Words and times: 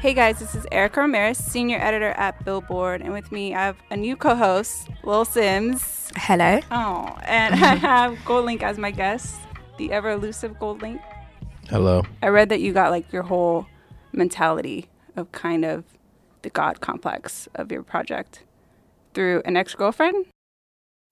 Hey 0.00 0.14
guys, 0.14 0.38
this 0.38 0.54
is 0.54 0.66
Erika 0.70 1.00
Ramirez, 1.00 1.38
senior 1.38 1.78
editor 1.78 2.10
at 2.10 2.44
Billboard, 2.44 3.00
and 3.00 3.12
with 3.12 3.32
me 3.32 3.54
I 3.54 3.62
have 3.64 3.76
a 3.90 3.96
new 3.96 4.14
co-host, 4.16 4.88
Lil 5.02 5.24
Simz. 5.24 6.10
Hello. 6.16 6.60
Oh, 6.70 7.16
and 7.24 7.54
I 7.64 7.74
have 7.76 8.14
GoldLink 8.18 8.62
as 8.62 8.78
my 8.78 8.90
guest, 8.90 9.36
the 9.78 9.92
ever 9.92 10.10
elusive 10.10 10.52
GoldLink. 10.58 11.00
Hello. 11.68 12.02
I 12.22 12.28
read 12.28 12.50
that 12.50 12.60
you 12.60 12.72
got 12.72 12.90
like 12.90 13.12
your 13.12 13.22
whole 13.24 13.66
mentality 14.12 14.88
of 15.16 15.32
kind 15.32 15.64
of 15.64 15.84
the 16.42 16.50
God 16.50 16.80
complex 16.80 17.48
of 17.54 17.72
your 17.72 17.82
project 17.82 18.44
through 19.14 19.42
an 19.44 19.56
ex-girlfriend, 19.56 20.26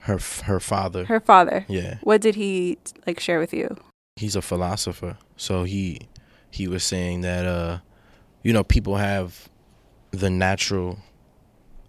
Her 0.01 0.15
f- 0.15 0.41
her 0.41 0.59
father. 0.59 1.05
her 1.05 1.19
father. 1.19 1.65
Yeah. 1.67 1.97
What 2.01 2.21
did 2.21 2.35
he 2.35 2.77
like 3.05 3.19
share 3.19 3.39
with 3.39 3.53
you? 3.53 3.75
He's 4.15 4.35
a 4.35 4.41
philosopher. 4.41 5.17
So 5.35 5.63
he 5.63 6.01
he 6.51 6.67
was 6.67 6.83
saying 6.83 7.21
that 7.21 7.45
uh 7.45 7.79
you 8.45 8.53
know 8.53 8.63
people 8.63 8.95
have 8.95 9.49
the 10.11 10.29
natural 10.29 10.99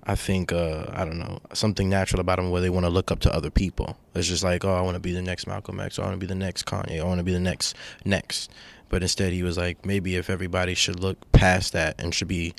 I 0.04 0.14
think 0.14 0.52
uh 0.52 0.86
I 0.88 1.04
don't 1.04 1.18
know, 1.18 1.38
something 1.52 1.90
natural 1.90 2.20
about 2.20 2.36
them 2.36 2.50
where 2.50 2.62
they 2.62 2.70
want 2.70 2.86
to 2.86 2.90
look 2.90 3.10
up 3.12 3.20
to 3.20 3.34
other 3.34 3.50
people. 3.50 3.98
It's 4.14 4.28
just 4.28 4.42
like, 4.42 4.64
oh, 4.64 4.74
I 4.74 4.80
want 4.80 4.94
to 4.94 5.00
be 5.00 5.12
the 5.12 5.20
next 5.20 5.46
Malcolm 5.46 5.80
X, 5.80 5.98
or 5.98 6.02
I 6.02 6.06
want 6.06 6.14
to 6.14 6.26
be 6.26 6.26
the 6.26 6.34
next 6.34 6.64
Kanye, 6.64 7.00
I 7.00 7.04
want 7.04 7.18
to 7.18 7.24
be 7.24 7.32
the 7.32 7.40
next 7.40 7.76
next. 8.04 8.50
But 8.88 9.02
instead 9.02 9.34
he 9.34 9.42
was 9.42 9.58
like 9.58 9.84
maybe 9.84 10.16
if 10.16 10.30
everybody 10.30 10.74
should 10.74 10.98
look 10.98 11.30
past 11.32 11.74
that 11.74 12.00
and 12.00 12.14
should 12.14 12.28
be 12.28 12.54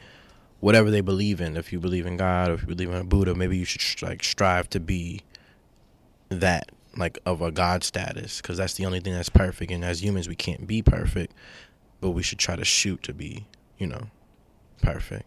whatever 0.59 0.91
they 0.91 1.01
believe 1.01 1.41
in. 1.41 1.57
If 1.57 1.73
you 1.73 1.79
believe 1.79 2.05
in 2.05 2.17
God 2.17 2.51
or 2.51 2.53
if 2.53 2.61
you 2.61 2.67
believe 2.67 2.91
in 2.91 3.07
Buddha, 3.07 3.33
maybe 3.33 3.57
you 3.57 3.65
should 3.65 4.01
like 4.07 4.23
strive 4.23 4.69
to 4.71 4.79
be 4.79 5.21
that 6.29 6.69
like 6.95 7.17
of 7.25 7.41
a 7.41 7.51
god 7.51 7.83
status 7.83 8.41
because 8.41 8.57
that's 8.57 8.73
the 8.73 8.85
only 8.85 8.99
thing 8.99 9.13
that's 9.13 9.29
perfect 9.29 9.71
and 9.71 9.85
as 9.85 10.03
humans 10.03 10.27
we 10.27 10.35
can't 10.35 10.65
be 10.65 10.81
perfect 10.81 11.31
but 12.01 12.09
we 12.09 12.23
should 12.23 12.39
try 12.39 12.55
to 12.55 12.65
shoot 12.65 13.01
to 13.03 13.13
be 13.13 13.45
you 13.77 13.87
know 13.87 14.07
perfect 14.81 15.25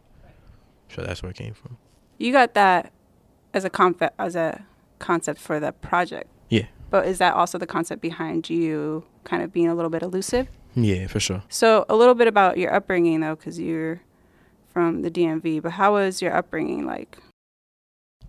so 0.88 1.02
that's 1.02 1.22
where 1.22 1.30
it 1.30 1.36
came 1.36 1.54
from 1.54 1.76
You 2.18 2.32
got 2.32 2.54
that 2.54 2.92
as 3.54 3.64
a 3.64 3.70
concept 3.70 4.14
as 4.18 4.36
a 4.36 4.64
concept 4.98 5.40
for 5.40 5.58
the 5.60 5.72
project. 5.72 6.28
yeah 6.48 6.66
But 6.90 7.06
is 7.06 7.18
that 7.18 7.34
also 7.34 7.58
the 7.58 7.66
concept 7.66 8.00
behind 8.02 8.50
you 8.50 9.04
kind 9.24 9.42
of 9.42 9.52
being 9.52 9.68
a 9.68 9.74
little 9.74 9.90
bit 9.90 10.02
elusive? 10.02 10.48
yeah 10.74 11.06
for 11.08 11.18
sure 11.20 11.42
So, 11.48 11.84
a 11.88 11.96
little 11.96 12.14
bit 12.14 12.28
about 12.28 12.58
your 12.58 12.72
upbringing, 12.74 13.20
though, 13.20 13.34
because 13.34 13.58
you're 13.58 14.00
from 14.72 15.02
the 15.02 15.10
DMV. 15.10 15.60
But 15.62 15.72
how 15.72 15.94
was 15.94 16.22
your 16.22 16.34
upbringing 16.36 16.86
like? 16.86 17.18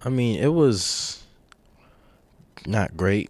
i 0.03 0.09
mean 0.09 0.39
it 0.41 0.53
was 0.53 1.23
not 2.65 2.97
great 2.97 3.29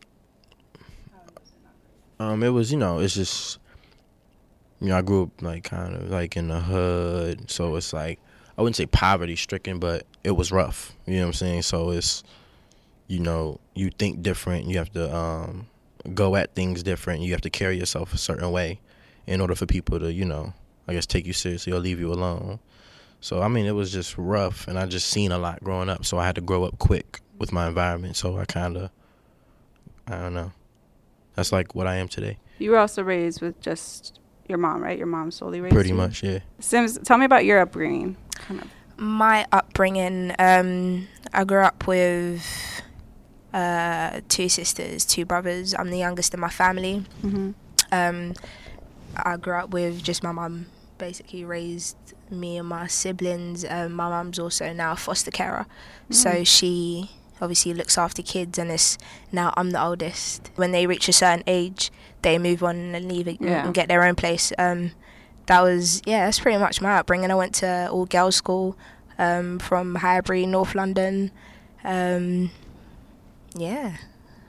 um 2.19 2.43
it 2.43 2.49
was 2.49 2.71
you 2.71 2.77
know 2.77 2.99
it's 2.99 3.13
just 3.15 3.57
you 4.81 4.87
know 4.87 4.97
i 4.97 5.01
grew 5.01 5.23
up 5.23 5.41
like 5.41 5.63
kind 5.63 5.95
of 5.95 6.09
like 6.09 6.35
in 6.35 6.47
the 6.47 6.59
hood 6.59 7.49
so 7.49 7.75
it's 7.75 7.93
like 7.93 8.19
i 8.57 8.61
wouldn't 8.61 8.75
say 8.75 8.85
poverty 8.87 9.35
stricken 9.35 9.79
but 9.79 10.05
it 10.23 10.31
was 10.31 10.51
rough 10.51 10.93
you 11.05 11.15
know 11.15 11.21
what 11.21 11.27
i'm 11.27 11.33
saying? 11.33 11.61
So 11.61 11.91
it's 11.91 12.23
you 13.07 13.19
know 13.19 13.59
you 13.75 13.89
think 13.89 14.21
different 14.21 14.65
you 14.65 14.77
have 14.77 14.91
to 14.93 15.13
um 15.15 15.67
go 16.13 16.35
at 16.35 16.55
things 16.55 16.81
different 16.81 17.21
you 17.21 17.31
have 17.31 17.41
to 17.41 17.49
carry 17.49 17.77
yourself 17.77 18.13
a 18.13 18.17
certain 18.17 18.51
way 18.51 18.79
in 19.27 19.41
order 19.41 19.53
for 19.53 19.65
people 19.65 19.99
to 19.99 20.11
you 20.11 20.25
know 20.25 20.53
i 20.87 20.93
guess 20.93 21.05
take 21.05 21.25
you 21.25 21.33
seriously 21.33 21.71
or 21.73 21.79
leave 21.79 21.99
you 21.99 22.11
alone. 22.11 22.59
So 23.19 23.41
i 23.41 23.47
mean 23.47 23.65
it 23.65 23.73
was 23.73 23.91
just 23.91 24.17
rough 24.17 24.67
and 24.67 24.79
i 24.79 24.85
just 24.85 25.09
seen 25.09 25.31
a 25.31 25.37
lot 25.37 25.63
growing 25.63 25.89
up 25.89 26.05
so 26.05 26.17
i 26.17 26.25
had 26.25 26.35
to 26.35 26.41
grow 26.41 26.63
up 26.63 26.79
quick 26.79 27.19
with 27.37 27.51
my 27.51 27.67
environment 27.67 28.15
so 28.15 28.37
i 28.37 28.45
kind 28.45 28.77
of 28.77 28.89
i 30.07 30.17
don't 30.17 30.33
know. 30.33 30.51
That's 31.35 31.51
like 31.51 31.75
what 31.75 31.87
i 31.87 31.97
am 31.97 32.07
today. 32.07 32.37
You 32.57 32.71
were 32.71 32.77
also 32.77 33.03
raised 33.03 33.41
with 33.41 33.59
just 33.61 34.19
your 34.47 34.57
mom, 34.57 34.81
right? 34.83 34.97
Your 34.97 35.07
mom 35.07 35.31
solely 35.31 35.61
raised 35.61 35.73
pretty 35.73 35.89
you? 35.89 35.95
much 35.95 36.23
yeah 36.23 36.39
Simz, 36.59 37.01
tell 37.03 37.17
me 37.17 37.25
about 37.25 37.45
your 37.45 37.59
upbringing. 37.59 38.17
Kind 38.35 38.61
of. 38.61 38.67
My 38.97 39.47
upbringing, 39.51 40.35
um, 40.37 41.07
I 41.33 41.43
grew 41.43 41.61
up 41.61 41.87
with 41.87 42.45
uh, 43.53 44.21
two 44.29 44.47
sisters, 44.49 45.05
two 45.05 45.25
brothers. 45.25 45.73
I'm 45.73 45.89
the 45.89 45.97
youngest 45.97 46.33
in 46.33 46.39
my 46.39 46.49
family. 46.49 47.03
Mm-hmm. 47.23 47.51
Um, 47.91 48.33
I 49.15 49.37
grew 49.37 49.55
up 49.55 49.71
with 49.71 50.03
just 50.03 50.23
my 50.23 50.31
mum, 50.31 50.67
basically 50.97 51.43
raised 51.43 51.97
me 52.29 52.57
and 52.57 52.67
my 52.67 52.87
siblings. 52.87 53.65
Um, 53.65 53.93
my 53.93 54.09
mum's 54.09 54.39
also 54.39 54.71
now 54.71 54.93
a 54.93 54.95
foster 54.95 55.31
carer, 55.31 55.65
so 56.09 56.43
she 56.43 57.09
obviously 57.41 57.73
looks 57.73 57.97
after 57.97 58.21
kids, 58.21 58.57
and 58.57 58.71
it's 58.71 58.97
now 59.31 59.53
I'm 59.57 59.71
the 59.71 59.83
oldest. 59.83 60.51
When 60.55 60.71
they 60.71 60.85
reach 60.87 61.09
a 61.09 61.13
certain 61.13 61.43
age, 61.47 61.91
they 62.21 62.37
move 62.37 62.63
on 62.63 62.75
and 62.95 63.07
leave 63.11 63.27
it 63.27 63.37
Yeah. 63.39 63.65
and 63.65 63.73
get 63.73 63.87
their 63.87 64.03
own 64.03 64.15
place. 64.15 64.51
Um, 64.57 64.91
that 65.47 65.61
was 65.61 66.01
yeah, 66.05 66.25
that's 66.25 66.39
pretty 66.39 66.57
much 66.57 66.81
my 66.81 66.97
upbringing. 66.97 67.31
I 67.31 67.35
went 67.35 67.55
to 67.55 67.89
all 67.91 68.05
girls 68.05 68.35
school 68.35 68.77
um, 69.17 69.59
from 69.59 69.95
Highbury, 69.95 70.45
North 70.45 70.75
London. 70.75 71.31
Um, 71.83 72.51
yeah. 73.55 73.97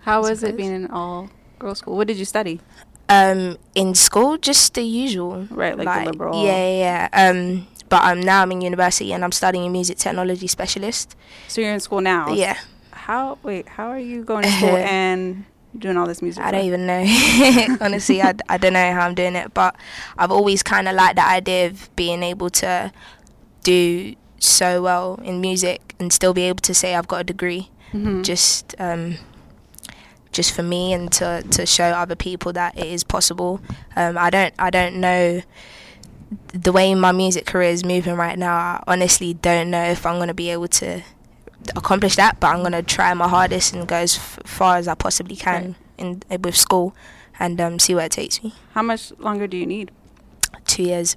How 0.02 0.20
was 0.22 0.42
it 0.42 0.56
being 0.56 0.72
in 0.74 0.90
all 0.90 1.30
girls 1.58 1.78
school? 1.78 1.96
What 1.96 2.06
did 2.08 2.16
you 2.18 2.24
study? 2.24 2.60
Um, 3.08 3.56
in 3.74 3.94
school, 3.94 4.36
just 4.38 4.74
the 4.74 4.82
usual. 4.82 5.46
Right, 5.50 5.76
like 5.76 6.04
the 6.04 6.10
liberal- 6.12 6.44
Yeah, 6.44 6.56
yeah. 6.68 7.08
yeah. 7.12 7.30
Um, 7.30 7.66
but 7.88 8.02
um, 8.04 8.20
now 8.20 8.42
I'm 8.42 8.52
in 8.52 8.60
university 8.62 9.12
and 9.12 9.22
I'm 9.24 9.32
studying 9.32 9.70
music 9.70 9.98
technology 9.98 10.46
specialist. 10.46 11.14
So 11.48 11.60
you're 11.60 11.74
in 11.74 11.80
school 11.80 12.00
now. 12.00 12.32
Yeah, 12.32 12.56
How? 12.90 13.38
Wait. 13.42 13.68
How 13.68 13.88
are 13.88 13.98
you 13.98 14.24
going 14.24 14.44
to 14.44 14.50
school 14.50 14.76
and 14.76 15.44
doing 15.78 15.96
all 15.96 16.06
this 16.06 16.22
music? 16.22 16.42
I 16.44 16.50
don't 16.50 16.64
even 16.64 16.86
know. 16.86 17.04
Honestly, 17.80 18.22
I, 18.22 18.34
I 18.48 18.58
don't 18.58 18.72
know 18.72 18.92
how 18.92 19.06
I'm 19.06 19.14
doing 19.14 19.36
it, 19.36 19.52
but 19.54 19.76
I've 20.18 20.30
always 20.30 20.62
kind 20.62 20.88
of 20.88 20.94
liked 20.94 21.16
the 21.16 21.26
idea 21.26 21.66
of 21.66 21.94
being 21.96 22.22
able 22.22 22.50
to 22.50 22.92
do 23.62 24.14
so 24.38 24.82
well 24.82 25.20
in 25.22 25.40
music 25.40 25.94
and 25.98 26.12
still 26.12 26.34
be 26.34 26.42
able 26.42 26.60
to 26.60 26.74
say 26.74 26.94
I've 26.94 27.08
got 27.08 27.20
a 27.20 27.24
degree. 27.24 27.70
Mhm. 27.92 28.24
Just 28.24 28.74
um, 28.78 29.16
just 30.32 30.52
for 30.52 30.62
me 30.62 30.92
and 30.92 31.12
to, 31.12 31.42
to 31.50 31.66
show 31.66 31.84
other 31.84 32.16
people 32.16 32.52
that 32.54 32.76
it 32.76 32.86
is 32.86 33.04
possible. 33.04 33.60
Um, 33.96 34.16
I 34.16 34.30
don't 34.30 34.54
I 34.58 34.70
don't 34.70 34.96
know 34.96 35.42
the 36.54 36.72
way 36.72 36.94
my 36.94 37.12
music 37.12 37.44
career 37.44 37.68
is 37.70 37.84
moving 37.84 38.14
right 38.14 38.38
now. 38.38 38.56
I 38.56 38.82
honestly 38.86 39.34
don't 39.34 39.70
know 39.70 39.84
if 39.84 40.06
I'm 40.06 40.18
gonna 40.18 40.34
be 40.34 40.50
able 40.50 40.68
to 40.68 41.02
accomplish 41.76 42.16
that, 42.16 42.40
but 42.40 42.48
I'm 42.48 42.62
gonna 42.62 42.82
try 42.82 43.12
my 43.14 43.28
hardest 43.28 43.72
and 43.74 43.86
go 43.86 43.96
as 43.96 44.16
f- 44.16 44.38
far 44.44 44.76
as 44.76 44.88
I 44.88 44.94
possibly 44.94 45.36
can 45.36 45.74
in 45.98 46.22
with 46.42 46.56
school 46.56 46.94
and 47.38 47.60
um, 47.60 47.78
see 47.78 47.94
where 47.94 48.06
it 48.06 48.12
takes 48.12 48.42
me. 48.42 48.54
How 48.74 48.82
much 48.82 49.12
longer 49.18 49.46
do 49.46 49.56
you 49.56 49.66
need? 49.66 49.90
Two 50.66 50.82
years, 50.84 51.14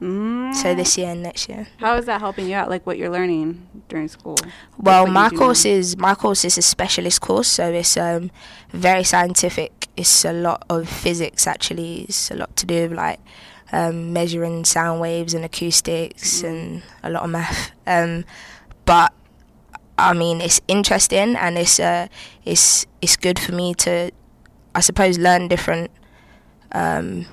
Mm. 0.00 0.54
so 0.54 0.76
this 0.76 0.96
year 0.96 1.08
and 1.10 1.24
next 1.24 1.48
year. 1.48 1.66
How 1.78 1.96
is 1.96 2.06
that 2.06 2.20
helping 2.20 2.48
you 2.48 2.54
out? 2.54 2.70
Like 2.70 2.86
what 2.86 2.98
you're 2.98 3.10
learning 3.10 3.66
during 3.88 4.06
school? 4.06 4.36
Well, 4.78 5.08
you 5.08 5.12
my 5.12 5.28
course 5.28 5.64
is 5.64 5.96
my 5.96 6.14
course 6.14 6.44
is 6.44 6.56
a 6.56 6.62
specialist 6.62 7.20
course, 7.20 7.48
so 7.48 7.72
it's 7.72 7.96
um 7.96 8.30
very 8.70 9.02
scientific. 9.02 9.88
It's 9.96 10.24
a 10.24 10.32
lot 10.32 10.64
of 10.70 10.88
physics 10.88 11.48
actually. 11.48 12.02
It's 12.02 12.30
a 12.30 12.36
lot 12.36 12.54
to 12.56 12.66
do 12.66 12.82
with 12.82 12.92
like 12.92 13.18
um, 13.72 14.12
measuring 14.12 14.64
sound 14.64 15.00
waves 15.00 15.34
and 15.34 15.44
acoustics 15.44 16.44
and 16.44 16.82
a 17.02 17.10
lot 17.10 17.24
of 17.24 17.30
math. 17.30 17.72
Um, 17.84 18.24
but 18.84 19.12
I 19.98 20.14
mean, 20.14 20.40
it's 20.40 20.60
interesting 20.68 21.34
and 21.36 21.58
it's 21.58 21.80
uh 21.80 22.06
it's 22.44 22.86
it's 23.02 23.16
good 23.16 23.38
for 23.38 23.52
me 23.52 23.74
to, 23.74 24.10
I 24.74 24.80
suppose, 24.80 25.18
learn 25.18 25.48
different 25.48 25.90
um, 26.72 27.26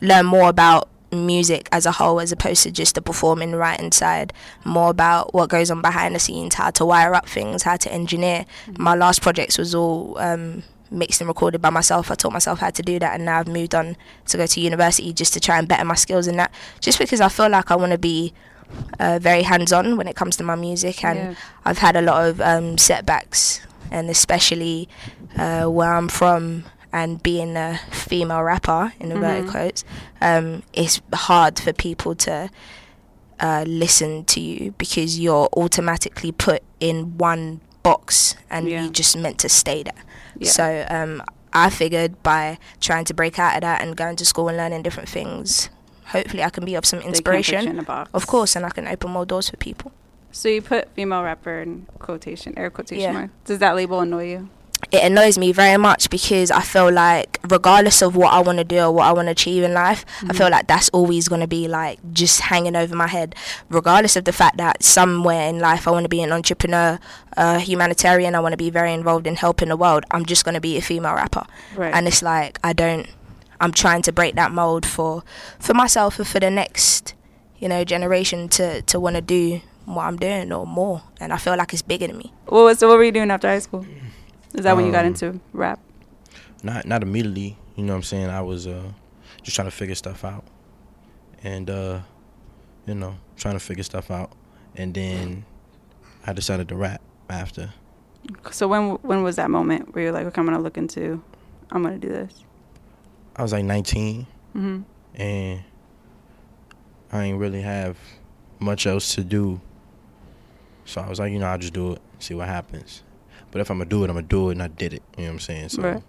learn 0.00 0.26
more 0.26 0.48
about 0.48 0.88
music 1.10 1.68
as 1.72 1.84
a 1.84 1.92
whole 1.92 2.20
as 2.20 2.32
opposed 2.32 2.62
to 2.62 2.70
just 2.70 2.94
the 2.94 3.02
performing 3.02 3.52
writing 3.52 3.92
side. 3.92 4.32
More 4.64 4.90
about 4.90 5.34
what 5.34 5.48
goes 5.50 5.70
on 5.70 5.82
behind 5.82 6.14
the 6.14 6.20
scenes 6.20 6.54
how 6.54 6.70
to 6.70 6.84
wire 6.84 7.14
up 7.14 7.28
things 7.28 7.64
how 7.64 7.76
to 7.76 7.92
engineer. 7.92 8.46
My 8.78 8.94
last 8.94 9.20
projects 9.20 9.58
was 9.58 9.74
all 9.74 10.16
um, 10.18 10.62
mixed 10.90 11.20
and 11.20 11.28
recorded 11.28 11.60
by 11.60 11.70
myself. 11.70 12.10
I 12.10 12.14
taught 12.14 12.32
myself 12.32 12.60
how 12.60 12.70
to 12.70 12.82
do 12.82 12.98
that 13.00 13.14
and 13.14 13.24
now 13.24 13.40
i've 13.40 13.48
moved 13.48 13.74
on 13.74 13.96
to 14.26 14.36
go 14.36 14.46
to 14.46 14.60
university 14.60 15.12
just 15.12 15.34
to 15.34 15.40
try 15.40 15.58
and 15.58 15.66
better 15.66 15.84
my 15.84 15.94
skills 15.96 16.28
in 16.28 16.36
that. 16.36 16.52
Just 16.80 16.98
because 16.98 17.20
i 17.20 17.28
feel 17.28 17.48
like 17.48 17.70
i 17.70 17.76
want 17.76 17.92
to 17.92 17.98
be 17.98 18.32
uh, 19.00 19.18
very 19.20 19.42
hands-on 19.42 19.96
when 19.96 20.06
it 20.08 20.16
comes 20.16 20.36
to 20.36 20.42
my 20.44 20.54
music 20.54 21.04
and 21.04 21.18
Yeah. 21.18 21.34
i've 21.64 21.78
had 21.78 21.96
a 21.96 22.02
lot 22.02 22.28
of 22.28 22.40
um, 22.40 22.78
setbacks 22.78 23.60
and 23.90 24.08
especially 24.10 24.88
uh, 25.36 25.64
where 25.66 25.92
i'm 25.94 26.08
from 26.08 26.64
and 26.92 27.22
being 27.22 27.56
a 27.56 27.78
female 27.90 28.42
rapper 28.42 28.92
in 29.00 29.12
inverted 29.12 29.48
quotes 29.50 29.84
um, 30.20 30.62
it's 30.72 31.00
hard 31.14 31.58
for 31.58 31.72
people 31.72 32.14
to 32.14 32.50
uh, 33.40 33.64
listen 33.66 34.24
to 34.26 34.40
you 34.40 34.72
because 34.78 35.18
you're 35.18 35.48
automatically 35.56 36.30
put 36.32 36.62
in 36.80 37.16
one 37.18 37.60
box 37.82 38.36
and 38.50 38.68
Yeah. 38.68 38.82
you're 38.84 38.92
just 38.92 39.16
meant 39.16 39.38
to 39.40 39.48
stay 39.48 39.82
there. 39.82 40.04
Yeah. 40.38 40.50
So 40.50 40.86
um, 40.88 41.22
I 41.52 41.68
figured 41.70 42.22
by 42.22 42.58
trying 42.80 43.04
to 43.06 43.14
break 43.14 43.40
out 43.40 43.56
of 43.56 43.62
that 43.62 43.82
and 43.82 43.96
going 43.96 44.14
to 44.16 44.24
school 44.24 44.46
and 44.48 44.56
learning 44.56 44.82
different 44.82 45.08
things, 45.08 45.70
hopefully 46.12 46.42
I 46.42 46.50
can 46.50 46.64
be 46.64 46.74
of 46.74 46.84
some 46.84 47.00
They 47.00 47.04
can't 47.04 47.24
put 47.24 47.26
you 47.26 47.32
in 47.32 47.38
inspiration. 47.38 47.86
Of 48.14 48.26
course, 48.26 48.56
and 48.56 48.64
I 48.64 48.70
can 48.70 48.86
open 48.86 49.10
more 49.10 49.26
doors 49.26 49.50
for 49.50 49.56
people. 49.56 49.92
So 50.30 50.48
you 50.48 50.62
put 50.62 50.88
female 50.94 51.22
rapper 51.22 51.60
in 51.60 51.86
quotation, 51.98 52.54
air 52.56 52.70
quotation 52.70 53.02
Yeah. 53.02 53.12
marks. 53.12 53.32
Does 53.44 53.58
that 53.58 53.76
label 53.76 54.00
annoy 54.00 54.30
you? 54.30 54.48
it 54.90 55.04
annoys 55.04 55.38
me 55.38 55.52
very 55.52 55.76
much 55.76 56.10
because 56.10 56.50
I 56.50 56.60
feel 56.60 56.90
like 56.90 57.38
regardless 57.48 58.02
of 58.02 58.16
what 58.16 58.32
I 58.32 58.40
want 58.40 58.58
to 58.58 58.64
do 58.64 58.78
or 58.80 58.92
what 58.92 59.06
I 59.06 59.12
want 59.12 59.26
to 59.26 59.32
achieve 59.32 59.62
in 59.62 59.72
life, 59.72 60.04
I 60.04 60.24
mm-hmm. 60.24 60.36
feel 60.36 60.50
like 60.50 60.66
that's 60.66 60.88
always 60.90 61.28
going 61.28 61.40
to 61.40 61.46
be 61.46 61.68
like 61.68 61.98
just 62.12 62.40
hanging 62.40 62.74
over 62.74 62.94
my 62.96 63.06
head. 63.06 63.34
Regardless 63.70 64.16
of 64.16 64.24
the 64.24 64.32
fact 64.32 64.56
that 64.56 64.82
somewhere 64.82 65.48
in 65.48 65.60
life 65.60 65.86
I 65.86 65.92
want 65.92 66.04
to 66.04 66.08
be 66.08 66.22
an 66.22 66.32
entrepreneur, 66.32 66.98
a 67.36 67.60
humanitarian, 67.60 68.34
I 68.34 68.40
want 68.40 68.52
to 68.52 68.56
be 68.56 68.70
very 68.70 68.92
involved 68.92 69.26
in 69.26 69.36
helping 69.36 69.68
the 69.68 69.76
world. 69.76 70.04
I'm 70.10 70.26
just 70.26 70.44
going 70.44 70.54
to 70.54 70.60
be 70.60 70.76
a 70.76 70.82
female 70.82 71.14
rapper, 71.14 71.46
Right. 71.76 71.94
and 71.94 72.06
it's 72.08 72.22
like 72.22 72.58
I 72.64 72.72
don't. 72.72 73.06
I'm 73.62 73.72
trying 73.72 74.02
to 74.02 74.12
break 74.12 74.34
that 74.34 74.50
mold 74.52 74.84
for 74.84 75.22
for 75.58 75.72
myself 75.74 76.18
and 76.18 76.26
for 76.28 76.40
the 76.40 76.50
next, 76.50 77.14
you 77.58 77.68
know, 77.68 77.84
generation 77.84 78.48
to 78.50 78.82
to 78.82 79.00
want 79.00 79.16
to 79.16 79.22
do 79.22 79.60
what 79.86 80.04
I'm 80.04 80.16
doing 80.16 80.52
or 80.52 80.66
more. 80.66 81.02
And 81.20 81.32
I 81.32 81.38
feel 81.38 81.56
like 81.56 81.72
it's 81.72 81.82
bigger 81.82 82.06
than 82.08 82.18
me. 82.18 82.32
What 82.46 82.64
was 82.64 82.78
so? 82.80 82.88
What 82.88 82.98
were 82.98 83.04
you 83.04 83.12
doing 83.12 83.30
after 83.30 83.48
high 83.48 83.60
school? 83.60 83.86
Is 84.54 84.64
that 84.64 84.76
when 84.76 84.84
you 84.86 84.92
got 84.92 85.04
Um, 85.06 85.12
into 85.12 85.40
rap? 85.52 85.78
not 86.62 86.86
not 86.86 87.02
immediately. 87.02 87.56
You 87.76 87.84
know 87.84 87.94
what 87.94 87.98
I'm 87.98 88.02
saying? 88.02 88.28
I 88.30 88.42
was 88.42 88.66
uh 88.66 88.92
just 89.42 89.54
trying 89.56 89.68
to 89.68 89.76
figure 89.76 89.94
stuff 89.96 90.24
out, 90.24 90.44
and 91.42 91.70
uh, 91.70 92.00
you 92.86 92.94
know, 92.94 93.14
trying 93.36 93.54
to 93.54 93.60
figure 93.60 93.82
stuff 93.84 94.10
out, 94.10 94.30
and 94.76 94.92
then 94.94 95.44
I 96.26 96.32
decided 96.32 96.68
to 96.68 96.76
rap 96.76 97.00
after. 97.28 97.70
So 98.50 98.68
when 98.68 98.82
when 99.02 99.22
was 99.22 99.36
that 99.36 99.50
moment 99.50 99.94
where 99.94 100.04
you're 100.04 100.12
like, 100.12 100.26
okay, 100.26 100.40
I'm 100.40 100.46
gonna 100.46 100.60
look 100.60 100.76
into, 100.76 101.22
I'm 101.72 101.82
gonna 101.82 101.98
do 101.98 102.08
this? 102.08 102.44
I 103.36 103.42
was 103.42 103.52
like 103.52 103.64
19, 103.64 104.26
hmm 104.52 104.80
and 105.14 105.62
I 107.12 107.24
ain't 107.24 107.38
really 107.38 107.60
have 107.60 107.98
much 108.58 108.86
else 108.86 109.14
to 109.16 109.24
do. 109.24 109.60
So 110.86 111.00
I 111.02 111.08
was 111.08 111.18
like, 111.18 111.30
you 111.32 111.38
know, 111.38 111.46
I'll 111.46 111.58
just 111.58 111.74
do 111.74 111.92
it, 111.92 112.00
see 112.18 112.34
what 112.34 112.48
happens. 112.48 113.02
But 113.50 113.60
if 113.60 113.70
I'm 113.70 113.78
gonna 113.78 113.90
do 113.90 114.02
it, 114.04 114.08
I'm 114.10 114.16
gonna 114.16 114.26
do 114.26 114.48
it, 114.48 114.52
and 114.52 114.62
I 114.62 114.68
did 114.68 114.94
it. 114.94 115.02
You 115.16 115.24
know 115.24 115.28
what 115.28 115.32
I'm 115.34 115.40
saying? 115.40 115.68
So 115.70 115.82
Right. 115.82 116.02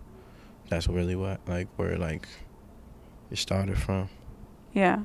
that's 0.70 0.88
really 0.88 1.16
what 1.16 1.42
like 1.48 1.68
where 1.76 1.98
like 1.98 2.28
it 3.30 3.38
started 3.38 3.78
from. 3.78 4.10
Yeah. 4.74 5.00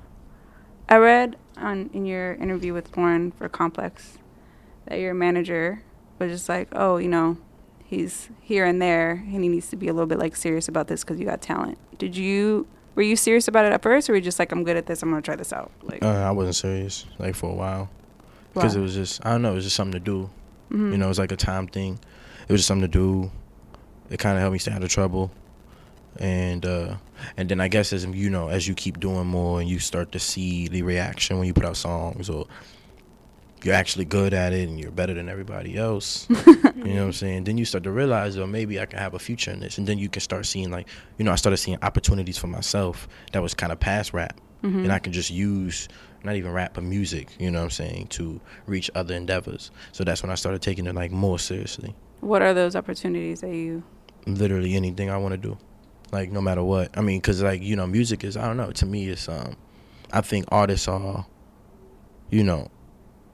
I 0.88 0.96
read 0.96 1.36
on 1.56 1.90
in 1.92 2.06
your 2.06 2.34
interview 2.34 2.72
with 2.72 2.96
Lauren 2.96 3.32
for 3.32 3.48
Complex 3.48 4.18
that 4.86 4.98
your 5.00 5.14
manager 5.14 5.82
was 6.18 6.30
just 6.30 6.48
like, 6.48 6.68
oh, 6.72 6.96
you 6.96 7.08
know, 7.08 7.36
he's 7.88 8.28
here 8.40 8.64
and 8.66 8.80
there, 8.80 9.10
and 9.12 9.42
he 9.42 9.48
needs 9.48 9.68
to 9.70 9.76
be 9.76 9.88
a 9.88 9.92
little 9.92 10.06
bit 10.06 10.18
like 10.18 10.36
serious 10.36 10.68
about 10.68 10.86
this 10.88 11.02
because 11.02 11.18
you 11.18 11.24
got 11.26 11.40
talent. 11.40 11.78
Did 11.98 12.16
you 12.16 12.66
were 12.94 13.02
you 13.02 13.16
serious 13.16 13.48
about 13.48 13.64
it 13.64 13.72
at 13.72 13.82
first, 13.82 14.08
or 14.08 14.12
were 14.12 14.16
you 14.16 14.22
just 14.22 14.38
like, 14.38 14.52
I'm 14.52 14.64
good 14.64 14.76
at 14.76 14.86
this, 14.86 15.02
I'm 15.02 15.10
gonna 15.10 15.22
try 15.22 15.36
this 15.36 15.52
out? 15.52 15.70
Like, 15.82 16.02
Uh, 16.04 16.08
I 16.08 16.30
wasn't 16.30 16.56
serious 16.56 17.06
like 17.18 17.34
for 17.34 17.50
a 17.50 17.54
while 17.54 17.88
because 18.54 18.76
it 18.76 18.80
was 18.80 18.94
just 18.94 19.24
I 19.24 19.30
don't 19.30 19.42
know, 19.42 19.52
it 19.52 19.56
was 19.56 19.64
just 19.64 19.76
something 19.76 19.92
to 19.92 20.00
do. 20.00 20.30
Mhm. 20.70 20.92
You 20.92 20.98
know, 20.98 21.06
it 21.06 21.08
was 21.08 21.18
like 21.18 21.32
a 21.32 21.36
time 21.36 21.66
thing. 21.66 21.98
It 22.48 22.52
was 22.52 22.60
just 22.60 22.68
something 22.68 22.88
to 22.90 22.98
do. 22.98 23.30
It 24.10 24.18
kind 24.18 24.36
of 24.36 24.40
helped 24.40 24.52
me 24.52 24.58
stay 24.58 24.72
out 24.72 24.82
of 24.82 24.88
trouble. 24.90 25.30
And 26.18 26.66
uh, 26.66 26.96
and 27.36 27.48
then 27.48 27.60
I 27.60 27.68
guess 27.68 27.92
as 27.92 28.04
you 28.04 28.28
know, 28.30 28.48
as 28.48 28.66
you 28.66 28.74
keep 28.74 28.98
doing 28.98 29.26
more 29.26 29.60
and 29.60 29.68
you 29.68 29.78
start 29.78 30.10
to 30.12 30.18
see 30.18 30.66
the 30.68 30.82
reaction 30.82 31.38
when 31.38 31.46
you 31.46 31.54
put 31.54 31.64
out 31.64 31.76
songs 31.76 32.28
or 32.28 32.46
you're 33.64 33.74
actually 33.74 34.04
good 34.04 34.32
at 34.34 34.52
it 34.52 34.68
and 34.68 34.78
you're 34.80 34.90
better 34.90 35.14
than 35.14 35.28
everybody 35.28 35.76
else. 35.76 36.26
you 36.46 36.54
know 36.54 36.94
what 36.94 37.02
I'm 37.02 37.12
saying? 37.12 37.44
Then 37.44 37.58
you 37.58 37.64
start 37.64 37.84
to 37.84 37.90
realize, 37.90 38.36
oh, 38.38 38.46
maybe 38.46 38.80
I 38.80 38.86
can 38.86 38.98
have 38.98 39.14
a 39.14 39.18
future 39.18 39.50
in 39.50 39.60
this. 39.60 39.78
And 39.78 39.86
then 39.86 39.98
you 39.98 40.08
can 40.08 40.20
start 40.20 40.46
seeing 40.46 40.70
like, 40.70 40.88
you 41.18 41.24
know, 41.24 41.32
I 41.32 41.36
started 41.36 41.56
seeing 41.56 41.78
opportunities 41.82 42.38
for 42.38 42.46
myself 42.46 43.08
that 43.32 43.42
was 43.42 43.54
kind 43.54 43.72
of 43.72 43.80
past 43.80 44.12
rap, 44.12 44.40
and 44.62 44.92
I 44.92 44.98
can 44.98 45.12
just 45.12 45.30
use 45.30 45.88
not 46.24 46.34
even 46.36 46.52
rap 46.52 46.74
but 46.74 46.82
music. 46.84 47.28
You 47.38 47.50
know 47.50 47.58
what 47.60 47.64
I'm 47.64 47.70
saying 47.70 48.08
to 48.08 48.40
reach 48.66 48.90
other 48.94 49.14
endeavors. 49.14 49.70
So 49.92 50.02
that's 50.04 50.22
when 50.22 50.30
I 50.30 50.34
started 50.34 50.62
taking 50.62 50.86
it 50.86 50.94
like 50.94 51.10
more 51.12 51.38
seriously. 51.38 51.94
what 52.20 52.42
are 52.42 52.52
those 52.54 52.74
opportunities 52.74 53.40
that 53.42 53.54
you? 53.54 53.82
Literally 54.26 54.74
anything 54.74 55.10
I 55.10 55.16
want 55.16 55.32
to 55.32 55.38
do, 55.38 55.56
like 56.12 56.30
no 56.32 56.40
matter 56.40 56.62
what. 56.62 56.90
I 56.98 57.02
mean, 57.02 57.20
cause 57.20 57.40
like 57.42 57.62
you 57.62 57.76
know, 57.76 57.86
music 57.86 58.24
is 58.24 58.36
I 58.36 58.46
don't 58.46 58.56
know. 58.56 58.72
To 58.72 58.86
me, 58.86 59.08
it's 59.08 59.28
um, 59.28 59.56
I 60.12 60.20
think 60.22 60.46
artists 60.48 60.88
are, 60.88 61.24
you 62.30 62.42
know, 62.44 62.68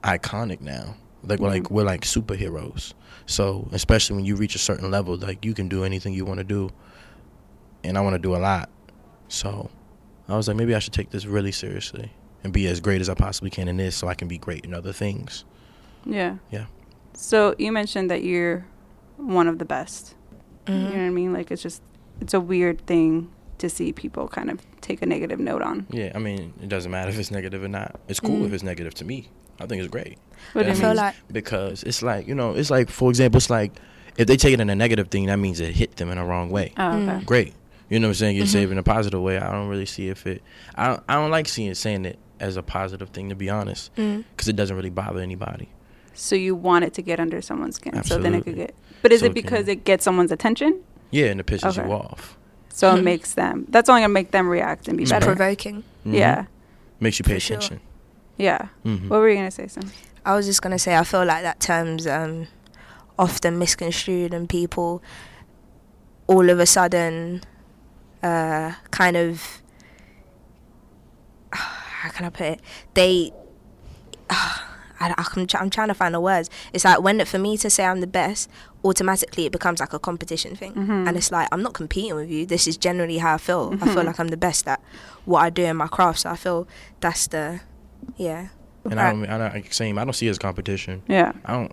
iconic 0.05 0.61
now. 0.61 0.95
Like 1.23 1.39
we're 1.39 1.49
like 1.49 1.71
we're 1.71 1.83
like 1.83 2.01
superheroes. 2.01 2.93
So 3.25 3.67
especially 3.71 4.15
when 4.17 4.25
you 4.25 4.35
reach 4.35 4.53
a 4.55 4.59
certain 4.59 4.91
level, 4.91 5.17
like 5.17 5.43
you 5.43 5.53
can 5.55 5.67
do 5.67 5.83
anything 5.83 6.13
you 6.13 6.23
want 6.25 6.37
to 6.37 6.43
do, 6.43 6.69
and 7.83 7.97
I 7.97 8.01
want 8.01 8.13
to 8.13 8.19
do 8.19 8.35
a 8.35 8.37
lot. 8.37 8.69
So 9.27 9.71
I 10.29 10.35
was 10.37 10.47
like, 10.47 10.57
maybe 10.57 10.75
I 10.75 10.79
should 10.79 10.93
take 10.93 11.09
this 11.09 11.25
really 11.25 11.51
seriously 11.51 12.11
and 12.43 12.53
be 12.53 12.67
as 12.67 12.79
great 12.79 13.01
as 13.01 13.09
I 13.09 13.15
possibly 13.15 13.49
can 13.49 13.67
in 13.67 13.77
this, 13.77 13.95
so 13.95 14.07
I 14.07 14.13
can 14.13 14.27
be 14.27 14.37
great 14.37 14.65
in 14.65 14.73
other 14.73 14.93
things. 14.93 15.45
Yeah. 16.05 16.37
Yeah. 16.51 16.65
So 17.13 17.55
you 17.57 17.71
mentioned 17.71 18.11
that 18.11 18.23
you're 18.23 18.67
one 19.17 19.47
of 19.47 19.57
the 19.57 19.65
best. 19.65 20.13
Mm-hmm. 20.67 20.73
You 20.73 20.91
know 20.91 21.01
what 21.03 21.07
I 21.07 21.09
mean? 21.09 21.33
Like 21.33 21.49
it's 21.49 21.63
just 21.63 21.81
it's 22.21 22.35
a 22.35 22.39
weird 22.39 22.85
thing 22.85 23.31
to 23.57 23.69
see 23.69 23.91
people 23.93 24.27
kind 24.27 24.51
of 24.51 24.61
take 24.81 25.01
a 25.01 25.05
negative 25.07 25.39
note 25.39 25.63
on. 25.63 25.87
Yeah, 25.89 26.11
I 26.13 26.19
mean, 26.19 26.53
it 26.61 26.69
doesn't 26.69 26.91
matter 26.91 27.09
if 27.09 27.17
it's 27.17 27.31
negative 27.31 27.63
or 27.63 27.67
not. 27.67 27.99
It's 28.07 28.19
cool 28.19 28.41
Mm. 28.41 28.45
if 28.45 28.53
it's 28.53 28.63
negative 28.63 28.93
to 28.95 29.05
me. 29.05 29.29
I 29.59 29.65
think 29.67 29.81
it's 29.81 29.91
great. 29.91 30.17
What 30.53 30.63
do 30.63 30.69
you 30.69 30.75
feel 30.75 30.89
mean? 30.89 30.97
like- 30.97 31.15
because 31.31 31.83
it's 31.83 32.01
like 32.03 32.27
you 32.27 32.35
know, 32.35 32.51
it's 32.55 32.69
like 32.69 32.89
for 32.89 33.09
example, 33.09 33.37
it's 33.37 33.49
like 33.49 33.71
if 34.17 34.27
they 34.27 34.37
take 34.37 34.53
it 34.53 34.59
in 34.61 34.69
a 34.69 34.75
negative 34.75 35.09
thing, 35.09 35.25
that 35.27 35.37
means 35.37 35.59
it 35.59 35.73
hit 35.75 35.95
them 35.97 36.09
in 36.09 36.17
a 36.17 36.25
wrong 36.25 36.49
way. 36.49 36.73
Oh, 36.77 36.97
okay. 37.01 37.23
Great, 37.25 37.53
you 37.89 37.99
know 37.99 38.07
what 38.07 38.11
I'm 38.11 38.13
saying? 38.15 38.33
Mm-hmm. 38.33 38.37
You're 38.39 38.47
saving 38.47 38.77
a 38.77 38.83
positive 38.83 39.21
way. 39.21 39.37
I 39.37 39.51
don't 39.51 39.67
really 39.67 39.85
see 39.85 40.07
if 40.09 40.25
it. 40.27 40.41
I 40.75 40.87
don't, 40.87 41.03
I 41.09 41.13
don't 41.15 41.31
like 41.31 41.47
seeing 41.47 41.73
saying 41.75 42.05
it 42.05 42.19
as 42.39 42.57
a 42.57 42.63
positive 42.63 43.09
thing 43.09 43.29
to 43.29 43.35
be 43.35 43.49
honest, 43.49 43.93
Mm. 43.95 44.23
because 44.31 44.47
it 44.47 44.55
doesn't 44.55 44.75
really 44.75 44.89
bother 44.89 45.19
anybody. 45.21 45.69
So 46.13 46.35
you 46.35 46.55
want 46.55 46.85
it 46.85 46.93
to 46.95 47.01
get 47.01 47.19
under 47.19 47.41
someone's 47.41 47.75
skin, 47.75 48.01
so 48.03 48.17
then 48.17 48.35
it 48.35 48.43
could 48.45 48.55
get. 48.55 48.73
But 49.01 49.11
is 49.11 49.19
So 49.21 49.25
it 49.25 49.29
it 49.29 49.33
can- 49.35 49.43
because 49.43 49.67
it 49.67 49.83
gets 49.83 50.03
someone's 50.05 50.31
attention? 50.31 50.81
Yeah, 51.11 51.25
and 51.27 51.39
it 51.39 51.45
pisses 51.45 51.77
Okay. 51.77 51.87
you 51.87 51.93
off. 51.93 52.37
So 52.69 52.93
it 52.95 53.03
makes 53.03 53.33
them. 53.35 53.65
That's 53.69 53.87
only 53.89 54.01
gonna 54.01 54.13
make 54.13 54.31
them 54.31 54.47
react 54.49 54.87
and 54.89 54.97
be 54.97 55.03
It's 55.03 55.11
better. 55.11 55.25
Provoking. 55.27 55.83
Yeah, 56.05 56.45
makes 56.99 57.19
you 57.19 57.23
pay 57.23 57.35
For 57.35 57.39
sure. 57.61 57.79
Attention. 58.37 58.69
yeah. 58.85 58.91
Mhm. 58.91 59.09
What 59.09 59.19
were 59.19 59.29
you 59.29 59.35
gonna 59.35 59.51
say, 59.51 59.67
Sam? 59.67 59.91
I 60.25 60.35
was 60.35 60.45
just 60.45 60.61
gonna 60.61 60.79
say 60.79 60.95
I 60.95 61.03
feel 61.03 61.23
like 61.25 61.43
that 61.43 61.59
term's 61.59 62.07
um, 62.07 62.47
often 63.19 63.57
misconstrued 63.59 64.33
and 64.33 64.49
people 64.49 65.01
all 66.27 66.49
of 66.49 66.59
a 66.59 66.65
sudden 66.65 67.43
uh, 68.23 68.73
kind 68.91 69.15
of 69.15 69.61
how 71.51 72.09
can 72.09 72.25
I 72.25 72.29
put 72.29 72.45
it? 72.45 72.61
They 72.93 73.31
I, 74.97 75.13
I'm, 75.17 75.45
try- 75.45 75.59
I'm 75.59 75.69
trying 75.69 75.89
to 75.89 75.93
find 75.93 76.15
the 76.15 76.21
words. 76.21 76.49
It's 76.73 76.85
like 76.85 77.01
when 77.01 77.23
for 77.25 77.37
me 77.37 77.57
to 77.57 77.69
say 77.69 77.85
I'm 77.85 77.99
the 77.99 78.07
best, 78.07 78.49
automatically 78.83 79.45
it 79.45 79.51
becomes 79.51 79.79
like 79.81 79.93
a 79.93 79.99
competition 79.99 80.55
thing, 80.55 80.73
Mm-hmm. 80.73 81.07
and 81.07 81.17
it's 81.17 81.31
like 81.31 81.47
I'm 81.51 81.61
not 81.61 81.73
competing 81.73 82.15
with 82.15 82.29
you. 82.29 82.45
This 82.45 82.65
is 82.65 82.77
generally 82.77 83.17
how 83.17 83.35
I 83.35 83.37
feel. 83.37 83.77
I 83.81 83.93
feel 83.93 84.03
like 84.03 84.19
I'm 84.19 84.29
the 84.29 84.37
best 84.37 84.67
at 84.67 84.81
what 85.25 85.39
I 85.41 85.49
do 85.49 85.63
in 85.65 85.75
my 85.77 85.87
craft. 85.87 86.19
So 86.19 86.29
I 86.29 86.35
feel 86.37 86.67
that's 87.01 87.27
the 87.27 87.59
yeah. 88.17 88.47
And 88.87 88.99
I 88.99 89.11
don't, 89.11 89.25
I 89.27 89.37
don't, 89.49 89.73
same. 89.73 89.97
I 89.97 90.03
don't 90.03 90.13
see 90.13 90.27
it 90.27 90.29
as 90.29 90.37
competition. 90.37 91.01
Yeah. 91.07 91.31
I 91.43 91.53
don't, 91.53 91.71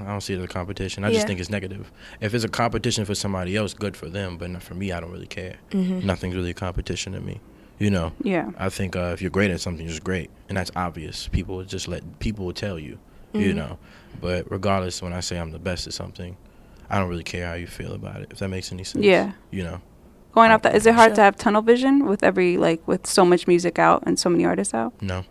I 0.00 0.04
don't 0.06 0.22
see 0.22 0.32
it 0.32 0.38
as 0.38 0.44
a 0.44 0.48
competition. 0.48 1.04
I 1.04 1.08
Yeah. 1.08 1.14
just 1.16 1.26
think 1.26 1.38
it's 1.38 1.50
negative. 1.50 1.92
If 2.22 2.32
it's 2.32 2.42
a 2.44 2.48
competition 2.48 3.04
for 3.04 3.14
somebody 3.14 3.54
else, 3.54 3.74
good 3.74 3.98
for 3.98 4.08
them. 4.08 4.38
But 4.38 4.48
not 4.48 4.62
for 4.62 4.72
me, 4.74 4.90
I 4.90 4.98
don't 4.98 5.12
really 5.12 5.26
care. 5.26 5.56
Mm-hmm. 5.72 6.06
Nothing's 6.06 6.34
really 6.34 6.52
a 6.52 6.54
competition 6.54 7.12
to 7.12 7.20
me. 7.20 7.40
You 7.78 7.90
know. 7.90 8.12
Yeah. 8.22 8.50
I 8.58 8.70
think 8.70 8.96
uh, 8.96 9.10
if 9.12 9.20
you're 9.20 9.30
great 9.30 9.50
at 9.50 9.60
something, 9.60 9.84
you're 9.84 9.90
just 9.92 10.04
great, 10.04 10.30
and 10.48 10.56
that's 10.56 10.70
obvious. 10.74 11.28
People 11.28 11.62
just 11.64 11.86
let 11.86 12.18
people 12.18 12.46
will 12.46 12.54
tell 12.54 12.78
you, 12.78 12.98
you 13.34 13.52
Mhm. 13.52 13.56
know. 13.56 13.78
But 14.22 14.50
regardless, 14.50 15.02
when 15.02 15.12
I 15.12 15.20
say 15.20 15.38
I'm 15.38 15.50
the 15.50 15.58
best 15.58 15.86
at 15.86 15.92
something, 15.92 16.34
I 16.88 16.98
don't 16.98 17.10
really 17.10 17.24
care 17.24 17.46
how 17.46 17.54
you 17.54 17.66
feel 17.66 17.92
about 17.92 18.22
it. 18.22 18.28
If 18.30 18.38
that 18.38 18.48
makes 18.48 18.72
any 18.72 18.84
sense. 18.84 19.04
Yeah. 19.04 19.32
You 19.50 19.64
know, 19.64 19.80
Going 20.32 20.50
off 20.50 20.62
that, 20.62 20.74
is 20.74 20.86
it 20.86 20.94
hard 20.94 21.10
Sure. 21.10 21.16
to 21.16 21.22
have 21.22 21.36
tunnel 21.36 21.60
vision 21.62 22.06
with 22.06 22.22
every 22.22 22.56
like 22.56 22.86
with 22.88 23.06
so 23.06 23.24
much 23.26 23.46
music 23.46 23.78
out 23.78 24.02
and 24.06 24.18
so 24.18 24.30
many 24.30 24.46
artists 24.46 24.72
out? 24.72 24.94
No. 25.02 25.24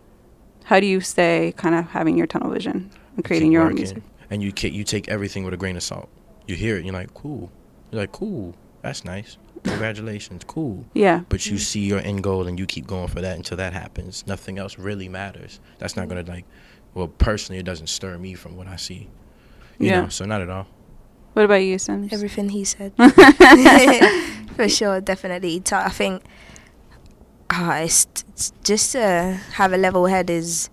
How 0.64 0.80
do 0.80 0.86
you 0.86 1.00
stay 1.00 1.52
kind 1.56 1.74
of 1.74 1.86
having 1.90 2.16
your 2.16 2.26
tunnel 2.26 2.50
vision 2.50 2.90
and 3.16 3.24
creating 3.24 3.48
keep 3.50 3.52
your 3.54 3.62
own 3.62 3.68
working, 3.68 3.78
music? 3.82 4.02
And 4.30 4.42
you 4.42 4.52
ca- 4.52 4.70
you 4.70 4.84
take 4.84 5.08
everything 5.08 5.44
with 5.44 5.54
a 5.54 5.56
grain 5.56 5.76
of 5.76 5.82
salt. 5.82 6.08
You 6.46 6.54
hear 6.56 6.76
it, 6.76 6.84
you're 6.84 6.94
like, 6.94 7.12
cool. 7.14 7.50
You're 7.90 8.00
like, 8.02 8.12
cool. 8.12 8.54
That's 8.82 9.04
nice. 9.04 9.38
Congratulations, 9.62 10.42
cool. 10.46 10.84
Yeah. 10.92 11.20
But 11.28 11.46
you 11.46 11.56
see 11.58 11.80
your 11.80 12.00
end 12.00 12.22
goal 12.22 12.46
and 12.46 12.58
you 12.58 12.66
keep 12.66 12.86
going 12.86 13.08
for 13.08 13.20
that 13.22 13.36
until 13.36 13.56
that 13.56 13.72
happens. 13.72 14.26
Nothing 14.26 14.58
else 14.58 14.78
really 14.78 15.08
matters. 15.08 15.58
That's 15.78 15.96
not 15.96 16.08
gonna 16.08 16.22
like. 16.26 16.44
Well, 16.92 17.08
personally, 17.08 17.58
it 17.58 17.64
doesn't 17.64 17.88
stir 17.88 18.18
me 18.18 18.34
from 18.34 18.56
what 18.56 18.66
I 18.66 18.76
see. 18.76 19.08
You 19.78 19.88
Yeah. 19.88 20.00
know, 20.02 20.08
so 20.08 20.24
not 20.26 20.40
at 20.42 20.50
all. 20.50 20.66
What 21.32 21.44
about 21.46 21.56
you, 21.56 21.76
Simz? 21.76 22.12
Everything 22.12 22.50
he 22.50 22.64
said. 22.64 22.92
For 24.56 24.68
sure, 24.68 25.00
definitely. 25.00 25.62
I 25.72 25.88
think 25.88 26.22
ah, 27.56 27.78
it's, 27.78 28.06
it's 28.32 28.52
just 28.64 28.92
to 28.92 29.38
have 29.54 29.72
a 29.72 29.76
level 29.76 30.06
head 30.06 30.28
is, 30.30 30.68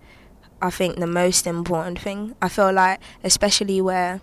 I 0.62 0.70
think, 0.70 0.98
the 0.98 1.08
most 1.08 1.46
important 1.48 2.00
thing. 2.00 2.36
I 2.42 2.50
feel 2.50 2.72
like, 2.74 3.00
especially 3.24 3.82
where 3.82 4.22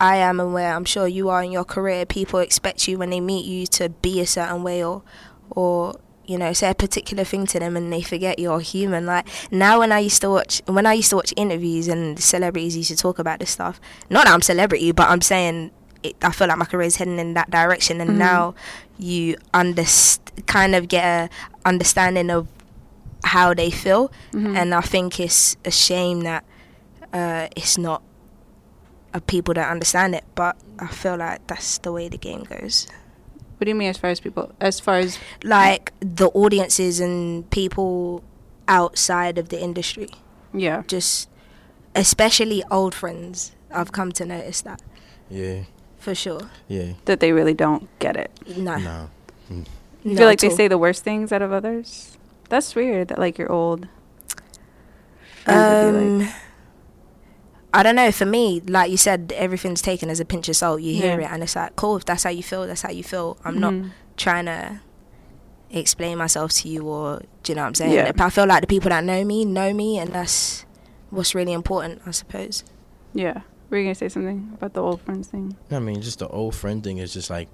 I 0.00 0.16
am 0.16 0.40
and 0.40 0.52
where 0.52 0.74
I'm 0.74 0.84
sure 0.84 1.06
you 1.06 1.28
are 1.28 1.42
in 1.42 1.52
your 1.52 1.64
career, 1.64 2.04
people 2.06 2.40
expect 2.40 2.86
you 2.88 2.98
when 2.98 3.10
they 3.10 3.20
meet 3.20 3.46
you 3.46 3.66
to 3.78 3.88
be 3.88 4.20
a 4.20 4.26
certain 4.26 4.62
way 4.62 4.84
or, 4.84 5.02
or 5.50 5.98
you 6.26 6.36
know, 6.36 6.52
say 6.52 6.68
a 6.70 6.74
particular 6.74 7.22
thing 7.24 7.46
to 7.46 7.60
them 7.60 7.76
and 7.76 7.92
they 7.92 8.02
forget 8.02 8.38
you're 8.38 8.60
human. 8.60 9.06
Like 9.06 9.28
now, 9.52 9.78
when 9.78 9.92
I 9.92 10.00
used 10.00 10.20
to 10.22 10.30
watch, 10.30 10.60
when 10.66 10.84
I 10.84 10.94
used 10.94 11.10
to 11.10 11.16
watch 11.16 11.32
interviews 11.36 11.86
and 11.88 12.18
celebrities 12.18 12.76
used 12.76 12.90
to 12.90 12.96
talk 12.96 13.18
about 13.20 13.38
this 13.38 13.50
stuff. 13.50 13.80
Not 14.10 14.24
that 14.24 14.34
I'm 14.34 14.42
celebrity, 14.42 14.90
but 14.92 15.08
I'm 15.08 15.20
saying 15.20 15.70
it, 16.02 16.16
I 16.22 16.32
feel 16.32 16.48
like 16.48 16.58
my 16.58 16.64
career 16.66 16.86
is 16.86 16.96
heading 16.96 17.18
in 17.18 17.34
that 17.34 17.50
direction, 17.50 18.00
and 18.00 18.10
Mhm. 18.10 18.16
now 18.18 18.54
you 18.98 19.36
underst- 19.54 20.46
kind 20.46 20.74
of 20.74 20.88
get 20.88 21.04
a 21.04 21.30
understanding 21.68 22.30
of 22.30 22.48
how 23.24 23.52
they 23.54 23.70
feel, 23.70 24.10
Mhm. 24.32 24.56
and 24.56 24.74
I 24.74 24.80
think 24.80 25.18
it's 25.20 25.56
a 25.64 25.70
shame 25.70 26.20
that 26.22 26.44
uh, 27.12 27.48
it's 27.56 27.78
not. 27.78 28.02
Uh, 29.14 29.20
people 29.26 29.54
don't 29.54 29.64
understand 29.70 30.14
it, 30.14 30.24
but 30.34 30.56
I 30.78 30.86
feel 30.88 31.16
like 31.16 31.46
that's 31.46 31.78
the 31.78 31.90
way 31.92 32.08
the 32.08 32.18
game 32.18 32.44
goes. 32.44 32.86
what 33.58 33.64
do 33.64 33.70
you 33.70 33.74
mean 33.74 33.88
as 33.88 33.96
far 33.96 34.10
as 34.10 34.20
people? 34.20 34.52
As 34.60 34.80
far 34.80 34.96
as 34.98 35.18
Like 35.42 35.92
the 36.00 36.28
audiences 36.34 37.00
and 37.00 37.48
people 37.50 38.22
outside 38.68 39.38
of 39.38 39.48
the 39.48 39.58
industry, 39.62 40.08
yeah, 40.52 40.82
just 40.86 41.30
especially 41.94 42.62
old 42.70 42.94
friends. 42.94 43.52
I've 43.72 43.92
come 43.92 44.12
to 44.12 44.26
notice 44.26 44.60
that 44.62 44.82
Yeah, 45.30 45.62
for 46.06 46.14
sure. 46.14 46.42
yeah. 46.68 46.92
that 47.06 47.18
they 47.18 47.32
really 47.32 47.52
don't 47.54 47.88
get 47.98 48.14
it. 48.16 48.30
No, 48.56 48.76
No. 48.78 49.10
Mm. 49.50 49.66
You 50.04 50.12
not 50.12 50.18
feel 50.18 50.26
like 50.28 50.38
at 50.44 50.50
they 50.50 50.54
say 50.56 50.68
the 50.68 50.78
worst 50.78 51.02
things 51.02 51.32
out 51.32 51.42
of 51.42 51.50
others. 51.52 52.16
That's 52.48 52.74
weird. 52.76 53.08
That 53.08 53.18
like 53.18 53.38
you're 53.38 53.50
old. 53.50 53.88
friends 55.44 55.84
would 55.86 55.92
be 55.92 56.06
Um, 56.06 56.18
like- 56.20 56.34
I 57.74 57.82
don't 57.82 57.96
know. 57.96 58.10
For 58.12 58.24
me, 58.24 58.60
like 58.60 58.90
you 58.90 58.96
said, 58.96 59.32
everything's 59.36 59.82
taken 59.82 60.08
as 60.08 60.20
a 60.20 60.24
pinch 60.24 60.48
of 60.48 60.56
salt. 60.56 60.80
You 60.80 60.94
hear 60.94 61.18
Yeah. 61.20 61.26
it, 61.26 61.32
and 61.32 61.42
it's 61.42 61.56
like, 61.56 61.74
cool. 61.76 61.96
If 61.96 62.04
that's 62.04 62.22
how 62.22 62.30
you 62.30 62.42
feel, 62.42 62.66
that's 62.66 62.82
how 62.82 62.90
you 62.90 63.02
feel. 63.02 63.36
I'm 63.44 63.58
not 63.58 63.72
Mhm. 63.74 63.90
trying 64.16 64.46
to 64.46 64.80
explain 65.70 66.16
myself 66.18 66.52
to 66.52 66.68
you, 66.68 66.82
or 66.88 67.20
do 67.42 67.52
you 67.52 67.56
know 67.56 67.62
what 67.62 67.68
I'm 67.68 67.74
saying? 67.74 67.92
Yeah. 67.92 68.12
But 68.12 68.20
I 68.22 68.30
feel 68.30 68.46
like 68.46 68.60
the 68.62 68.66
people 68.68 68.90
that 68.90 69.02
know 69.04 69.24
me 69.24 69.44
know 69.44 69.74
me, 69.74 69.98
and 69.98 70.12
that's 70.12 70.64
what's 71.10 71.34
really 71.34 71.52
important, 71.52 72.00
I 72.06 72.12
suppose. 72.12 72.62
Yeah. 73.12 73.40
Were 73.70 73.78
you 73.78 73.84
gonna 73.84 73.94
say 73.94 74.08
something 74.08 74.50
about 74.54 74.74
the 74.74 74.82
old 74.82 75.00
friends 75.00 75.28
thing? 75.28 75.56
I 75.70 75.78
mean, 75.78 76.00
just 76.02 76.18
the 76.20 76.28
old 76.28 76.54
friend 76.54 76.82
thing 76.84 76.98
is 76.98 77.12
just 77.12 77.30
like, 77.30 77.48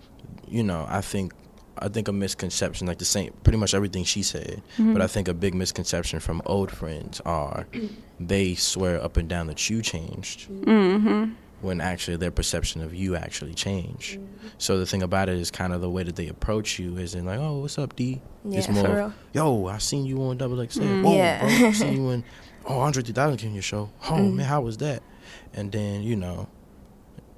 you 0.47 0.63
know, 0.63 0.85
I 0.89 1.01
think, 1.01 1.33
I 1.79 1.89
think 1.89 2.09
a 2.09 2.13
misconception, 2.13 2.87
like 2.87 2.99
the 2.99 3.05
same, 3.07 3.33
pretty 3.45 3.57
much 3.59 3.73
everything 3.75 4.05
she 4.05 4.23
said. 4.23 4.63
Mm-hmm. 4.75 4.93
But 4.93 5.01
I 5.03 5.07
think 5.07 5.27
a 5.29 5.35
big 5.35 5.55
misconception 5.55 6.21
from 6.21 6.43
old 6.45 6.71
friends 6.71 7.21
are 7.25 7.67
they 8.21 8.55
swear 8.55 9.03
up 9.03 9.17
and 9.17 9.29
down 9.29 9.47
that 9.47 9.71
you 9.71 9.81
changed 9.83 10.49
Mm-hmm. 10.51 11.33
when 11.63 11.81
actually 11.81 12.19
their 12.19 12.31
perception 12.31 12.83
of 12.83 12.93
you 12.95 13.17
actually 13.17 13.55
changed. 13.55 14.21
So 14.59 14.79
the 14.79 14.85
thing 14.87 15.03
about 15.03 15.29
it 15.31 15.39
is 15.39 15.51
kind 15.51 15.73
of 15.73 15.81
the 15.81 15.89
way 15.89 16.03
that 16.03 16.17
they 16.17 16.29
approach 16.29 16.79
you 16.79 16.99
is 16.99 17.15
in 17.15 17.25
like, 17.25 17.39
oh, 17.39 17.61
what's 17.61 17.79
up, 17.79 17.97
D? 17.97 18.21
Yeah, 18.45 18.59
it's 18.59 18.67
for 18.67 18.73
more, 18.75 18.95
real. 18.97 19.15
yo, 19.33 19.67
I 19.69 19.79
seen 19.79 20.05
you 20.05 20.23
on 20.25 20.37
Double 20.37 20.57
XL. 20.67 20.81
Mm. 20.83 21.03
Whoa, 21.05 21.15
Yeah. 21.17 21.41
bro, 21.41 21.69
I 21.69 21.73
seen 21.73 21.95
you 22.03 22.11
in, 22.11 22.25
oh, 22.67 22.81
Andre 22.81 23.03
3000 23.03 23.39
came 23.39 23.51
to 23.51 23.55
your 23.55 23.63
show. 23.63 23.89
Oh, 24.11 24.13
Mm. 24.15 24.35
man, 24.35 24.47
how 24.47 24.61
was 24.61 24.77
that? 24.79 25.03
And 25.55 25.71
then, 25.73 26.03
you 26.03 26.17
know, 26.17 26.49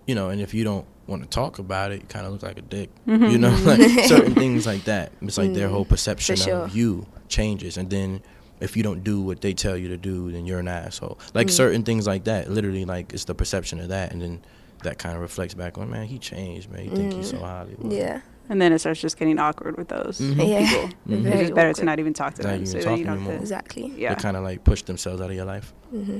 you 0.06 0.14
know, 0.14 0.28
and 0.30 0.40
if 0.40 0.52
you 0.54 0.64
don't 0.64 0.86
want 1.06 1.22
to 1.22 1.28
talk 1.28 1.58
about 1.58 1.92
it, 1.92 2.00
you 2.02 2.06
kind 2.08 2.26
of 2.26 2.32
look 2.32 2.42
like 2.42 2.58
a 2.58 2.62
dick. 2.62 2.90
Mm-hmm. 3.06 3.24
You 3.24 3.38
know, 3.38 3.50
like 3.64 4.04
certain 4.06 4.34
things 4.34 4.66
like 4.66 4.84
that. 4.84 5.12
It's 5.22 5.38
like 5.38 5.52
their 5.54 5.68
Mm, 5.68 5.72
whole 5.72 5.84
perception 5.84 6.36
sure. 6.36 6.54
of 6.64 6.76
you 6.76 7.06
changes, 7.28 7.76
and 7.76 7.88
then 7.90 8.22
if 8.60 8.76
you 8.76 8.82
don't 8.82 9.02
do 9.02 9.20
what 9.20 9.40
they 9.40 9.52
tell 9.52 9.76
you 9.76 9.88
to 9.88 9.96
do, 9.96 10.30
then 10.32 10.46
you're 10.46 10.60
an 10.60 10.68
asshole. 10.68 11.18
Like 11.34 11.48
Mm. 11.48 11.50
certain 11.50 11.82
things 11.82 12.06
like 12.06 12.24
that. 12.24 12.50
Literally, 12.50 12.84
like 12.84 13.12
it's 13.12 13.24
the 13.24 13.34
perception 13.34 13.80
of 13.80 13.88
that, 13.88 14.12
and 14.12 14.20
then 14.22 14.42
that 14.82 14.98
kind 14.98 15.14
of 15.14 15.22
reflects 15.22 15.54
back 15.54 15.78
on, 15.78 15.90
man, 15.90 16.06
he 16.06 16.18
changed, 16.18 16.70
man. 16.70 16.84
He 16.84 16.90
think 16.90 17.14
he's 17.14 17.30
so 17.30 17.38
Hollywood. 17.38 17.90
Mm. 17.90 17.96
Yeah. 17.96 18.20
And 18.50 18.60
then 18.60 18.74
it 18.74 18.78
starts 18.80 19.00
just 19.00 19.16
getting 19.18 19.38
awkward 19.38 19.78
with 19.78 19.88
those 19.88 20.20
Mhm. 20.20 20.46
Yeah. 20.46 20.68
people. 20.70 20.90
Mhm. 21.08 21.26
It's 21.26 21.40
just 21.40 21.54
better 21.54 21.72
to 21.72 21.84
not 21.86 21.98
even 21.98 22.12
talk 22.12 22.34
to 22.34 22.42
Not 22.42 22.48
them. 22.50 22.62
even 22.64 22.66
So 22.66 22.80
talk 22.82 22.98
you 22.98 23.06
don't 23.06 23.18
have 23.20 23.28
to, 23.28 23.40
Exactly. 23.40 23.94
yeah. 23.96 24.14
They 24.14 24.20
kind 24.20 24.36
of 24.36 24.42
like 24.42 24.62
push 24.64 24.82
themselves 24.82 25.22
out 25.22 25.30
of 25.30 25.36
your 25.36 25.46
life. 25.46 25.72
hmm 25.90 26.18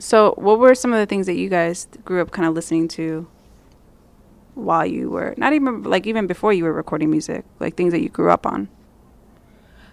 So, 0.00 0.32
what 0.38 0.58
were 0.58 0.74
some 0.74 0.94
of 0.94 0.98
the 0.98 1.04
things 1.04 1.26
that 1.26 1.36
you 1.36 1.50
guys 1.50 1.86
grew 2.06 2.22
up 2.22 2.30
kind 2.30 2.48
of 2.48 2.54
listening 2.54 2.88
to 2.88 3.28
while 4.54 4.86
you 4.86 5.10
were 5.10 5.34
not 5.36 5.52
even 5.52 5.82
like 5.82 6.06
even 6.06 6.26
before 6.26 6.52
you 6.54 6.64
were 6.64 6.72
recording 6.72 7.10
music, 7.10 7.44
like 7.60 7.76
things 7.76 7.92
that 7.92 8.00
you 8.00 8.08
grew 8.08 8.30
up 8.30 8.46
on? 8.46 8.68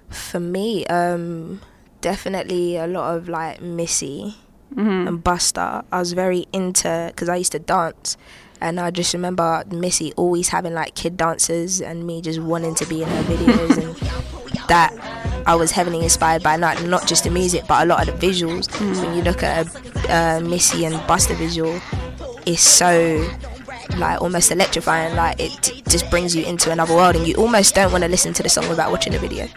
For 0.10 0.40
me, 0.40 0.86
um, 0.88 1.60
definitely 2.00 2.78
a 2.78 2.88
lot 2.88 3.16
of 3.16 3.28
like 3.28 3.62
Missy. 3.62 4.36
Mm-hmm. 4.76 5.08
and 5.08 5.24
Busta. 5.24 5.86
I 5.94 6.00
was 6.00 6.12
very 6.12 6.46
into 6.52 7.08
because 7.08 7.30
I 7.30 7.38
used 7.38 7.54
to 7.54 7.60
dance, 7.60 8.18
and 8.60 8.82
I 8.82 8.92
just 8.92 9.14
remember 9.14 9.64
Missy 9.72 10.12
always 10.18 10.50
having 10.50 10.74
like 10.74 10.94
kid 10.94 11.16
dancers 11.16 11.80
and 11.80 12.06
me 12.06 12.22
just 12.22 12.42
wanting 12.42 12.76
to 12.76 12.86
be 12.86 13.02
in 13.02 13.08
her 13.08 13.24
videos, 13.24 13.78
and 13.78 13.96
that 14.68 14.94
I 15.48 15.56
was 15.56 15.72
heavily 15.72 16.02
inspired 16.04 16.44
by 16.44 16.58
not 16.58 16.84
not 16.84 17.08
just 17.08 17.24
the 17.24 17.30
music 17.32 17.64
but 17.68 17.84
a 17.84 17.86
lot 17.88 18.08
of 18.08 18.20
the 18.20 18.28
visuals. 18.28 18.68
When 19.02 19.16
you 19.16 19.22
look 19.24 19.42
at 19.44 19.66
a 19.66 20.14
uh, 20.14 20.40
Missy 20.42 20.86
and 20.86 20.96
Busta 21.08 21.36
visual, 21.36 21.80
it's 22.46 22.62
so 22.62 23.28
like 23.98 24.22
almost 24.22 24.52
electrifying. 24.52 25.16
Like 25.16 25.40
it 25.40 25.84
just 25.88 26.10
brings 26.12 26.36
you 26.36 26.46
into 26.46 26.70
another 26.72 26.94
world, 26.94 27.16
and 27.16 27.26
you 27.26 27.36
almost 27.36 27.74
don't 27.76 27.92
want 27.92 28.04
to 28.04 28.10
listen 28.10 28.34
to 28.34 28.44
the 28.44 28.50
song 28.50 28.68
without 28.70 28.92
watching 28.92 29.14
the 29.14 29.20
video. 29.20 29.48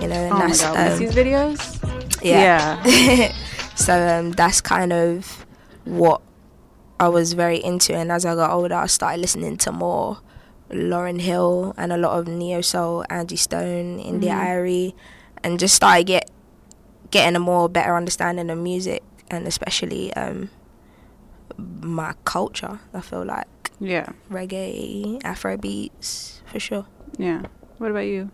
You 0.00 0.08
know, 0.08 0.14
and 0.14 0.32
Oh 0.32 0.38
my 0.38 0.54
god, 0.56 0.76
um, 0.76 0.98
Missy's 0.98 1.14
videos. 1.14 1.58
yeah. 2.22 2.80
Yeah. 2.86 3.32
so 3.74 3.92
um, 4.18 4.30
that's 4.32 4.60
kind 4.60 4.92
of 4.92 5.44
what 5.84 6.20
I 7.00 7.08
was 7.08 7.32
very 7.32 7.58
into. 7.58 7.94
And 7.96 8.12
as 8.12 8.24
I 8.24 8.34
got 8.36 8.50
older, 8.52 8.74
I 8.76 8.86
started 8.86 9.20
listening 9.20 9.56
to 9.58 9.72
more 9.72 10.18
Lauryn 10.70 11.20
Hill 11.20 11.74
and 11.76 11.92
a 11.92 11.96
lot 11.96 12.18
of 12.18 12.28
neo 12.28 12.60
soul, 12.60 13.04
Angie 13.10 13.36
Stone, 13.36 13.98
India 13.98 14.30
Mhm. 14.32 14.46
Irie, 14.46 14.94
and 15.44 15.58
just 15.58 15.74
started 15.74 16.06
get 16.06 16.30
getting 17.10 17.34
a 17.36 17.40
more 17.40 17.68
better 17.68 17.96
understanding 17.96 18.50
of 18.50 18.58
music 18.58 19.02
and 19.30 19.46
especially 19.46 20.12
um, 20.14 20.48
my 21.56 22.14
culture. 22.24 22.78
I 22.94 23.00
feel 23.00 23.24
like 23.24 23.46
Yeah. 23.80 24.10
reggae, 24.30 25.20
Afro 25.24 25.56
beats, 25.56 26.42
for 26.46 26.60
sure. 26.60 26.86
Yeah. 27.18 27.42
What 27.78 27.90
about 27.90 28.00
you? 28.06 28.30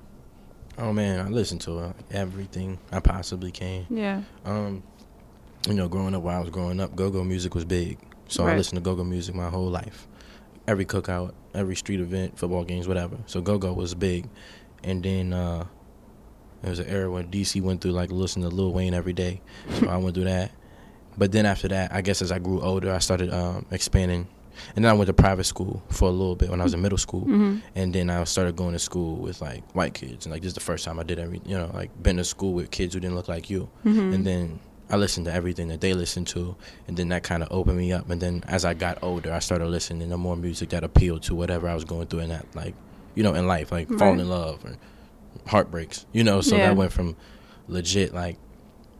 Oh 0.78 0.92
man, 0.92 1.20
I 1.24 1.28
listen 1.30 1.58
to 1.60 1.78
uh, 1.78 1.92
everything 2.10 2.78
I 2.92 3.00
possibly 3.00 3.50
can. 3.50 3.86
Yeah. 3.88 4.22
Um, 4.44 4.82
you 5.66 5.74
know, 5.74 5.88
growing 5.88 6.14
up 6.14 6.22
while 6.22 6.36
I 6.36 6.40
was 6.40 6.50
growing 6.50 6.80
up, 6.80 6.94
go-go 6.94 7.24
music 7.24 7.54
was 7.54 7.64
big. 7.64 7.98
So 8.28 8.46
I 8.46 8.56
listened 8.56 8.76
to 8.76 8.82
go-go 8.82 9.04
music 9.04 9.34
my 9.34 9.48
whole 9.48 9.70
life. 9.70 10.06
Every 10.68 10.84
cookout, 10.84 11.32
every 11.54 11.76
street 11.76 12.00
event, 12.00 12.38
football 12.38 12.64
games, 12.64 12.86
whatever. 12.88 13.16
So 13.26 13.40
go-go 13.40 13.72
was 13.72 13.94
big. 13.94 14.28
And 14.84 15.02
then 15.02 15.32
uh, 15.32 15.64
there 16.62 16.70
was 16.70 16.78
an 16.78 16.86
era 16.88 17.10
when 17.10 17.28
DC 17.30 17.60
went 17.62 17.80
through 17.80 17.92
like 17.92 18.10
listening 18.10 18.48
to 18.48 18.54
Lil 18.54 18.72
Wayne 18.72 18.94
every 18.94 19.12
day. 19.12 19.40
So 19.80 19.88
I 19.88 19.96
went 19.98 20.14
through 20.14 20.24
that. 20.24 20.50
But 21.18 21.32
then 21.32 21.46
after 21.46 21.68
that, 21.68 21.92
I 21.92 22.00
guess 22.02 22.20
as 22.22 22.30
I 22.32 22.38
grew 22.38 22.60
older, 22.60 22.92
I 22.92 22.98
started 22.98 23.32
um, 23.32 23.64
expanding. 23.70 24.26
And 24.74 24.84
then 24.84 24.90
I 24.90 24.94
went 24.94 25.06
to 25.08 25.12
private 25.12 25.44
school 25.44 25.82
for 25.90 26.08
a 26.08 26.12
little 26.12 26.34
bit 26.34 26.48
when 26.50 26.60
I 26.60 26.64
was 26.64 26.72
in 26.74 26.80
middle 26.80 26.96
school 26.98 27.22
Mm-hmm. 27.22 27.58
and 27.74 27.94
then 27.94 28.08
I 28.08 28.24
started 28.24 28.56
going 28.56 28.72
to 28.72 28.78
school 28.78 29.16
with 29.16 29.40
like 29.42 29.62
white 29.74 29.92
kids, 29.94 30.24
and 30.24 30.32
like 30.32 30.40
this 30.42 30.48
is 30.48 30.54
the 30.54 30.60
first 30.60 30.84
time 30.84 30.98
I 30.98 31.02
did 31.02 31.18
every, 31.18 31.42
you 31.44 31.56
know, 31.58 31.70
like 31.74 31.90
been 32.02 32.16
to 32.16 32.24
school 32.24 32.54
with 32.54 32.70
kids 32.70 32.94
who 32.94 33.00
didn't 33.00 33.16
look 33.16 33.28
like 33.28 33.50
you, 33.50 33.68
Mm-hmm. 33.84 34.12
and 34.14 34.26
then 34.26 34.58
I 34.88 34.96
listened 34.96 35.26
to 35.26 35.32
everything 35.34 35.68
that 35.68 35.82
they 35.82 35.92
listened 35.92 36.26
to, 36.28 36.56
and 36.88 36.96
then 36.96 37.08
that 37.08 37.22
kind 37.22 37.42
of 37.42 37.48
opened 37.50 37.76
me 37.76 37.92
up, 37.92 38.08
and 38.08 38.18
then 38.20 38.44
as 38.48 38.64
I 38.64 38.72
got 38.72 39.02
older, 39.02 39.30
I 39.30 39.40
started 39.40 39.66
listening 39.66 40.08
to 40.08 40.16
more 40.16 40.36
music 40.36 40.70
that 40.70 40.84
appealed 40.84 41.22
to 41.24 41.34
whatever 41.34 41.68
I 41.68 41.74
was 41.74 41.84
going 41.84 42.06
through 42.06 42.20
in 42.20 42.30
that, 42.30 42.46
like, 42.54 42.74
you 43.14 43.22
know, 43.22 43.34
in 43.34 43.46
life, 43.46 43.70
like 43.72 43.88
falling 43.98 44.20
in 44.20 44.28
love 44.30 44.64
or 44.64 44.76
heartbreaks, 45.46 46.06
you 46.12 46.24
know, 46.24 46.40
so 46.40 46.56
Yeah. 46.56 46.68
that 46.68 46.76
went 46.76 46.92
from 46.92 47.16
legit 47.68 48.14
like, 48.14 48.36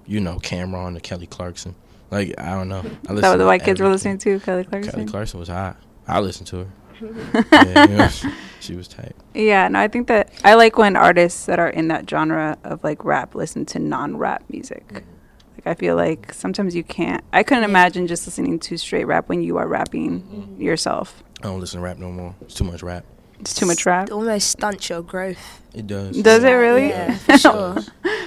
you 0.07 0.21
know, 0.21 0.37
Cam'ron 0.39 0.95
to 0.95 1.01
Kelly 1.01 1.27
Clarkson, 1.27 1.75
like 2.11 2.35
I 2.39 2.51
don't 2.51 2.69
know, 2.69 2.83
I 3.09 3.13
Is 3.15 3.21
that 3.21 3.31
what 3.31 3.37
the 3.37 3.47
white 3.47 3.65
kids 3.65 3.81
were 3.81 3.89
listening 3.89 4.19
to? 4.19 4.41
Kelly 4.41 4.65
Clarkson. 4.65 4.93
Kelly 4.93 5.07
Clarkson 5.07 5.41
was 5.41 5.49
hot. 5.49 5.77
I 6.07 6.21
listened 6.21 6.47
to 6.49 6.57
her. 6.59 6.67
yeah, 7.53 7.89
you 7.89 7.97
know, 7.97 8.09
she, 8.09 8.29
she 8.61 8.75
was 8.75 8.89
tight. 8.89 9.15
Yeah, 9.35 9.69
no, 9.69 9.81
I 9.81 9.89
think 9.89 10.07
that 10.09 10.31
I 10.45 10.55
like 10.55 10.79
when 10.79 10.97
artists 10.97 11.45
that 11.47 11.59
are 11.59 11.69
in 11.69 11.89
that 11.89 12.09
genre 12.09 12.57
of 12.65 12.83
like 12.85 13.05
rap 13.05 13.35
listen 13.35 13.67
to 13.67 13.79
non-rap 13.79 14.45
music. 14.49 14.87
Mm-hmm. 14.89 15.11
Like 15.57 15.67
I 15.67 15.75
feel 15.75 15.97
like 15.97 16.33
sometimes 16.33 16.75
you 16.75 16.85
can't. 16.85 17.23
I 17.33 17.43
couldn't 17.43 17.65
Yeah. 17.65 17.71
imagine 17.71 18.07
just 18.07 18.27
listening 18.27 18.59
to 18.61 18.77
straight 18.79 19.05
rap 19.05 19.29
when 19.29 19.43
you 19.43 19.59
are 19.59 19.67
rapping 19.67 20.23
mm-hmm. 20.23 20.63
yourself. 20.63 21.23
I 21.41 21.49
don't 21.49 21.61
listen 21.61 21.81
to 21.81 21.85
rap 21.85 21.99
no 21.99 22.11
more. 22.11 22.35
It's 22.43 22.55
too 22.55 22.65
much 22.65 22.83
rap. 22.83 23.05
It's 23.41 23.55
too 23.55 23.67
much 23.67 23.85
rap. 23.87 24.09
It 24.09 24.13
almost 24.13 24.51
stunts 24.51 24.89
your 24.89 25.03
growth. 25.03 25.63
It 25.75 25.87
does. 25.87 26.17
Does 26.23 26.43
it 26.45 26.51
really? 26.53 26.89
Yeah, 26.89 27.17
for 27.19 27.39
sure. 27.39 27.77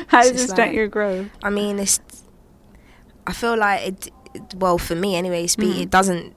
How 0.07 0.21
does 0.21 0.31
it 0.31 0.37
stunt 0.39 0.59
like- 0.59 0.73
your 0.73 0.87
growth? 0.87 1.27
I 1.43 1.49
mean, 1.49 1.79
it's. 1.79 1.99
I 3.27 3.33
feel 3.33 3.57
like 3.57 3.81
it. 3.87 4.11
it 4.33 4.53
well, 4.55 4.77
for 4.77 4.95
me 4.95 5.15
anyway, 5.15 5.47
speak. 5.47 5.75
Mhm. 5.75 5.81
It 5.81 5.89
doesn't. 5.89 6.35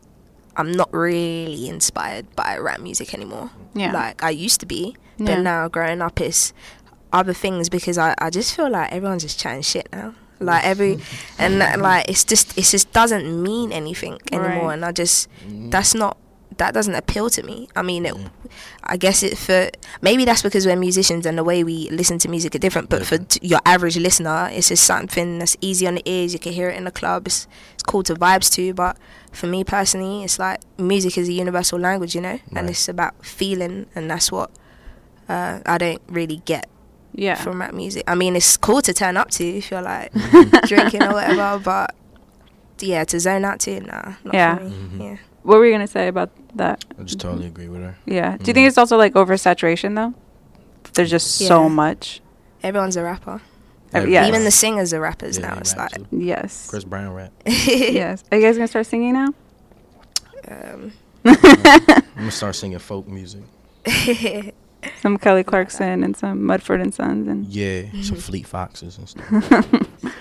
I'm 0.57 0.73
not 0.73 0.93
really 0.93 1.69
inspired 1.69 2.35
by 2.37 2.59
rap 2.59 2.81
music 2.81 3.15
anymore. 3.15 3.51
Yeah. 3.75 3.93
Like 3.93 4.23
I 4.23 4.31
used 4.31 4.61
to 4.61 4.67
be, 4.67 4.97
Yeah. 5.17 5.37
but 5.37 5.39
now 5.43 5.69
growing 5.69 6.03
up 6.03 6.21
is 6.21 6.53
other 7.13 7.33
things 7.33 7.69
because 7.71 7.97
I, 7.97 8.15
I 8.19 8.29
just 8.31 8.55
feel 8.55 8.69
like 8.71 8.93
everyone's 8.93 9.23
just 9.23 9.39
chatting 9.41 9.63
shit 9.63 9.89
now. 9.93 10.15
Like 10.41 10.65
every, 10.65 10.99
and 11.39 11.61
that, 11.61 11.79
like 11.79 12.09
it's 12.11 12.25
just 12.25 12.59
it 12.59 12.65
just 12.65 12.93
doesn't 12.93 13.43
mean 13.43 13.71
anything 13.73 14.19
anymore, 14.33 14.67
Right. 14.69 14.75
and 14.75 14.85
I 14.85 14.93
just 14.93 15.29
that's 15.71 15.95
not 15.95 16.19
that 16.59 16.75
doesn't 16.75 16.95
appeal 16.95 17.31
to 17.31 17.43
me. 17.43 17.69
I 17.77 17.83
mean, 17.83 18.07
it, 18.07 18.15
I 18.85 18.97
guess 18.97 19.23
it 19.23 19.37
for 19.39 19.69
maybe 20.01 20.25
that's 20.25 20.43
because 20.43 20.67
we're 20.67 20.77
musicians 20.77 21.27
and 21.27 21.37
the 21.39 21.45
way 21.45 21.65
we 21.65 21.89
listen 21.91 22.19
to 22.21 22.29
music 22.29 22.55
are 22.55 22.59
different. 22.59 22.89
But 22.89 23.07
for 23.07 23.19
t- 23.19 23.41
your 23.47 23.61
average 23.65 23.97
listener, 23.97 24.49
it's 24.53 24.69
just 24.69 24.85
something 24.85 25.39
that's 25.39 25.57
easy 25.61 25.87
on 25.87 25.95
the 25.97 26.03
ears. 26.05 26.33
You 26.33 26.39
can 26.39 26.53
hear 26.53 26.69
it 26.69 26.77
in 26.77 26.85
the 26.85 26.91
club. 26.91 27.27
It's, 27.27 27.47
it's 27.75 27.83
cool 27.83 28.03
to 28.05 28.15
vibes 28.15 28.51
to. 28.55 28.73
But 28.75 28.97
for 29.33 29.47
me 29.47 29.65
personally, 29.65 30.25
it's 30.25 30.39
like 30.39 30.61
music 30.79 31.17
is 31.19 31.29
a 31.29 31.33
universal 31.33 31.79
language, 31.79 32.15
you 32.15 32.21
know, 32.21 32.39
and 32.55 32.69
it's 32.71 32.89
about 32.89 33.25
feeling, 33.25 33.87
and 33.95 34.11
that's 34.11 34.31
what 34.33 34.51
uh, 35.29 35.61
I 35.67 35.79
don't 35.79 36.03
really 36.09 36.43
get 36.45 36.69
Yeah. 37.15 37.37
from 37.37 37.61
rap 37.61 37.73
music. 37.75 38.05
I 38.07 38.15
mean, 38.15 38.37
it's 38.37 38.57
cool 38.57 38.83
to 38.83 38.93
turn 38.93 39.17
up 39.17 39.31
to 39.33 39.45
if 39.45 39.71
you're 39.71 39.83
like 39.83 40.13
drinking 40.67 41.03
or 41.03 41.13
whatever, 41.15 41.61
but 41.63 41.95
yeah, 42.81 43.05
to 43.05 43.21
zone 43.21 43.45
out 43.45 43.61
to, 43.61 43.81
nah, 43.81 44.15
not 44.25 44.35
Yeah. 44.35 44.57
for 44.59 44.65
me. 44.65 44.71
Mhm. 44.71 45.01
Yeah. 45.01 45.17
What 45.43 45.59
were 45.59 45.67
you 45.67 45.73
gonna 45.73 45.87
say 45.87 46.09
about 46.09 46.31
that? 46.57 46.85
I 46.99 47.03
just 47.03 47.19
totally 47.21 47.47
agree 47.47 47.69
with 47.69 47.81
her. 47.83 47.97
Yeah. 48.07 48.37
Do 48.37 48.45
you 48.45 48.53
Mhm. 48.53 48.55
think 48.55 48.69
it's 48.69 48.79
also 48.79 48.97
like 48.97 49.15
oversaturation 49.15 49.95
though? 49.95 50.15
There's 50.95 51.11
just 51.11 51.37
so 51.37 51.69
much. 51.69 52.21
Everyone's 52.63 52.97
a 52.97 53.03
rapper. 53.03 53.41
Yes. 53.95 54.29
Even 54.29 54.45
the 54.45 54.51
singers 54.51 54.95
are 54.95 55.01
rappers 55.01 55.37
Yeah, 55.39 55.49
now. 55.49 55.55
he 55.55 55.61
It's 55.61 55.77
raps 55.77 55.99
like, 55.99 56.11
too. 56.11 56.17
Yes. 56.19 56.67
Chris 56.71 56.85
Brown 56.85 57.13
rap. 57.13 57.33
yes. 57.47 58.25
Are 58.31 58.39
you 58.39 58.43
guys 58.45 58.57
gonna 58.57 58.69
start 58.69 58.87
singing 58.87 59.13
now? 59.15 59.29
um, 60.49 60.93
I'm 61.25 62.03
gonna 62.17 62.31
start 62.31 62.55
singing 62.57 62.79
folk 62.79 63.07
music. 63.09 63.43
Some 65.01 65.17
Kelly 65.19 65.45
Clarkson 65.45 66.03
and 66.03 66.17
some 66.17 66.45
Mumford 66.45 66.81
and 66.81 66.93
Sons 66.93 67.29
and 67.29 67.47
Yeah, 67.47 67.83
Mm-hmm. 67.83 68.03
some 68.03 68.17
Fleet 68.17 68.47
Foxes 68.47 68.99
and 68.99 69.09
stuff. 69.09 70.13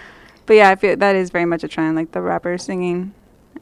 But 0.45 0.53
yeah, 0.55 0.69
I 0.69 0.75
feel 0.75 0.95
that 0.97 1.15
is 1.15 1.29
very 1.31 1.45
much 1.45 1.63
a 1.63 1.67
trend, 1.67 1.95
like 1.95 2.11
the 2.11 2.21
rappers 2.21 2.63
singing 2.63 3.13